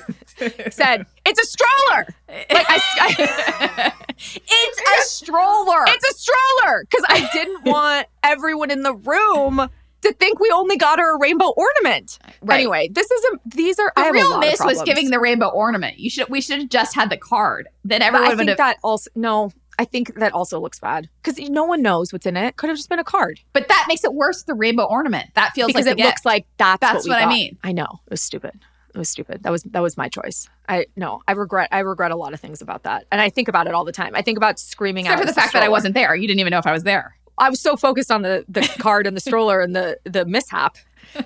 said, 0.70 1.06
"It's 1.26 1.40
a 1.40 1.46
stroller." 1.46 2.06
Like 2.28 2.66
I, 2.68 2.80
I 3.00 3.92
It's 4.18 4.80
a 4.80 5.08
stroller. 5.08 5.84
it's 5.86 6.10
a 6.10 6.14
stroller 6.18 6.84
because 6.88 7.04
I 7.08 7.28
didn't 7.32 7.64
want 7.64 8.06
everyone 8.22 8.70
in 8.70 8.82
the 8.82 8.94
room 8.94 9.68
to 10.02 10.12
think 10.12 10.38
we 10.40 10.50
only 10.52 10.76
got 10.76 10.98
her 10.98 11.16
a 11.16 11.18
rainbow 11.18 11.52
ornament. 11.56 12.18
Right. 12.40 12.56
Anyway, 12.56 12.88
this 12.88 13.10
is 13.10 13.24
a 13.24 13.38
these 13.56 13.78
are 13.78 13.92
I 13.96 14.04
the 14.04 14.08
a 14.10 14.12
real 14.12 14.38
miss 14.38 14.60
was 14.64 14.82
giving 14.82 15.10
the 15.10 15.18
rainbow 15.20 15.48
ornament. 15.48 15.98
You 15.98 16.10
should. 16.10 16.28
We 16.28 16.40
should 16.40 16.60
have 16.60 16.68
just 16.68 16.94
had 16.94 17.10
the 17.10 17.16
card. 17.16 17.68
Then 17.84 18.00
But 18.00 18.06
everyone 18.06 18.30
I 18.30 18.34
would 18.34 18.46
think 18.46 18.58
that 18.58 18.78
also 18.82 19.10
no. 19.14 19.52
I 19.78 19.84
think 19.84 20.14
that 20.16 20.32
also 20.32 20.60
looks 20.60 20.80
bad 20.80 21.08
because 21.22 21.38
no 21.48 21.64
one 21.64 21.82
knows 21.82 22.12
what's 22.12 22.26
in 22.26 22.36
it. 22.36 22.56
Could 22.56 22.68
have 22.68 22.76
just 22.76 22.88
been 22.88 22.98
a 22.98 23.04
card 23.04 23.40
but 23.52 23.68
that 23.68 23.84
makes 23.88 24.04
it 24.04 24.14
worse. 24.14 24.42
The 24.42 24.54
rainbow 24.54 24.84
ornament. 24.84 25.30
That 25.34 25.52
feels 25.54 25.68
because 25.68 25.86
like 25.86 25.98
it 25.98 26.02
looks 26.02 26.24
like 26.24 26.46
that's, 26.56 26.80
That's 26.80 27.04
we 27.04 27.10
what 27.10 27.22
I 27.22 27.28
mean. 27.28 27.58
I 27.62 27.72
know 27.72 28.00
it 28.06 28.10
was 28.10 28.20
stupid. 28.20 28.58
It 28.94 28.98
was 28.98 29.08
stupid. 29.08 29.42
That 29.42 29.50
was 29.50 29.62
that 29.64 29.80
was 29.80 29.96
my 29.96 30.08
choice. 30.08 30.48
I 30.68 30.86
no. 30.96 31.22
I 31.28 31.32
regret. 31.32 31.68
I 31.70 31.80
regret 31.80 32.10
a 32.10 32.16
lot 32.16 32.32
of 32.32 32.40
things 32.40 32.60
about 32.60 32.84
that, 32.84 33.06
and 33.12 33.20
I 33.20 33.28
think 33.28 33.48
about 33.48 33.66
it 33.66 33.74
all 33.74 33.84
the 33.84 33.92
time. 33.92 34.14
I 34.14 34.22
think 34.22 34.38
about 34.38 34.58
screaming 34.58 35.06
Except 35.06 35.14
out 35.14 35.20
for 35.20 35.26
the 35.26 35.30
"It's 35.30 35.38
a 35.38 35.40
fact 35.40 35.52
that 35.52 35.62
I 35.62 35.68
wasn't 35.68 35.94
there. 35.94 36.14
You 36.14 36.26
didn't 36.26 36.40
even 36.40 36.50
know 36.50 36.58
if 36.58 36.66
I 36.66 36.72
was 36.72 36.84
there. 36.84 37.16
I 37.38 37.50
was 37.50 37.60
so 37.60 37.76
focused 37.76 38.10
on 38.10 38.22
the 38.22 38.44
the 38.48 38.62
card 38.80 39.06
and 39.06 39.16
the 39.16 39.20
stroller 39.20 39.60
and 39.60 39.76
the 39.76 39.98
the 40.04 40.24
mishap. 40.24 40.76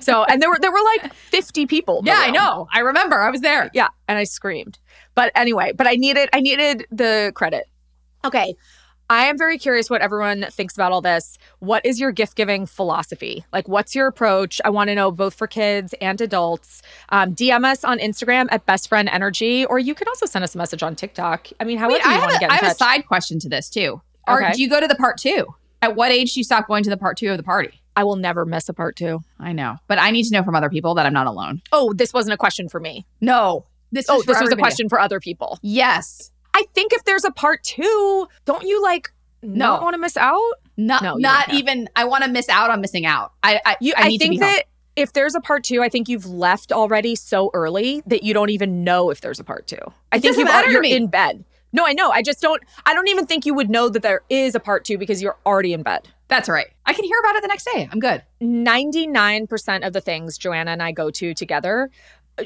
So 0.01 0.25
and 0.25 0.43
there 0.43 0.51
were 0.51 0.59
there 0.61 0.73
were 0.73 0.83
like 0.97 1.12
50 1.15 1.67
people. 1.67 2.03
Yeah, 2.05 2.19
I 2.19 2.31
know. 2.31 2.69
I 2.73 2.81
remember. 2.81 3.21
I 3.21 3.31
was 3.31 3.41
there. 3.41 3.71
Yeah, 3.75 3.88
and 4.09 4.19
I 4.19 4.25
screamed. 4.25 4.79
But 5.15 5.33
anyway, 5.35 5.73
but 5.73 5.87
I 5.87 5.95
needed 5.95 6.29
I 6.33 6.41
needed 6.41 6.87
the 6.91 7.33
credit. 7.35 7.69
Okay. 8.25 8.57
I 9.11 9.27
am 9.27 9.37
very 9.37 9.59
curious 9.59 9.91
what 9.91 10.01
everyone 10.01 10.47
thinks 10.51 10.75
about 10.75 10.91
all 10.91 11.03
this. 11.03 11.37
What 11.59 11.85
is 11.85 12.01
your 12.01 12.13
gift 12.13 12.35
giving 12.35 12.65
philosophy? 12.65 13.45
Like, 13.53 13.69
what's 13.69 13.95
your 13.95 14.07
approach? 14.07 14.59
I 14.65 14.71
want 14.71 14.89
to 14.89 14.95
know 14.95 15.11
both 15.11 15.35
for 15.35 15.47
kids 15.47 15.93
and 16.01 16.19
adults. 16.21 16.81
Um, 17.11 17.35
DM 17.35 17.65
us 17.65 17.85
on 17.85 17.99
Instagram 17.99 18.49
at 18.51 18.65
Best 18.65 18.89
Friend 18.89 19.09
Energy, 19.11 19.67
or 19.67 19.79
you 19.79 19.95
can 19.95 20.09
also 20.09 20.25
send 20.25 20.45
us 20.45 20.55
a 20.55 20.59
message 20.59 20.83
on 20.83 20.97
TikTok. 20.97 21.49
I 21.61 21.65
mean, 21.65 21.77
however 21.77 21.95
Wait, 21.95 22.07
I 22.07 22.15
you 22.15 22.21
want 22.21 22.31
to 22.31 22.37
a, 22.39 22.41
get 22.41 22.51
I 22.51 22.55
have 22.55 22.73
a 22.73 22.75
side 22.75 23.07
question 23.07 23.39
to 23.41 23.51
this 23.51 23.69
too. 23.69 24.01
Or 24.27 24.43
Okay. 24.43 24.53
do 24.55 24.63
you 24.63 24.71
go 24.71 24.81
to 24.81 24.87
the 24.87 24.95
part 24.95 25.19
two? 25.19 25.47
At 25.83 25.95
what 25.95 26.11
age 26.11 26.33
do 26.35 26.41
you 26.41 26.45
stop 26.45 26.67
going 26.67 26.85
to 26.85 26.91
the 26.91 26.97
part 26.97 27.19
two 27.19 27.31
of 27.31 27.37
the 27.37 27.43
party? 27.43 27.83
I 27.95 28.05
will 28.05 28.17
never 28.17 28.47
miss 28.47 28.69
a 28.71 28.73
part 28.73 28.97
two. 28.97 29.21
I 29.39 29.53
know, 29.53 29.77
but 29.89 29.99
I 29.99 30.11
need 30.11 30.23
to 30.25 30.33
know 30.33 30.43
from 30.43 30.55
other 30.55 30.71
people 30.71 30.95
that 30.95 31.05
I'm 31.05 31.13
not 31.13 31.27
alone. 31.27 31.61
Oh, 31.73 31.93
this 31.93 32.15
wasn't 32.15 32.33
a 32.33 32.39
question 32.39 32.69
for 32.69 32.81
me. 32.81 33.05
No, 33.21 33.67
this. 33.91 34.07
Oh, 34.09 34.23
this 34.23 34.41
was 34.41 34.51
a 34.53 34.57
question 34.57 34.89
for 34.89 34.99
other 34.99 35.21
people. 35.21 35.59
Yes. 35.61 36.32
I 36.55 36.65
think 36.75 36.93
if 36.93 37.05
there's 37.05 37.25
a 37.25 37.31
part 37.31 37.62
two, 37.62 38.27
don't 38.45 38.62
you 38.65 38.83
like 38.83 39.12
No. 39.43 39.67
not 39.67 39.83
want 39.83 39.95
to 39.95 39.99
miss 39.99 40.17
out? 40.17 40.41
Not. 40.77 41.03
No, 41.03 41.15
not 41.17 41.49
don't 41.49 41.57
even. 41.59 41.88
I 41.97 42.05
want 42.05 42.25
to 42.25 42.31
miss 42.31 42.49
out 42.49 42.71
on 42.71 42.81
missing 42.81 43.07
out. 43.07 43.33
I. 43.43 43.61
I, 43.65 43.77
You, 43.81 43.93
I, 43.97 44.03
I, 44.05 44.09
need 44.09 44.19
to 44.19 44.25
think 44.25 44.41
be 44.41 44.45
home. 44.47 44.55
that 44.55 44.65
if 44.97 45.12
there's 45.12 45.35
a 45.35 45.41
part 45.41 45.65
two, 45.65 45.83
I 45.83 45.88
think 45.88 46.09
you've 46.09 46.27
left 46.27 46.73
already 46.73 47.15
so 47.15 47.51
early 47.55 48.03
that 48.07 48.23
you 48.23 48.35
don't 48.35 48.51
even 48.51 48.85
know 48.85 49.11
if 49.11 49.21
there's 49.21 49.41
a 49.41 49.45
part 49.45 49.67
two. 49.67 49.77
I 50.12 50.17
It 50.17 50.23
think 50.23 50.37
you've, 50.38 50.49
you're 50.71 50.83
in 50.85 51.07
bed. 51.09 51.45
No, 51.75 51.87
I 51.87 51.95
know. 51.95 52.11
I 52.11 52.21
just 52.23 52.41
don't. 52.43 52.62
I 52.85 52.93
don't 52.95 53.09
even 53.09 53.27
think 53.27 53.47
you 53.47 53.55
would 53.55 53.71
know 53.71 53.88
that 53.88 54.03
there 54.03 54.23
is 54.29 54.55
a 54.55 54.61
part 54.61 54.85
two 54.85 54.99
because 54.99 55.23
you're 55.23 55.38
already 55.47 55.73
in 55.73 55.83
bed. 55.83 56.09
That's 56.29 56.49
right. 56.49 56.67
I 56.87 56.93
can 56.95 57.05
hear 57.05 57.19
about 57.19 57.37
it 57.37 57.43
the 57.43 57.49
next 57.49 57.65
day. 57.73 57.88
I'm 57.91 57.99
good. 58.01 58.23
99% 58.41 59.87
of 59.87 59.93
the 59.93 60.01
things 60.01 60.38
Joanna 60.38 60.71
and 60.73 60.83
I 60.83 60.93
go 60.93 61.11
to 61.11 61.35
together, 61.35 61.91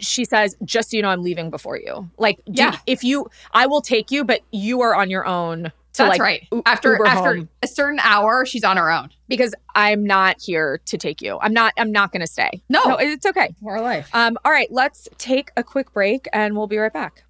she 0.01 0.25
says, 0.25 0.57
just 0.65 0.91
so 0.91 0.97
you 0.97 1.03
know, 1.03 1.09
I'm 1.11 1.23
leaving 1.23 1.51
before 1.51 1.79
you. 1.79 2.11
Like, 2.19 2.39
do- 2.47 2.53
Yeah. 2.63 2.79
if 2.87 3.05
you, 3.05 3.29
I 3.53 3.67
will 3.67 3.81
take 3.83 4.11
you, 4.11 4.25
but 4.25 4.41
you 4.53 4.81
are 4.83 4.95
on 4.95 5.11
your 5.11 5.27
own. 5.27 5.65
To 5.95 6.03
That's 6.03 6.09
like 6.11 6.21
right. 6.21 6.47
U- 6.53 6.63
After 6.67 6.93
Uber 6.93 7.07
after 7.07 7.37
home. 7.37 7.49
a 7.63 7.67
certain 7.67 7.99
hour, 8.03 8.45
she's 8.45 8.65
on 8.65 8.77
her 8.77 8.91
own. 8.91 9.09
because 9.29 9.55
I'm 9.75 10.05
not 10.05 10.37
here 10.39 10.79
to 10.85 10.99
take 10.99 11.23
you. 11.23 11.39
I'm 11.41 11.55
not. 11.55 11.73
I'm 11.79 11.91
not 11.91 12.13
going 12.13 12.21
to 12.21 12.27
stay. 12.27 12.51
No. 12.69 12.83
no, 12.85 12.97
it's 12.97 13.25
okay. 13.25 13.55
Our 13.67 13.81
life. 13.81 14.11
Um, 14.13 14.37
all 14.45 14.53
right, 14.53 14.71
let's 14.71 15.09
take 15.17 15.51
a 15.57 15.63
quick 15.65 15.93
break, 15.95 16.27
and 16.35 16.55
we'll 16.55 16.67
be 16.67 16.77
right 16.77 16.93
back. 16.93 17.25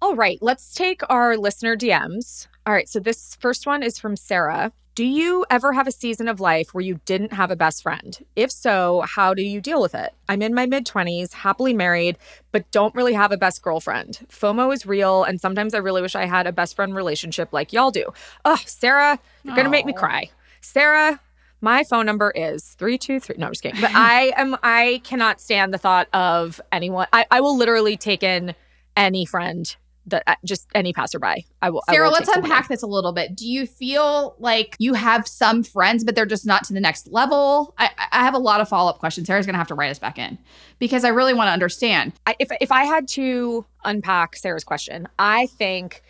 All 0.00 0.14
right, 0.14 0.38
let's 0.40 0.72
take 0.74 1.00
our 1.10 1.36
listener 1.36 1.76
DMs. 1.76 2.46
All 2.64 2.72
right, 2.72 2.88
so 2.88 3.00
this 3.00 3.36
first 3.40 3.66
one 3.66 3.82
is 3.82 3.98
from 3.98 4.14
Sarah. 4.14 4.72
Do 4.94 5.04
you 5.04 5.44
ever 5.50 5.72
have 5.72 5.88
a 5.88 5.92
season 5.92 6.28
of 6.28 6.38
life 6.38 6.74
where 6.74 6.84
you 6.84 7.00
didn't 7.06 7.32
have 7.32 7.50
a 7.50 7.56
best 7.56 7.82
friend? 7.82 8.16
If 8.36 8.52
so, 8.52 9.02
how 9.06 9.34
do 9.34 9.42
you 9.42 9.60
deal 9.60 9.80
with 9.80 9.96
it? 9.96 10.14
I'm 10.28 10.42
in 10.42 10.54
my 10.54 10.66
mid 10.66 10.86
20s, 10.86 11.32
happily 11.32 11.72
married, 11.72 12.18
but 12.52 12.70
don't 12.70 12.94
really 12.94 13.14
have 13.14 13.32
a 13.32 13.36
best 13.36 13.62
girlfriend. 13.62 14.26
FOMO 14.28 14.72
is 14.72 14.86
real, 14.86 15.24
and 15.24 15.40
sometimes 15.40 15.74
I 15.74 15.78
really 15.78 16.02
wish 16.02 16.14
I 16.14 16.26
had 16.26 16.46
a 16.46 16.52
best 16.52 16.76
friend 16.76 16.94
relationship 16.94 17.52
like 17.52 17.72
y'all 17.72 17.90
do. 17.90 18.12
Oh, 18.44 18.60
Sarah, 18.64 19.18
you're 19.42 19.56
gonna 19.56 19.68
make 19.68 19.86
me 19.86 19.92
cry. 19.92 20.30
Sarah, 20.60 21.20
my 21.60 21.82
phone 21.82 22.06
number 22.06 22.30
is 22.30 22.74
323. 22.78 23.36
No, 23.38 23.46
I'm 23.46 23.52
just 23.52 23.62
kidding. 23.62 23.80
But 23.80 23.92
I 23.94 24.34
am 24.36 24.56
I 24.62 25.00
cannot 25.02 25.40
stand 25.40 25.74
the 25.74 25.78
thought 25.78 26.06
of 26.12 26.60
anyone. 26.70 27.08
I, 27.12 27.26
I 27.28 27.40
will 27.40 27.56
literally 27.56 27.96
take 27.96 28.22
in 28.22 28.54
any 28.96 29.24
friend 29.24 29.74
that 30.06 30.22
uh, 30.26 30.34
just 30.44 30.66
any 30.74 30.92
passerby. 30.92 31.46
I 31.60 31.70
will. 31.70 31.82
I 31.88 31.92
Sarah, 31.92 32.06
will 32.06 32.12
let's 32.12 32.28
unpack 32.28 32.68
this 32.68 32.82
a 32.82 32.86
little 32.86 33.12
bit. 33.12 33.36
Do 33.36 33.48
you 33.48 33.66
feel 33.66 34.34
like 34.38 34.76
you 34.78 34.94
have 34.94 35.28
some 35.28 35.62
friends, 35.62 36.04
but 36.04 36.14
they're 36.14 36.26
just 36.26 36.46
not 36.46 36.64
to 36.64 36.72
the 36.72 36.80
next 36.80 37.08
level? 37.08 37.74
I, 37.78 37.90
I 38.10 38.24
have 38.24 38.34
a 38.34 38.38
lot 38.38 38.60
of 38.60 38.68
follow 38.68 38.90
up 38.90 38.98
questions. 38.98 39.26
Sarah's 39.26 39.46
going 39.46 39.54
to 39.54 39.58
have 39.58 39.68
to 39.68 39.74
write 39.74 39.90
us 39.90 39.98
back 39.98 40.18
in 40.18 40.38
because 40.78 41.04
I 41.04 41.08
really 41.08 41.34
want 41.34 41.48
to 41.48 41.52
understand. 41.52 42.12
I, 42.26 42.34
if 42.38 42.50
if 42.60 42.72
I 42.72 42.84
had 42.84 43.08
to 43.08 43.64
unpack 43.84 44.36
Sarah's 44.36 44.64
question, 44.64 45.08
I 45.18 45.46
think 45.46 46.02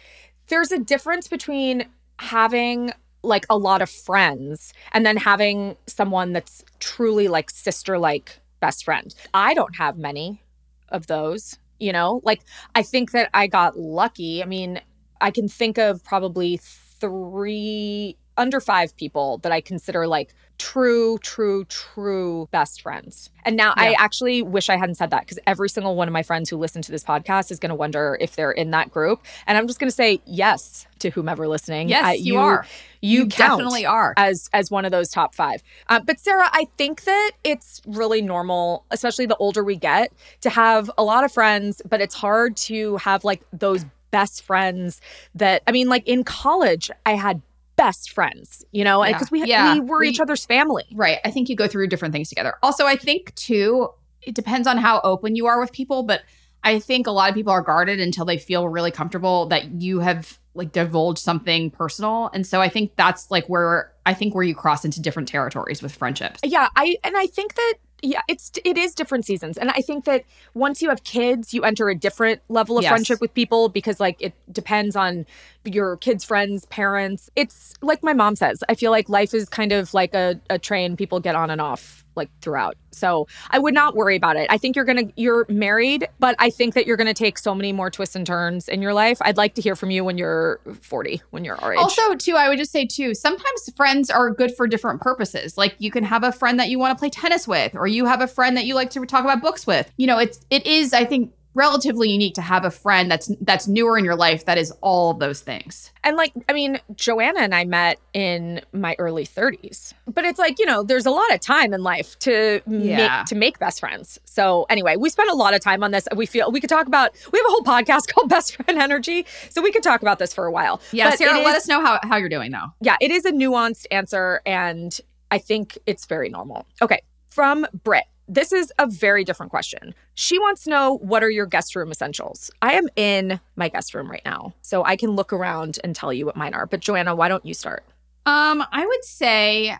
there's 0.48 0.72
a 0.72 0.78
difference 0.78 1.28
between 1.28 1.86
having 2.18 2.92
like 3.22 3.46
a 3.48 3.56
lot 3.56 3.82
of 3.82 3.90
friends 3.90 4.72
and 4.92 5.06
then 5.06 5.16
having 5.16 5.76
someone 5.86 6.32
that's 6.32 6.64
truly 6.80 7.28
like 7.28 7.50
sister 7.50 7.98
like 7.98 8.40
best 8.60 8.84
friend. 8.84 9.14
I 9.34 9.54
don't 9.54 9.76
have 9.76 9.96
many 9.96 10.42
of 10.88 11.06
those, 11.06 11.58
you 11.82 11.92
know? 11.92 12.20
Like 12.24 12.42
I 12.74 12.82
think 12.82 13.12
that 13.12 13.30
I 13.34 13.46
got 13.46 13.78
lucky. 13.78 14.42
I 14.42 14.46
mean, 14.46 14.80
I 15.20 15.30
can 15.30 15.48
think 15.48 15.78
of 15.78 16.04
probably 16.04 16.58
3 16.62 18.16
under 18.36 18.60
5 18.60 18.96
people 18.96 19.38
that 19.38 19.52
I 19.52 19.60
consider 19.60 20.06
like 20.06 20.34
true 20.58 21.18
true 21.18 21.64
true 21.64 22.48
best 22.52 22.82
friends. 22.82 23.30
And 23.44 23.56
now 23.56 23.72
I 23.76 23.94
actually 23.98 24.42
wish 24.42 24.68
I 24.68 24.76
hadn't 24.76 24.94
said 24.94 25.10
that 25.10 25.20
because 25.22 25.38
every 25.46 25.68
single 25.68 25.96
one 25.96 26.06
of 26.06 26.12
my 26.12 26.22
friends 26.22 26.48
who 26.50 26.56
listen 26.56 26.82
to 26.82 26.92
this 26.92 27.02
podcast 27.02 27.50
is 27.50 27.58
going 27.58 27.70
to 27.70 27.74
wonder 27.74 28.16
if 28.20 28.36
they're 28.36 28.52
in 28.52 28.70
that 28.70 28.90
group. 28.92 29.22
And 29.46 29.58
I'm 29.58 29.66
just 29.66 29.80
going 29.80 29.88
to 29.90 29.94
say 29.94 30.20
yes 30.24 30.86
to 31.00 31.10
whomever 31.10 31.48
listening. 31.48 31.88
Yes, 31.88 32.04
I- 32.04 32.12
you, 32.12 32.36
are. 32.38 32.64
You, 33.00 33.22
You 33.22 33.26
count 33.28 33.58
definitely 33.58 33.86
are. 33.86 34.14
as 34.16 34.48
as 34.52 34.70
one 34.70 34.84
of 34.84 34.92
those 34.92 35.08
top 35.08 35.34
five. 35.34 35.62
Uh, 35.88 35.98
but 35.98 36.20
Sarah, 36.20 36.48
I 36.52 36.68
think 36.78 37.02
that 37.04 37.32
it's 37.42 37.82
really 37.86 38.22
normal, 38.22 38.84
especially 38.92 39.26
the 39.26 39.36
older 39.36 39.64
we 39.64 39.74
get, 39.76 40.12
to 40.42 40.50
have 40.50 40.88
a 40.96 41.02
lot 41.02 41.24
of 41.24 41.32
friends. 41.32 41.82
But 41.88 42.00
it's 42.00 42.14
hard 42.14 42.56
to 42.68 42.98
have 42.98 43.24
like 43.24 43.42
those 43.52 43.84
best 44.12 44.42
friends 44.44 45.00
that 45.34 45.62
I 45.66 45.72
mean, 45.72 45.88
like 45.88 46.06
in 46.06 46.22
college, 46.22 46.90
I 47.04 47.14
had 47.14 47.42
best 47.76 48.10
friends, 48.10 48.64
you 48.72 48.84
know, 48.84 49.04
Yeah. 49.04 49.12
because 49.12 49.30
we 49.30 49.44
Yeah. 49.44 49.74
we 49.74 49.80
were 49.80 50.00
We- 50.00 50.08
each 50.08 50.20
other's 50.20 50.44
family. 50.44 50.84
Right. 50.92 51.18
I 51.24 51.30
think 51.30 51.48
you 51.48 51.56
go 51.56 51.66
through 51.66 51.88
different 51.88 52.12
things 52.12 52.28
together. 52.28 52.54
Also, 52.62 52.86
I 52.86 52.96
think 52.96 53.34
too, 53.34 53.88
it 54.22 54.34
depends 54.34 54.66
on 54.68 54.78
how 54.78 55.00
open 55.02 55.34
you 55.36 55.46
are 55.46 55.58
with 55.60 55.72
people, 55.72 56.02
but 56.02 56.22
I 56.64 56.78
think 56.78 57.06
a 57.06 57.10
lot 57.10 57.28
of 57.28 57.34
people 57.34 57.52
are 57.52 57.62
guarded 57.62 57.98
until 58.00 58.24
they 58.24 58.38
feel 58.38 58.68
really 58.68 58.90
comfortable 58.92 59.46
that 59.46 59.80
you 59.82 60.00
have 60.00 60.38
like 60.54 60.70
divulged 60.70 61.18
something 61.18 61.70
personal. 61.70 62.30
And 62.34 62.46
so 62.46 62.60
I 62.60 62.68
think 62.68 62.92
that's 62.96 63.30
like 63.30 63.48
where 63.48 63.90
I 64.04 64.14
think 64.14 64.34
where 64.34 64.44
you 64.44 64.54
cross 64.54 64.84
into 64.84 65.00
different 65.00 65.28
territories 65.28 65.82
with 65.82 65.92
friendships. 65.94 66.40
Yeah, 66.44 66.68
I 66.76 66.96
and 67.02 67.16
I 67.16 67.26
think 67.26 67.54
that 67.54 67.74
yeah, 68.04 68.20
it's 68.28 68.50
it 68.64 68.76
is 68.76 68.94
different 68.94 69.24
seasons. 69.24 69.56
And 69.56 69.70
I 69.70 69.80
think 69.80 70.04
that 70.06 70.24
once 70.54 70.82
you 70.82 70.88
have 70.90 71.04
kids, 71.04 71.54
you 71.54 71.62
enter 71.62 71.88
a 71.88 71.94
different 71.94 72.42
level 72.48 72.76
of 72.76 72.82
Yes. 72.82 72.90
friendship 72.90 73.20
with 73.20 73.32
people 73.32 73.68
because 73.68 73.98
like 74.00 74.16
it 74.20 74.34
depends 74.52 74.94
on 74.96 75.24
your 75.64 75.96
kids' 75.98 76.24
friends, 76.24 76.66
parents. 76.66 77.30
It's 77.36 77.74
like 77.82 78.02
my 78.02 78.12
mom 78.12 78.36
says. 78.36 78.62
I 78.68 78.74
feel 78.74 78.90
like 78.90 79.08
life 79.08 79.34
is 79.34 79.48
kind 79.48 79.72
of 79.72 79.94
like 79.94 80.14
a, 80.14 80.40
a 80.50 80.58
train 80.58 80.96
people 80.96 81.20
get 81.20 81.34
on 81.34 81.50
and 81.50 81.60
off 81.60 82.02
like 82.16 82.28
throughout. 82.40 82.76
So 82.90 83.26
I 83.50 83.58
would 83.58 83.74
not 83.74 83.96
worry 83.96 84.16
about 84.16 84.36
it. 84.36 84.46
I 84.50 84.58
think 84.58 84.76
you're 84.76 84.84
gonna 84.84 85.04
you're 85.16 85.46
married, 85.48 86.08
but 86.18 86.36
I 86.38 86.50
think 86.50 86.74
that 86.74 86.86
you're 86.86 86.96
gonna 86.96 87.14
take 87.14 87.38
so 87.38 87.54
many 87.54 87.72
more 87.72 87.90
twists 87.90 88.14
and 88.14 88.26
turns 88.26 88.68
in 88.68 88.82
your 88.82 88.92
life. 88.92 89.18
I'd 89.22 89.36
like 89.36 89.54
to 89.54 89.62
hear 89.62 89.74
from 89.74 89.90
you 89.90 90.04
when 90.04 90.18
you're 90.18 90.60
40, 90.80 91.22
when 91.30 91.44
you're 91.44 91.56
our 91.56 91.72
age. 91.72 91.78
Also, 91.78 92.14
too, 92.14 92.36
I 92.36 92.48
would 92.48 92.58
just 92.58 92.72
say 92.72 92.86
too, 92.86 93.14
sometimes 93.14 93.72
friends 93.76 94.10
are 94.10 94.30
good 94.30 94.54
for 94.54 94.66
different 94.66 95.00
purposes. 95.00 95.56
Like 95.56 95.74
you 95.78 95.90
can 95.90 96.04
have 96.04 96.22
a 96.22 96.32
friend 96.32 96.58
that 96.60 96.68
you 96.68 96.78
want 96.78 96.96
to 96.96 97.00
play 97.00 97.10
tennis 97.10 97.48
with, 97.48 97.74
or 97.74 97.86
you 97.86 98.04
have 98.06 98.20
a 98.20 98.28
friend 98.28 98.56
that 98.56 98.66
you 98.66 98.74
like 98.74 98.90
to 98.90 99.04
talk 99.06 99.24
about 99.24 99.40
books 99.40 99.66
with. 99.66 99.90
You 99.96 100.06
know, 100.06 100.18
it's 100.18 100.40
it 100.50 100.66
is, 100.66 100.92
I 100.92 101.04
think, 101.04 101.32
relatively 101.54 102.08
unique 102.10 102.34
to 102.34 102.42
have 102.42 102.64
a 102.64 102.70
friend 102.70 103.10
that's 103.10 103.30
that's 103.40 103.68
newer 103.68 103.98
in 103.98 104.04
your 104.04 104.16
life 104.16 104.46
that 104.46 104.58
is 104.58 104.72
all 104.80 105.10
of 105.10 105.18
those 105.18 105.40
things. 105.40 105.90
And 106.04 106.16
like, 106.16 106.32
I 106.48 106.52
mean, 106.52 106.78
Joanna 106.94 107.40
and 107.40 107.54
I 107.54 107.64
met 107.64 107.98
in 108.14 108.60
my 108.72 108.96
early 108.98 109.24
30s. 109.26 109.92
But 110.06 110.24
it's 110.24 110.38
like, 110.38 110.58
you 110.58 110.66
know, 110.66 110.82
there's 110.82 111.06
a 111.06 111.10
lot 111.10 111.32
of 111.32 111.40
time 111.40 111.72
in 111.74 111.82
life 111.82 112.18
to 112.20 112.60
Yeah. 112.66 113.18
make 113.18 113.26
to 113.26 113.34
make 113.34 113.58
best 113.58 113.80
friends. 113.80 114.18
So 114.24 114.66
anyway, 114.70 114.96
we 114.96 115.10
spent 115.10 115.30
a 115.30 115.34
lot 115.34 115.54
of 115.54 115.60
time 115.60 115.82
on 115.84 115.90
this. 115.90 116.08
We 116.16 116.26
feel 116.26 116.50
we 116.50 116.60
could 116.60 116.70
talk 116.70 116.86
about 116.86 117.10
we 117.32 117.38
have 117.38 117.46
a 117.46 117.50
whole 117.50 117.62
podcast 117.64 118.08
called 118.12 118.28
Best 118.28 118.56
Friend 118.56 118.78
Energy. 118.80 119.26
So 119.50 119.62
we 119.62 119.72
could 119.72 119.82
talk 119.82 120.02
about 120.02 120.18
this 120.18 120.32
for 120.34 120.46
a 120.46 120.52
while. 120.52 120.80
Yeah, 120.92 121.10
But 121.10 121.18
Sarah, 121.18 121.38
it 121.38 121.44
let 121.44 121.56
is- 121.56 121.62
us 121.64 121.68
know 121.68 121.80
how, 121.84 122.00
how 122.02 122.16
you're 122.16 122.28
doing 122.28 122.50
though. 122.50 122.72
yeah, 122.80 122.96
it 123.00 123.10
is 123.10 123.24
a 123.24 123.32
nuanced 123.32 123.86
answer, 123.90 124.40
and 124.46 124.98
I 125.30 125.38
think 125.38 125.78
it's 125.86 126.06
very 126.06 126.28
normal. 126.28 126.66
Okay, 126.80 127.00
from 127.28 127.66
Britt. 127.84 128.04
This 128.32 128.50
is 128.50 128.72
a 128.78 128.86
very 128.86 129.24
different 129.24 129.50
question. 129.50 129.94
She 130.14 130.38
wants 130.38 130.64
to 130.64 130.70
know 130.70 130.96
what 131.02 131.22
are 131.22 131.28
your 131.28 131.44
guest 131.44 131.76
room 131.76 131.90
essentials? 131.90 132.50
I 132.62 132.72
am 132.72 132.88
in 132.96 133.38
my 133.56 133.68
guest 133.68 133.92
room 133.92 134.10
right 134.10 134.22
now, 134.24 134.54
so 134.62 134.82
I 134.84 134.96
can 134.96 135.10
look 135.10 135.34
around 135.34 135.78
and 135.84 135.94
tell 135.94 136.14
you 136.14 136.24
what 136.24 136.34
mine 136.34 136.54
are. 136.54 136.64
But 136.64 136.80
Joanna, 136.80 137.14
why 137.14 137.28
don't 137.28 137.44
you 137.44 137.52
start? 137.52 137.84
Um, 138.24 138.64
I 138.72 138.86
would 138.86 139.04
say 139.04 139.76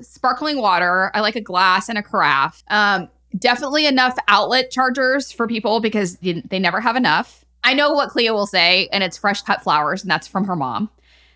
sparkling 0.00 0.60
water. 0.60 1.10
I 1.12 1.20
like 1.20 1.34
a 1.34 1.40
glass 1.40 1.88
and 1.88 1.98
a 1.98 2.02
carafe. 2.04 2.62
Um, 2.68 3.08
definitely 3.36 3.84
enough 3.84 4.16
outlet 4.28 4.70
chargers 4.70 5.32
for 5.32 5.48
people 5.48 5.80
because 5.80 6.18
they 6.18 6.60
never 6.60 6.80
have 6.80 6.94
enough. 6.94 7.44
I 7.64 7.74
know 7.74 7.92
what 7.94 8.10
Clea 8.10 8.30
will 8.30 8.46
say, 8.46 8.88
and 8.92 9.02
it's 9.02 9.18
fresh 9.18 9.42
cut 9.42 9.60
flowers, 9.60 10.02
and 10.02 10.10
that's 10.10 10.28
from 10.28 10.44
her 10.44 10.54
mom. 10.54 10.88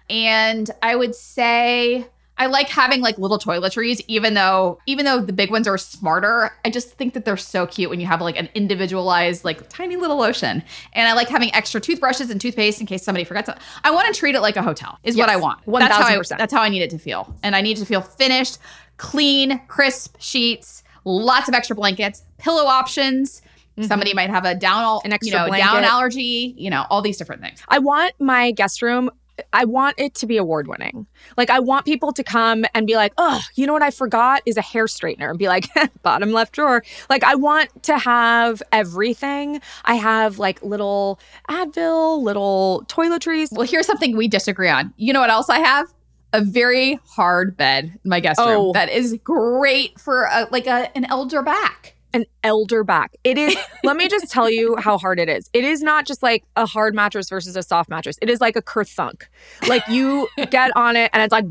And 0.09 0.71
I 0.81 0.95
would 0.95 1.17
say 1.17 2.07
I 2.43 2.47
like 2.47 2.69
having 2.69 3.01
like 3.01 3.19
little 3.19 3.39
toiletries, 3.39 4.01
even 4.09 4.35
though 4.35 4.81
even 4.87 5.05
though 5.05 5.21
the 5.21 5.33
big 5.33 5.53
ones 5.53 5.69
are 5.69 5.79
smarter. 5.79 6.51
I 6.65 6.71
just 6.71 6.91
think 6.95 7.15
that 7.15 7.25
they're 7.25 7.37
so 7.37 7.69
cute 7.69 7.89
when 7.89 8.01
you 8.01 8.07
have 8.09 8.21
like 8.21 8.37
an 8.37 8.49
individualized 8.55 9.45
like 9.45 9.69
tiny 9.69 9.95
little 9.95 10.17
lotion. 10.17 10.65
And 10.93 11.09
I 11.09 11.13
like 11.13 11.29
having 11.29 11.55
extra 11.55 11.81
toothbrushes 11.81 12.31
and 12.31 12.41
toothpaste 12.41 12.81
in 12.81 12.87
case 12.89 13.05
somebody 13.05 13.23
forgets. 13.23 13.49
it. 13.49 13.57
I 13.85 13.93
want 13.93 14.13
to 14.13 14.19
treat 14.19 14.35
it 14.35 14.41
like 14.41 14.57
a 14.57 14.63
hotel. 14.63 14.99
Is 15.05 15.17
what 15.17 15.29
I 15.29 15.37
want. 15.37 15.61
That's 15.67 15.95
how 15.95 16.05
I, 16.05 16.17
1000%. 16.17 16.37
that's 16.37 16.53
how 16.53 16.61
I 16.63 16.69
need 16.69 16.83
it 16.83 16.91
to 16.91 16.99
feel. 16.99 17.33
And 17.45 17.55
I 17.55 17.61
need 17.61 17.77
to 17.77 17.87
feel 17.87 18.01
finished, 18.01 18.59
clean, 18.97 19.61
crisp 19.69 20.17
sheets, 20.19 20.83
lots 21.05 21.47
of 21.49 21.55
extra 21.55 21.77
blankets, 21.77 22.25
pillow 22.39 22.65
options. 22.65 23.41
Somebody 23.81 24.15
might 24.15 24.31
have 24.31 24.45
a 24.45 24.55
down 24.57 24.83
all 24.83 24.99
Mm-hmm. 24.99 25.07
An 25.07 25.11
you 25.13 25.15
extra 25.15 25.39
know 25.39 25.47
blanket. 25.47 25.65
down 25.65 25.85
allergy. 25.85 26.55
You 26.59 26.71
know 26.71 26.87
all 26.91 27.03
these 27.03 27.17
different 27.19 27.41
things. 27.41 27.63
I 27.69 27.79
want 27.79 28.15
my 28.21 28.51
guest 28.51 28.83
room. 28.83 29.11
I 29.53 29.65
want 29.65 29.99
it 29.99 30.15
to 30.17 30.27
be 30.27 30.37
award 30.37 30.67
winning. 30.67 31.07
Like 31.37 31.51
I 31.51 31.61
want 31.61 31.85
people 31.85 32.13
to 32.13 32.23
come 32.25 32.65
and 32.75 32.87
be 32.87 32.95
like, 32.97 33.13
"Oh, 33.19 33.41
you 33.55 33.67
know 33.67 33.73
what 33.73 33.83
I 33.83 33.91
forgot 33.91 34.43
is 34.47 34.57
a 34.57 34.63
hair 34.63 34.87
straightener." 34.87 35.31
And 35.31 35.39
be 35.39 35.49
like, 35.49 35.67
"Bottom 36.03 36.33
left 36.33 36.53
drawer." 36.53 36.83
Like 37.11 37.25
I 37.25 37.35
want 37.35 37.83
to 37.85 37.99
have 37.99 38.63
everything. 38.73 39.61
I 39.85 39.95
have 39.95 40.39
like 40.39 40.63
little 40.63 41.19
Advil, 41.49 42.23
little 42.23 42.85
toiletries. 42.89 43.49
Well, 43.53 43.67
here's 43.67 43.87
something 43.87 44.17
we 44.17 44.29
disagree 44.29 44.69
on. 44.69 44.93
You 44.97 45.13
know 45.13 45.21
what 45.21 45.31
else 45.31 45.49
I 45.49 45.59
have? 45.59 45.87
A 46.35 46.43
very 46.43 46.99
hard 47.07 47.57
bed 47.57 47.99
in 48.05 48.09
my 48.09 48.21
guest 48.21 48.41
Oh. 48.43 48.49
room 48.65 48.73
that 48.73 48.89
is 48.89 49.19
great 49.23 50.01
for 50.01 50.25
a, 50.25 50.49
like 50.51 50.67
a, 50.67 50.91
an 50.97 51.05
elder 51.11 51.43
back. 51.43 51.92
An 52.15 52.25
elder 52.45 52.85
back. 52.85 53.17
It 53.25 53.39
is, 53.39 53.57
let 53.85 53.97
me 53.97 54.09
just 54.09 54.31
tell 54.31 54.51
you 54.51 54.77
how 54.77 54.99
hard 54.99 55.19
it 55.19 55.29
is. 55.29 55.49
It 55.53 55.65
is 55.65 55.83
not 55.83 56.07
just 56.07 56.23
like 56.23 56.45
a 56.57 56.67
hard 56.67 56.95
mattress 56.95 57.29
versus 57.29 57.57
a 57.57 57.63
soft 57.63 57.89
mattress. 57.89 58.19
It 58.23 58.31
is 58.31 58.41
like 58.41 58.57
a 58.57 58.63
kerthunk. 58.63 59.25
Like 59.69 59.87
you 59.89 60.29
get 60.51 60.71
on 60.77 60.97
it 60.97 61.11
and 61.13 61.23
it's 61.23 61.33
like, 61.33 61.45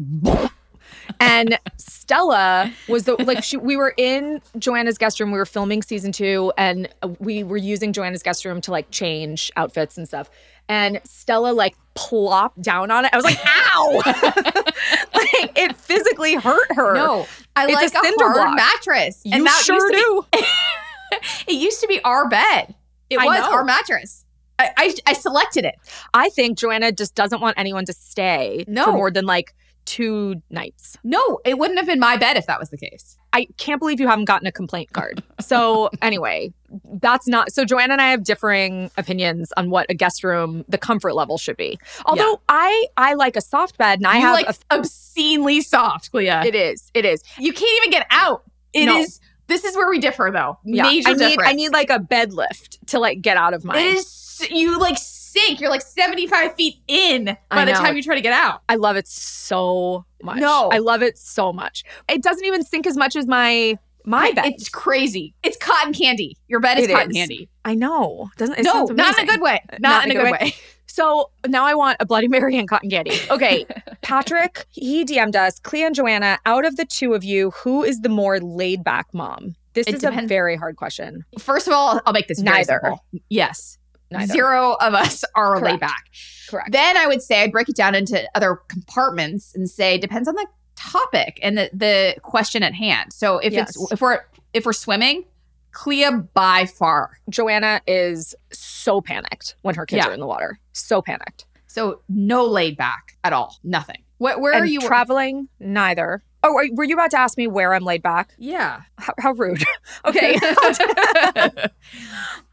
and 1.19 1.59
Stella 1.77 2.71
was 2.87 3.03
the, 3.03 3.15
like, 3.15 3.43
she, 3.43 3.57
we 3.57 3.75
were 3.75 3.93
in 3.97 4.41
Joanna's 4.57 4.97
guest 4.97 5.19
room. 5.19 5.31
We 5.31 5.37
were 5.37 5.45
filming 5.45 5.81
season 5.81 6.11
two 6.11 6.53
and 6.57 6.89
we 7.19 7.43
were 7.43 7.57
using 7.57 7.93
Joanna's 7.93 8.23
guest 8.23 8.45
room 8.45 8.61
to 8.61 8.71
like 8.71 8.89
change 8.91 9.51
outfits 9.55 9.97
and 9.97 10.07
stuff. 10.07 10.29
And 10.69 11.01
Stella 11.03 11.51
like 11.51 11.75
plopped 11.93 12.61
down 12.61 12.91
on 12.91 13.05
it. 13.05 13.11
I 13.13 13.17
was 13.17 13.25
like, 13.25 13.37
ow! 13.45 14.01
like 15.13 15.57
it 15.57 15.75
physically 15.75 16.35
hurt 16.35 16.71
her. 16.75 16.93
No, 16.93 17.27
I 17.55 17.65
It's 17.65 17.73
a 17.73 17.75
like 17.75 17.85
a, 17.87 18.07
cinder 18.07 18.25
hard 18.31 18.35
block. 18.35 18.55
mattress. 18.55 19.21
you 19.25 19.43
that 19.43 19.63
sure 19.65 19.91
used 19.91 20.03
do. 20.05 20.25
Be, 20.31 20.45
it 21.53 21.53
used 21.61 21.81
to 21.81 21.87
be 21.87 22.01
our 22.03 22.27
bed. 22.29 22.73
It 23.09 23.19
I 23.19 23.25
was 23.25 23.39
know. 23.39 23.51
our 23.51 23.63
mattress. 23.65 24.25
I, 24.57 24.69
I, 24.77 24.95
I 25.07 25.13
selected 25.13 25.65
it. 25.65 25.75
I 26.13 26.29
think 26.29 26.57
Joanna 26.57 26.91
just 26.91 27.15
doesn't 27.15 27.41
want 27.41 27.57
anyone 27.57 27.83
to 27.85 27.93
stay 27.93 28.63
No. 28.67 28.85
for 28.85 28.91
more 28.93 29.11
than 29.11 29.25
like 29.25 29.53
two 29.85 30.41
nights. 30.49 30.97
No, 31.03 31.39
it 31.43 31.57
wouldn't 31.57 31.79
have 31.79 31.87
been 31.87 31.99
my 31.99 32.15
bed 32.15 32.37
if 32.37 32.45
that 32.45 32.59
was 32.59 32.69
the 32.69 32.77
case. 32.77 33.17
I 33.33 33.47
can't 33.57 33.79
believe 33.79 33.99
you 33.99 34.07
haven't 34.07 34.25
gotten 34.25 34.47
a 34.47 34.51
complaint 34.51 34.93
card. 34.93 35.23
So 35.39 35.89
anyway, 36.01 36.53
that's 36.93 37.27
not 37.27 37.51
so 37.51 37.65
Joanna 37.65 37.93
and 37.93 38.01
I 38.01 38.11
have 38.11 38.23
differing 38.23 38.91
opinions 38.97 39.53
on 39.57 39.69
what 39.69 39.85
a 39.89 39.93
guest 39.93 40.23
room 40.23 40.65
the 40.67 40.77
comfort 40.77 41.13
level 41.13 41.37
should 41.37 41.57
be. 41.57 41.79
Although 42.05 42.41
I 42.49 42.87
I 42.97 43.13
like 43.13 43.35
a 43.35 43.41
soft 43.41 43.77
bed 43.77 43.99
and 43.99 44.07
I 44.07 44.15
you 44.17 44.21
have 44.21 44.33
like 44.33 44.57
obscenely 44.69 45.61
soft, 45.61 46.11
Clea. 46.11 46.27
a, 46.27 46.43
it 46.43 46.55
is. 46.55 46.91
It 46.93 47.05
is. 47.05 47.23
you 47.37 47.53
can't 47.53 47.83
even 47.83 47.91
get 47.91 48.07
out. 48.09 48.43
It 48.73 48.87
is. 48.87 49.19
No. 49.19 49.27
This 49.47 49.65
is 49.65 49.75
where 49.75 49.89
we 49.89 49.99
differ, 49.99 50.29
though. 50.31 50.57
Yeah. 50.63 50.83
Major 50.83 51.09
I 51.09 51.13
need 51.13 51.19
difference. 51.19 51.49
I 51.49 51.53
need 51.53 51.73
like 51.73 51.89
a 51.89 51.99
bed 51.99 52.31
lift 52.31 52.87
to 52.87 52.99
like 52.99 53.21
get 53.21 53.35
out 53.35 53.53
of 53.53 53.65
mine. 53.65 53.79
It 53.79 53.95
is. 53.95 54.47
You 54.49 54.79
like 54.79 54.97
sink. 55.31 55.59
You're 55.61 55.69
like 55.69 55.81
75 55.81 56.55
feet 56.55 56.75
in 56.87 57.37
by 57.49 57.65
the 57.65 57.71
time 57.71 57.95
you 57.95 58.03
try 58.03 58.15
to 58.15 58.21
get 58.21 58.33
out. 58.33 58.61
I 58.69 58.75
love 58.75 58.95
it 58.95 59.07
so 59.07 60.05
much. 60.23 60.37
No. 60.39 60.69
I 60.71 60.77
love 60.79 61.01
it 61.01 61.17
so 61.17 61.51
much. 61.53 61.83
It 62.09 62.21
doesn't 62.23 62.45
even 62.45 62.63
sink 62.63 62.85
as 62.87 62.97
much 62.97 63.15
as 63.15 63.27
my 63.27 63.77
My 64.05 64.25
I- 64.27 64.31
bed. 64.33 64.45
It's 64.47 64.69
crazy. 64.69 65.33
It's 65.43 65.57
cotton 65.57 65.93
candy. 65.93 66.37
Your 66.47 66.59
bed 66.59 66.79
is 66.79 66.87
It 66.87 66.91
cotton 66.91 67.11
is. 67.11 67.17
candy. 67.17 67.49
I 67.65 67.75
know. 67.75 68.29
Doesn't 68.37 68.59
it 68.59 68.63
no, 68.63 68.85
not 68.85 69.17
in 69.19 69.23
a 69.27 69.31
good 69.31 69.41
way. 69.41 69.61
Not, 69.79 70.05
in 70.05 70.11
a 70.11 70.15
good 70.15 70.31
way. 70.31 70.53
So 70.87 71.31
now 71.47 71.63
I 71.65 71.73
want 71.73 71.97
a 72.01 72.05
Bloody 72.05 72.27
Mary 72.27 72.57
and 72.57 72.67
cotton 72.67 72.89
candy. 72.89 73.11
Okay, 73.31 73.65
Patrick, 74.01 74.65
he 74.71 75.05
DM'd 75.05 75.35
us, 75.37 75.57
Clea 75.59 75.83
and 75.85 75.95
Joanna, 75.95 76.37
out 76.45 76.65
of 76.65 76.75
the 76.75 76.83
two 76.85 77.13
of 77.13 77.23
you, 77.23 77.51
who 77.51 77.81
is 77.83 78.01
the 78.01 78.09
more 78.09 78.39
laid 78.41 78.83
back 78.83 79.13
mom? 79.13 79.55
This 79.73 79.87
It 79.87 79.95
is 79.95 80.03
a 80.03 80.11
very 80.27 80.57
hard 80.57 80.75
question. 80.75 81.23
First 81.39 81.67
of 81.67 81.73
all, 81.73 82.01
I'll 82.05 82.11
make 82.11 82.27
this 82.27 82.39
Neither. 82.39 82.81
simple. 82.83 83.05
Yes. 83.29 83.77
Neither. 84.11 84.33
Zero 84.33 84.73
of 84.81 84.93
us 84.93 85.23
are 85.35 85.59
laid 85.59 85.79
back. 85.79 86.03
Correct. 86.49 86.71
Then 86.71 86.97
I 86.97 87.07
would 87.07 87.21
say 87.21 87.43
I'd 87.43 87.51
break 87.51 87.69
it 87.69 87.75
down 87.75 87.95
into 87.95 88.27
other 88.35 88.59
compartments 88.67 89.55
and 89.55 89.69
say 89.69 89.97
depends 89.97 90.27
on 90.27 90.35
the 90.35 90.45
topic 90.75 91.39
and 91.41 91.57
the, 91.57 91.69
the 91.73 92.15
question 92.21 92.63
at 92.63 92.73
hand. 92.73 93.13
So 93.13 93.37
if 93.37 93.53
Yes. 93.53 93.69
it's 93.75 93.91
if 93.91 94.01
we're 94.01 94.19
if 94.53 94.65
we're 94.65 94.73
swimming, 94.73 95.23
Clea 95.71 96.09
by 96.33 96.65
far. 96.65 97.11
Joanna 97.29 97.81
is 97.87 98.35
so 98.51 98.99
panicked 98.99 99.55
when 99.61 99.75
her 99.75 99.85
kids 99.85 100.03
Yeah. 100.03 100.09
are 100.09 100.13
in 100.13 100.19
the 100.19 100.27
water. 100.27 100.59
So 100.73 101.01
panicked. 101.01 101.45
So 101.67 102.01
no 102.09 102.45
laid 102.45 102.75
back 102.75 103.17
at 103.23 103.31
all. 103.31 103.55
Nothing. 103.63 104.03
Where, 104.17 104.37
where 104.37 104.53
and 104.53 104.63
are 104.63 104.65
you? 104.65 104.81
traveling? 104.81 105.47
Neither. 105.59 106.21
Oh, 106.43 106.53
were- 106.53 106.69
were 106.73 106.83
you 106.83 106.95
about 106.95 107.11
to 107.11 107.19
ask 107.19 107.37
me 107.37 107.47
where 107.47 107.73
I'm 107.73 107.83
laid 107.83 108.01
back? 108.01 108.33
yeah. 108.37 108.81
How, 108.97 109.13
how 109.19 109.31
rude. 109.33 109.63
okay. 110.05 110.35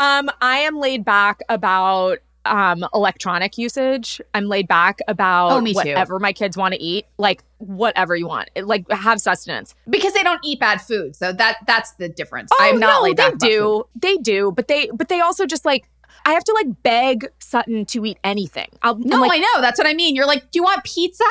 um, 0.01 0.30
I 0.41 0.59
am 0.59 0.78
laid 0.78 1.05
back 1.05 1.41
about 1.49 2.18
um 2.45 2.84
electronic 2.95 3.59
usage. 3.59 4.20
I'm 4.32 4.47
laid 4.47 4.68
back 4.68 5.01
about 5.07 5.53
Oh, 5.53 5.61
me 5.61 5.72
too. 5.72 5.76
whatever 5.78 6.18
my 6.18 6.32
kids 6.32 6.57
want 6.57 6.72
to 6.74 6.80
eat, 6.80 7.05
like 7.18 7.43
whatever 7.59 8.16
you 8.16 8.26
want. 8.26 8.49
Like 8.57 8.91
have 8.91 9.20
sustenance. 9.20 9.74
because 9.91 10.14
they 10.14 10.22
don't 10.22 10.41
eat 10.45 10.59
bad 10.61 10.80
food. 10.80 11.14
So 11.16 11.32
that 11.32 11.57
that's 11.66 11.93
the 11.95 12.09
difference. 12.09 12.51
Oh, 12.53 12.57
I'm 12.61 12.78
not 12.78 12.99
no, 12.99 13.03
laid 13.03 13.16
they 13.16 13.22
back. 13.24 13.32
food. 13.32 13.41
do. 13.41 13.84
They 13.97 14.16
do, 14.16 14.53
but 14.53 14.68
they 14.68 14.89
but 14.95 15.09
they 15.09 15.20
also 15.20 15.45
just 15.47 15.64
like 15.66 15.89
I 16.29 16.33
have 16.33 16.45
to 16.45 16.53
like 16.53 16.83
beg 16.83 17.29
Sutton 17.39 17.87
to 17.87 18.05
eat 18.05 18.18
anything. 18.22 18.68
I'll, 18.83 18.97
No, 18.99 19.20
like, 19.22 19.33
I 19.33 19.39
know. 19.39 19.62
That's 19.62 19.79
what 19.79 19.87
I 19.87 19.95
mean. 19.95 20.14
You're 20.14 20.26
like, 20.26 20.51
do 20.51 20.59
you 20.59 20.62
want 20.62 20.85
pizza, 20.85 21.24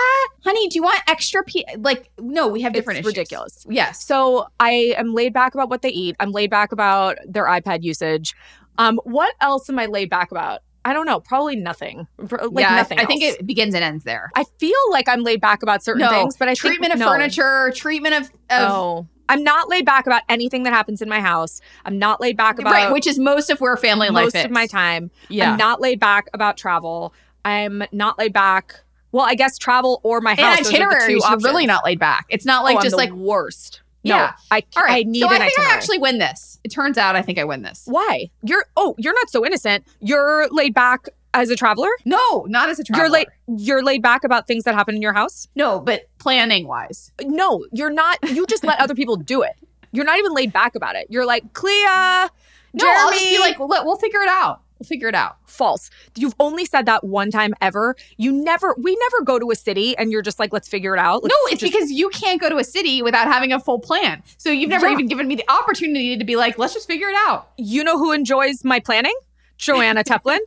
honey? 0.43 0.67
Do 0.69 0.75
you 0.75 0.81
want 0.83 0.99
extra 1.07 1.43
pizza? 1.43 1.77
Like, 1.77 2.09
no, 2.19 2.47
we 2.47 2.61
have 2.61 2.73
different 2.73 2.97
it's 2.99 3.07
issues. 3.07 3.17
ridiculous. 3.17 3.65
Yes. 3.69 4.03
So 4.03 4.47
I 4.59 4.95
am 4.97 5.13
laid 5.13 5.33
back 5.33 5.53
about 5.53 5.69
what 5.69 5.83
they 5.83 5.89
eat. 5.89 6.15
I'm 6.19 6.31
laid 6.31 6.49
back 6.49 6.71
about 6.71 7.17
their 7.27 7.45
iPad 7.45 7.83
usage. 7.83 8.33
Um, 8.79 8.99
what 9.03 9.35
else 9.39 9.69
am 9.69 9.77
I 9.77 9.85
laid 9.85 10.09
back 10.09 10.31
about? 10.31 10.61
I 10.83 10.93
don't 10.93 11.05
know. 11.05 11.19
Probably 11.19 11.55
nothing. 11.57 12.07
Like 12.17 12.41
yeah, 12.57 12.73
I- 12.73 12.75
nothing. 12.77 12.99
I, 12.99 13.05
think 13.05 13.21
it 13.21 13.45
begins 13.45 13.75
and 13.75 13.83
ends 13.83 14.03
there. 14.03 14.31
I 14.35 14.45
feel 14.57 14.71
like 14.89 15.07
I'm 15.09 15.21
laid 15.21 15.41
back 15.41 15.61
about 15.61 15.83
certain 15.83 16.01
No, 16.01 16.09
things, 16.09 16.37
but 16.37 16.47
I 16.49 16.53
treatment 16.55 16.93
think, 16.93 16.93
of 16.93 16.99
no. 17.01 17.07
furniture, 17.11 17.71
treatment 17.75 18.15
of, 18.15 18.23
of 18.49 18.71
Oh, 18.71 19.07
I'm 19.29 19.43
not 19.43 19.69
laid 19.69 19.85
back 19.85 20.07
about 20.07 20.21
anything 20.29 20.63
that 20.63 20.73
happens 20.73 21.01
in 21.01 21.09
my 21.09 21.19
house. 21.19 21.61
I'm 21.85 21.97
not 21.99 22.21
laid 22.21 22.37
back 22.37 22.59
about 22.59 22.71
right, 22.73 22.91
which 22.91 23.07
is 23.07 23.19
most 23.19 23.49
of 23.49 23.59
where 23.61 23.75
family 23.77 24.09
life 24.09 24.25
most 24.25 24.35
is. 24.35 24.45
of 24.45 24.51
my 24.51 24.67
time. 24.67 25.11
Yeah. 25.29 25.51
I'm 25.51 25.57
not 25.57 25.81
laid 25.81 25.99
back 25.99 26.29
about 26.33 26.57
travel. 26.57 27.13
I'm 27.45 27.83
not 27.91 28.17
laid 28.17 28.33
back. 28.33 28.81
Well, 29.11 29.25
I 29.25 29.35
guess 29.35 29.57
travel 29.57 29.99
or 30.03 30.21
my 30.21 30.35
house. 30.35 30.57
and 30.59 30.65
are 30.65 30.69
itineraries, 30.69 31.23
you're 31.27 31.39
really 31.39 31.65
not 31.65 31.85
laid 31.85 31.99
back. 31.99 32.25
It's 32.29 32.45
not 32.45 32.61
Oh, 32.61 32.65
like 32.65 32.77
I'm 32.77 32.81
just 32.83 32.91
the 32.93 32.97
like 32.97 33.11
worst. 33.11 33.81
No, 34.03 34.15
Yeah. 34.15 34.33
I, 34.51 34.63
all 34.75 34.83
right. 34.83 35.05
I 35.05 35.09
need 35.09 35.21
so 35.21 35.27
I 35.27 35.31
think 35.39 35.43
itinerary. 35.43 35.71
I 35.71 35.75
actually 35.75 35.97
win 35.99 36.17
this. 36.19 36.59
It 36.63 36.69
turns 36.69 36.97
out 36.97 37.15
I 37.15 37.21
think 37.21 37.37
I 37.39 37.43
win 37.45 37.61
this. 37.61 37.83
Why? 37.85 38.29
You're 38.43 38.65
oh, 38.75 38.95
you're 38.97 39.13
not 39.13 39.29
so 39.29 39.45
innocent. 39.45 39.85
You're 40.01 40.47
laid 40.49 40.73
back 40.73 41.07
as 41.41 41.49
a 41.49 41.55
traveler. 41.55 41.89
No, 42.05 42.45
not 42.49 42.69
as 42.69 42.79
a 42.79 42.83
traveler. 42.83 43.05
You're 43.05 43.11
laid 43.11 43.27
you're 43.57 43.83
laid 43.83 44.01
back 44.01 44.23
about 44.23 44.47
things 44.47 44.63
that 44.65 44.75
happen 44.75 44.95
in 44.95 45.01
your 45.01 45.13
house. 45.13 45.47
No, 45.55 45.79
but 45.79 46.07
planning 46.19 46.67
wise. 46.67 47.11
No, 47.21 47.65
you're 47.71 47.89
not. 47.91 48.17
You 48.29 48.45
just 48.45 48.63
let 48.63 48.79
other 48.79 48.95
people 48.95 49.15
do 49.15 49.41
it. 49.41 49.53
You're 49.91 50.05
not 50.05 50.19
even 50.19 50.33
laid 50.33 50.51
back 50.51 50.75
about 50.75 50.95
it. 50.95 51.07
You're 51.09 51.25
like, 51.25 51.53
Clea, 51.53 51.71
No, 51.83 52.29
Jeremy, 52.77 52.97
I'll 52.99 53.11
just 53.11 53.23
be 53.23 53.39
like, 53.39 53.57
well, 53.59 53.69
we'll 53.85 53.95
figure 53.97 54.19
it 54.21 54.27
out. 54.29 54.61
We'll 54.79 54.85
figure 54.87 55.07
it 55.07 55.15
out. 55.15 55.37
false. 55.47 55.89
You've 56.15 56.35
only 56.39 56.63
said 56.65 56.85
that 56.85 57.03
one 57.03 57.31
time 57.31 57.55
ever. 57.61 57.95
You 58.17 58.31
never 58.31 58.75
we 58.79 58.95
never 58.95 59.23
go 59.23 59.39
to 59.39 59.49
a 59.49 59.55
city 59.55 59.97
and 59.97 60.11
you're 60.11 60.21
just 60.21 60.37
like, 60.37 60.53
let's 60.53 60.67
figure 60.67 60.93
it 60.93 60.99
out. 60.99 61.23
No, 61.23 61.29
Let's 61.45 61.53
it's 61.53 61.61
just- 61.61 61.73
because 61.73 61.91
you 61.91 62.09
can't 62.09 62.39
go 62.39 62.47
to 62.49 62.57
a 62.57 62.63
city 62.63 63.01
without 63.01 63.25
having 63.27 63.51
a 63.51 63.59
full 63.59 63.79
plan. 63.79 64.21
So 64.37 64.51
you've 64.51 64.69
never 64.69 64.85
Yeah. 64.85 64.93
even 64.93 65.07
given 65.07 65.27
me 65.27 65.33
the 65.35 65.49
opportunity 65.49 66.15
to 66.17 66.23
be 66.23 66.35
like, 66.35 66.59
let's 66.59 66.75
just 66.75 66.85
figure 66.85 67.09
it 67.09 67.15
out. 67.27 67.49
you 67.57 67.83
know 67.83 67.97
who 67.97 68.11
enjoys 68.11 68.63
my 68.63 68.79
planning? 68.79 69.15
Joanna 69.57 70.03
Teplin. 70.05 70.39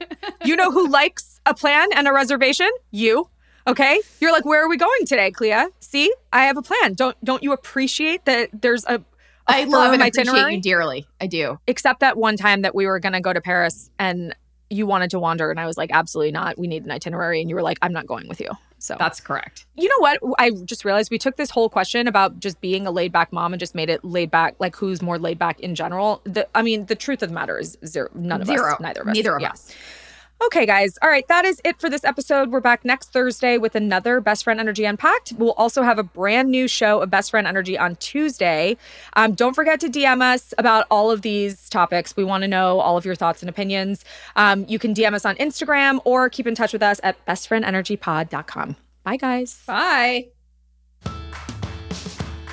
you 0.45 0.57
know 0.57 0.71
who 0.71 0.89
likes 0.89 1.41
a 1.47 1.55
plan 1.55 1.89
and 1.95 2.07
a 2.09 2.13
reservation? 2.13 2.69
You. 2.91 3.29
Okay? 3.67 4.01
You're 4.21 4.33
like, 4.33 4.45
where 4.45 4.65
are 4.65 4.69
we 4.69 4.77
going 4.77 5.07
today, 5.07 5.31
Clea? 5.31 5.67
See? 5.81 6.13
I 6.33 6.45
have 6.47 6.57
a 6.57 6.63
plan. 6.63 6.95
Don't 6.95 7.17
don't 7.25 7.43
you 7.43 7.53
appreciate 7.53 8.25
that 8.25 8.49
there's 8.53 8.85
a, 8.87 8.95
a 8.97 9.03
I 9.47 9.65
love 9.65 9.93
and 9.93 10.03
appreciate 10.03 10.29
itinerary? 10.29 10.55
you 10.57 10.61
dearly. 10.63 11.07
I 11.21 11.27
do. 11.27 11.59
Except 11.67 12.01
that 12.01 12.17
one 12.17 12.37
time 12.37 12.63
that 12.63 12.75
we 12.75 12.87
were 12.87 12.99
gonna 12.99 13.21
go 13.21 13.33
to 13.33 13.41
Paris 13.41 13.91
and 13.99 14.35
you 14.71 14.87
wanted 14.87 15.11
to 15.11 15.19
wander 15.19 15.51
and 15.51 15.59
I 15.61 15.67
was 15.67 15.77
like, 15.77 15.91
absolutely 15.93 16.33
not. 16.33 16.57
We 16.57 16.67
need 16.69 16.85
an 16.85 16.91
itinerary. 16.91 17.41
And 17.41 17.51
you 17.51 17.57
were 17.57 17.63
like, 17.63 17.79
I'm 17.83 17.93
not 17.93 18.07
going 18.07 18.29
with 18.29 18.41
you. 18.41 18.51
So 18.79 18.97
That's 18.99 19.21
correct. 19.21 19.67
you 19.77 19.89
know 19.89 19.97
what? 19.99 20.21
I 20.39 20.53
just 20.53 20.87
realized 20.87 21.11
we 21.11 21.19
took 21.19 21.37
this 21.37 21.51
whole 21.51 21.69
question 21.69 22.09
about 22.09 22.41
just 22.41 22.61
being 22.63 22.87
a 22.87 22.91
laid 22.91 23.13
back 23.13 23.31
mom 23.31 23.53
and 23.53 23.61
just 23.61 23.75
made 23.75 23.91
it 23.91 24.03
laid 24.03 24.31
back, 24.31 24.55
like 24.59 24.75
who's 24.77 25.03
more 25.03 25.19
laid 25.19 25.39
back 25.39 25.61
in 25.61 25.75
general. 25.75 26.23
The, 26.25 26.49
I 26.55 26.63
mean, 26.63 26.87
the 26.87 26.95
truth 26.95 27.23
of 27.23 27.29
the 27.29 27.35
matter 27.35 27.59
is 27.59 27.77
zero. 27.85 28.09
None 28.15 28.41
of 28.41 28.47
Zero. 28.47 28.73
us. 28.73 28.81
Neither 28.81 29.03
of 29.03 29.09
us. 29.09 29.15
Neither 29.15 29.37
of 29.37 29.43
Yeah. 29.43 29.51
us. 29.51 29.75
Okay, 30.47 30.65
guys. 30.65 30.99
All 31.03 31.09
right. 31.11 31.27
That 31.29 31.45
is 31.45 31.61
it 31.65 31.79
for 31.79 31.91
this 31.91 32.03
episode. 32.03 32.51
We're 32.51 32.61
back 32.61 32.85
next 32.85 33.13
Thursday 33.13 33.59
with 33.59 33.75
another 33.75 34.21
Best 34.21 34.45
Friend 34.45 34.59
Energy 34.59 34.85
Unpacked. 34.87 35.35
We'll 35.37 35.53
also 35.53 35.83
have 35.83 35.99
a 35.99 36.03
brand 36.03 36.51
new 36.51 36.67
show 36.67 37.01
of 37.03 37.11
Best 37.11 37.31
Friend 37.31 37.47
Energy 37.47 37.77
on 37.77 37.97
Tuesday. 37.97 38.77
Um, 39.15 39.35
don't 39.35 39.55
forget 39.55 39.81
to 39.81 39.89
DM 39.89 40.23
us 40.23 40.55
about 40.57 40.87
all 40.91 41.11
of 41.11 41.23
these 41.23 41.69
topics. 41.69 42.17
We 42.17 42.25
want 42.25 42.43
to 42.43 42.49
know 42.49 42.81
all 42.81 42.97
of 42.97 43.05
your 43.05 43.15
thoughts 43.15 43.43
and 43.43 43.51
opinions. 43.51 44.05
Um, 44.35 44.65
you 44.67 44.79
can 44.79 44.95
DM 44.95 45.13
us 45.13 45.27
on 45.27 45.37
Instagram 45.37 46.01
or 46.05 46.31
keep 46.31 46.47
in 46.47 46.55
touch 46.55 46.73
with 46.73 46.83
us 46.83 47.01
at 47.03 47.25
bestfriendenergypod.com. 47.27 48.77
Bye, 49.05 49.17
guys. 49.17 49.63
Bye. 49.67 50.40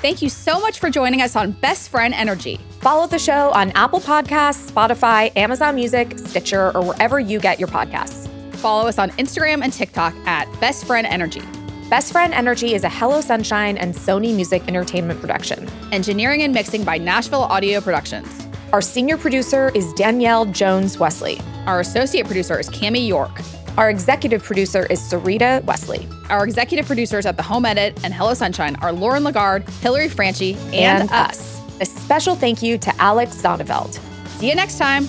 Thank 0.00 0.22
you 0.22 0.28
so 0.28 0.60
much 0.60 0.78
for 0.78 0.90
joining 0.90 1.22
us 1.22 1.34
on 1.34 1.50
Best 1.50 1.88
Friend 1.88 2.14
Energy. 2.14 2.60
Follow 2.78 3.08
the 3.08 3.18
show 3.18 3.50
on 3.50 3.72
Apple 3.72 3.98
Podcasts, 3.98 4.70
Spotify, 4.70 5.36
Amazon 5.36 5.74
Music, 5.74 6.16
Stitcher, 6.20 6.70
or 6.76 6.84
wherever 6.84 7.18
you 7.18 7.40
get 7.40 7.58
your 7.58 7.66
podcasts. 7.66 8.28
Follow 8.58 8.86
us 8.88 8.96
on 8.96 9.10
Instagram 9.12 9.60
and 9.60 9.72
TikTok 9.72 10.14
at 10.24 10.46
Best 10.60 10.84
Friend 10.84 11.04
Energy. 11.04 11.42
Best 11.90 12.12
Friend 12.12 12.32
Energy 12.32 12.74
is 12.74 12.84
a 12.84 12.88
Hello 12.88 13.20
Sunshine 13.20 13.76
and 13.76 13.92
Sony 13.92 14.32
Music 14.32 14.62
Entertainment 14.68 15.18
production. 15.20 15.68
Engineering 15.90 16.42
and 16.42 16.54
mixing 16.54 16.84
by 16.84 16.96
Nashville 16.96 17.42
Audio 17.42 17.80
Productions. 17.80 18.46
Our 18.72 18.80
senior 18.80 19.18
producer 19.18 19.72
is 19.74 19.92
Danielle 19.94 20.46
Jones 20.46 20.98
Wesley. 20.98 21.40
Our 21.66 21.80
associate 21.80 22.26
producer 22.26 22.56
is 22.60 22.70
Cami 22.70 23.04
York. 23.04 23.40
Our 23.78 23.90
executive 23.90 24.42
producer 24.42 24.86
is 24.86 24.98
Sarita 25.00 25.62
Wesley. 25.62 26.08
Our 26.30 26.42
executive 26.42 26.84
producers 26.84 27.24
at 27.26 27.36
The 27.36 27.44
Home 27.44 27.64
Edit 27.64 27.96
and 28.02 28.12
Hello 28.12 28.34
Sunshine 28.34 28.74
are 28.82 28.90
Lauren 28.90 29.22
Lagarde, 29.22 29.70
Hillary 29.74 30.08
Franchi, 30.08 30.54
and, 30.72 31.02
And 31.02 31.10
us. 31.12 31.62
A 31.80 31.86
special 31.86 32.34
thank 32.34 32.60
you 32.60 32.76
to 32.76 32.92
Alex 33.00 33.40
Zonneveld. 33.40 34.00
See 34.40 34.48
you 34.48 34.56
next 34.56 34.78
time. 34.78 35.06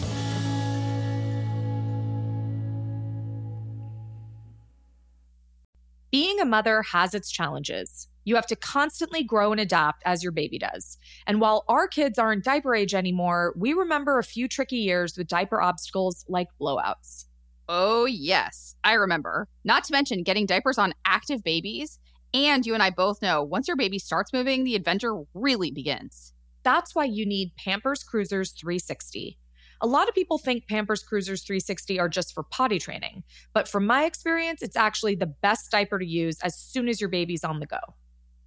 Being 6.12 6.40
a 6.40 6.46
mother 6.46 6.84
has 6.84 7.16
its 7.16 7.32
challenges. 7.32 8.08
You 8.24 8.36
have 8.36 8.46
to 8.46 8.56
constantly 8.56 9.24
grow 9.24 9.52
and 9.52 9.60
adapt 9.60 10.04
as 10.06 10.22
your 10.22 10.32
baby 10.32 10.60
does. 10.60 11.00
And 11.26 11.42
while 11.42 11.66
our 11.68 11.88
kids 11.88 12.20
aren't 12.20 12.44
diaper 12.44 12.76
age 12.76 12.94
anymore, 12.94 13.56
we 13.58 13.74
remember 13.74 14.20
a 14.20 14.24
few 14.24 14.48
tricky 14.48 14.78
years 14.78 15.18
with 15.18 15.28
diaper 15.28 15.60
obstacles 15.60 16.24
like 16.28 16.50
blowouts. 16.62 17.26
Oh, 17.72 18.06
yes, 18.06 18.76
I 18.84 18.94
remember. 18.94 19.48
Not 19.64 19.84
to 19.84 19.94
mention 19.94 20.24
getting 20.24 20.48
diapers 20.48 20.80
on 20.80 20.96
active 21.06 21.44
babies. 21.44 22.00
And 22.34 22.66
you 22.66 22.74
and 22.74 22.82
I 22.82 22.90
both 22.90 23.22
know 23.22 23.44
once 23.44 23.68
your 23.68 23.78
baby 23.78 24.00
starts 24.00 24.34
moving, 24.34 24.64
the 24.64 24.74
adventure 24.74 25.22
really 25.36 25.70
begins. 25.70 26.34
That's 26.64 26.96
why 26.96 27.04
you 27.06 27.28
need 27.28 27.56
Pampers 27.64 28.04
Cruisers 28.04 28.54
360. 28.54 29.38
A 29.82 29.88
lot 29.88 30.10
of 30.10 30.16
people 30.16 30.40
think 30.40 30.68
Pampers 30.68 31.04
Cruisers 31.04 31.44
360 31.44 32.00
are 32.00 32.10
just 32.10 32.34
for 32.34 32.42
potty 32.44 32.80
training, 32.80 33.24
but 33.54 33.68
from 33.68 33.86
my 33.86 34.04
experience, 34.04 34.64
it's 34.64 34.76
actually 34.76 35.14
the 35.14 35.28
best 35.28 35.70
diaper 35.70 36.00
to 36.00 36.06
use 36.06 36.40
as 36.42 36.58
soon 36.58 36.90
as 36.90 37.00
your 37.00 37.10
baby's 37.10 37.44
on 37.44 37.60
the 37.60 37.68
go. 37.68 37.78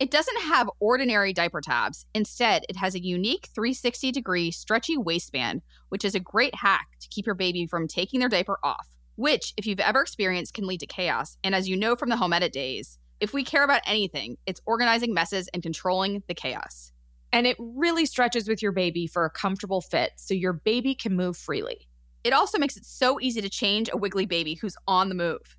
It 0.00 0.10
doesn't 0.10 0.42
have 0.42 0.68
ordinary 0.80 1.32
diaper 1.32 1.60
tabs. 1.60 2.06
Instead, 2.12 2.64
it 2.68 2.76
has 2.76 2.96
a 2.96 3.02
unique 3.02 3.48
360 3.54 4.10
degree 4.10 4.50
stretchy 4.50 4.98
waistband, 4.98 5.62
which 5.90 6.04
is 6.04 6.16
a 6.16 6.20
great 6.20 6.56
hack 6.56 6.88
to 7.00 7.08
keep 7.08 7.24
your 7.24 7.36
baby 7.36 7.68
from 7.68 7.86
taking 7.86 8.18
their 8.18 8.28
diaper 8.28 8.58
off, 8.64 8.88
which, 9.16 9.54
if 9.56 9.66
you've 9.66 9.80
ever 9.80 10.00
experienced, 10.00 10.54
can 10.54 10.66
lead 10.66 10.80
to 10.80 10.86
chaos. 10.86 11.36
And 11.44 11.54
as 11.54 11.68
you 11.68 11.76
know 11.76 11.96
from 11.96 12.08
the 12.08 12.16
home 12.16 12.32
edit 12.32 12.52
days, 12.52 12.98
if 13.20 13.32
we 13.32 13.44
care 13.44 13.64
about 13.64 13.82
anything, 13.86 14.36
it's 14.46 14.60
organizing 14.66 15.14
messes 15.14 15.48
and 15.54 15.62
controlling 15.62 16.22
the 16.26 16.34
chaos. 16.34 16.92
And 17.32 17.46
it 17.46 17.56
really 17.58 18.04
stretches 18.04 18.48
with 18.48 18.62
your 18.62 18.72
baby 18.72 19.06
for 19.06 19.24
a 19.24 19.30
comfortable 19.30 19.80
fit 19.80 20.12
so 20.16 20.34
your 20.34 20.52
baby 20.52 20.94
can 20.94 21.16
move 21.16 21.36
freely. 21.36 21.88
It 22.24 22.32
also 22.32 22.58
makes 22.58 22.76
it 22.76 22.84
so 22.84 23.20
easy 23.20 23.40
to 23.40 23.48
change 23.48 23.88
a 23.92 23.96
wiggly 23.96 24.26
baby 24.26 24.54
who's 24.54 24.76
on 24.86 25.08
the 25.08 25.14
move. 25.14 25.56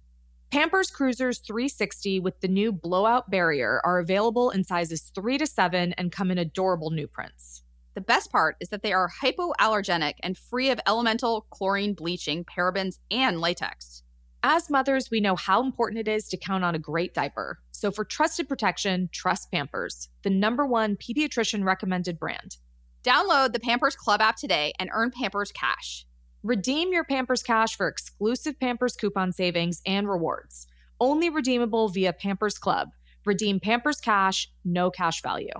Pampers 0.51 0.91
Cruisers 0.91 1.39
360 1.39 2.19
with 2.19 2.39
the 2.41 2.47
new 2.47 2.71
blowout 2.71 3.31
barrier 3.31 3.81
are 3.83 3.97
available 3.97 4.51
in 4.51 4.63
sizes 4.63 5.11
3 5.15 5.39
to 5.39 5.47
7 5.47 5.93
and 5.93 6.11
come 6.11 6.29
in 6.29 6.37
adorable 6.37 6.91
new 6.91 7.07
prints. 7.07 7.62
The 7.95 8.01
best 8.01 8.31
part 8.31 8.57
is 8.59 8.69
that 8.69 8.81
they 8.81 8.91
are 8.93 9.11
hypoallergenic 9.21 10.15
and 10.21 10.37
free 10.37 10.71
of 10.71 10.79
elemental, 10.87 11.45
chlorine, 11.51 11.93
bleaching, 11.93 12.43
parabens, 12.43 12.97
and 13.11 13.39
latex. 13.39 14.01
As 14.41 14.69
mothers, 14.69 15.09
we 15.11 15.21
know 15.21 15.35
how 15.35 15.63
important 15.63 15.99
it 15.99 16.11
is 16.11 16.27
to 16.29 16.37
count 16.37 16.63
on 16.63 16.75
a 16.75 16.79
great 16.79 17.13
diaper. 17.13 17.59
So 17.71 17.91
for 17.91 18.03
trusted 18.03 18.49
protection, 18.49 19.09
trust 19.13 19.51
Pampers, 19.51 20.09
the 20.23 20.29
number 20.29 20.65
one 20.65 20.97
pediatrician 20.97 21.63
recommended 21.63 22.19
brand. 22.19 22.57
Download 23.03 23.53
the 23.53 23.59
Pampers 23.59 23.95
Club 23.95 24.21
app 24.21 24.37
today 24.37 24.73
and 24.79 24.89
earn 24.91 25.11
Pampers 25.11 25.51
Cash. 25.51 26.05
Redeem 26.41 26.91
your 26.91 27.03
Pampers 27.03 27.43
Cash 27.43 27.77
for 27.77 27.87
exclusive 27.87 28.59
Pampers 28.59 28.95
coupon 28.95 29.31
savings 29.31 29.81
and 29.85 30.09
rewards. 30.09 30.67
Only 30.99 31.29
redeemable 31.29 31.89
via 31.89 32.11
Pampers 32.11 32.57
Club. 32.57 32.89
Redeem 33.25 33.59
Pampers 33.59 34.01
Cash, 34.01 34.51
no 34.65 34.89
cash 34.89 35.21
value. 35.21 35.53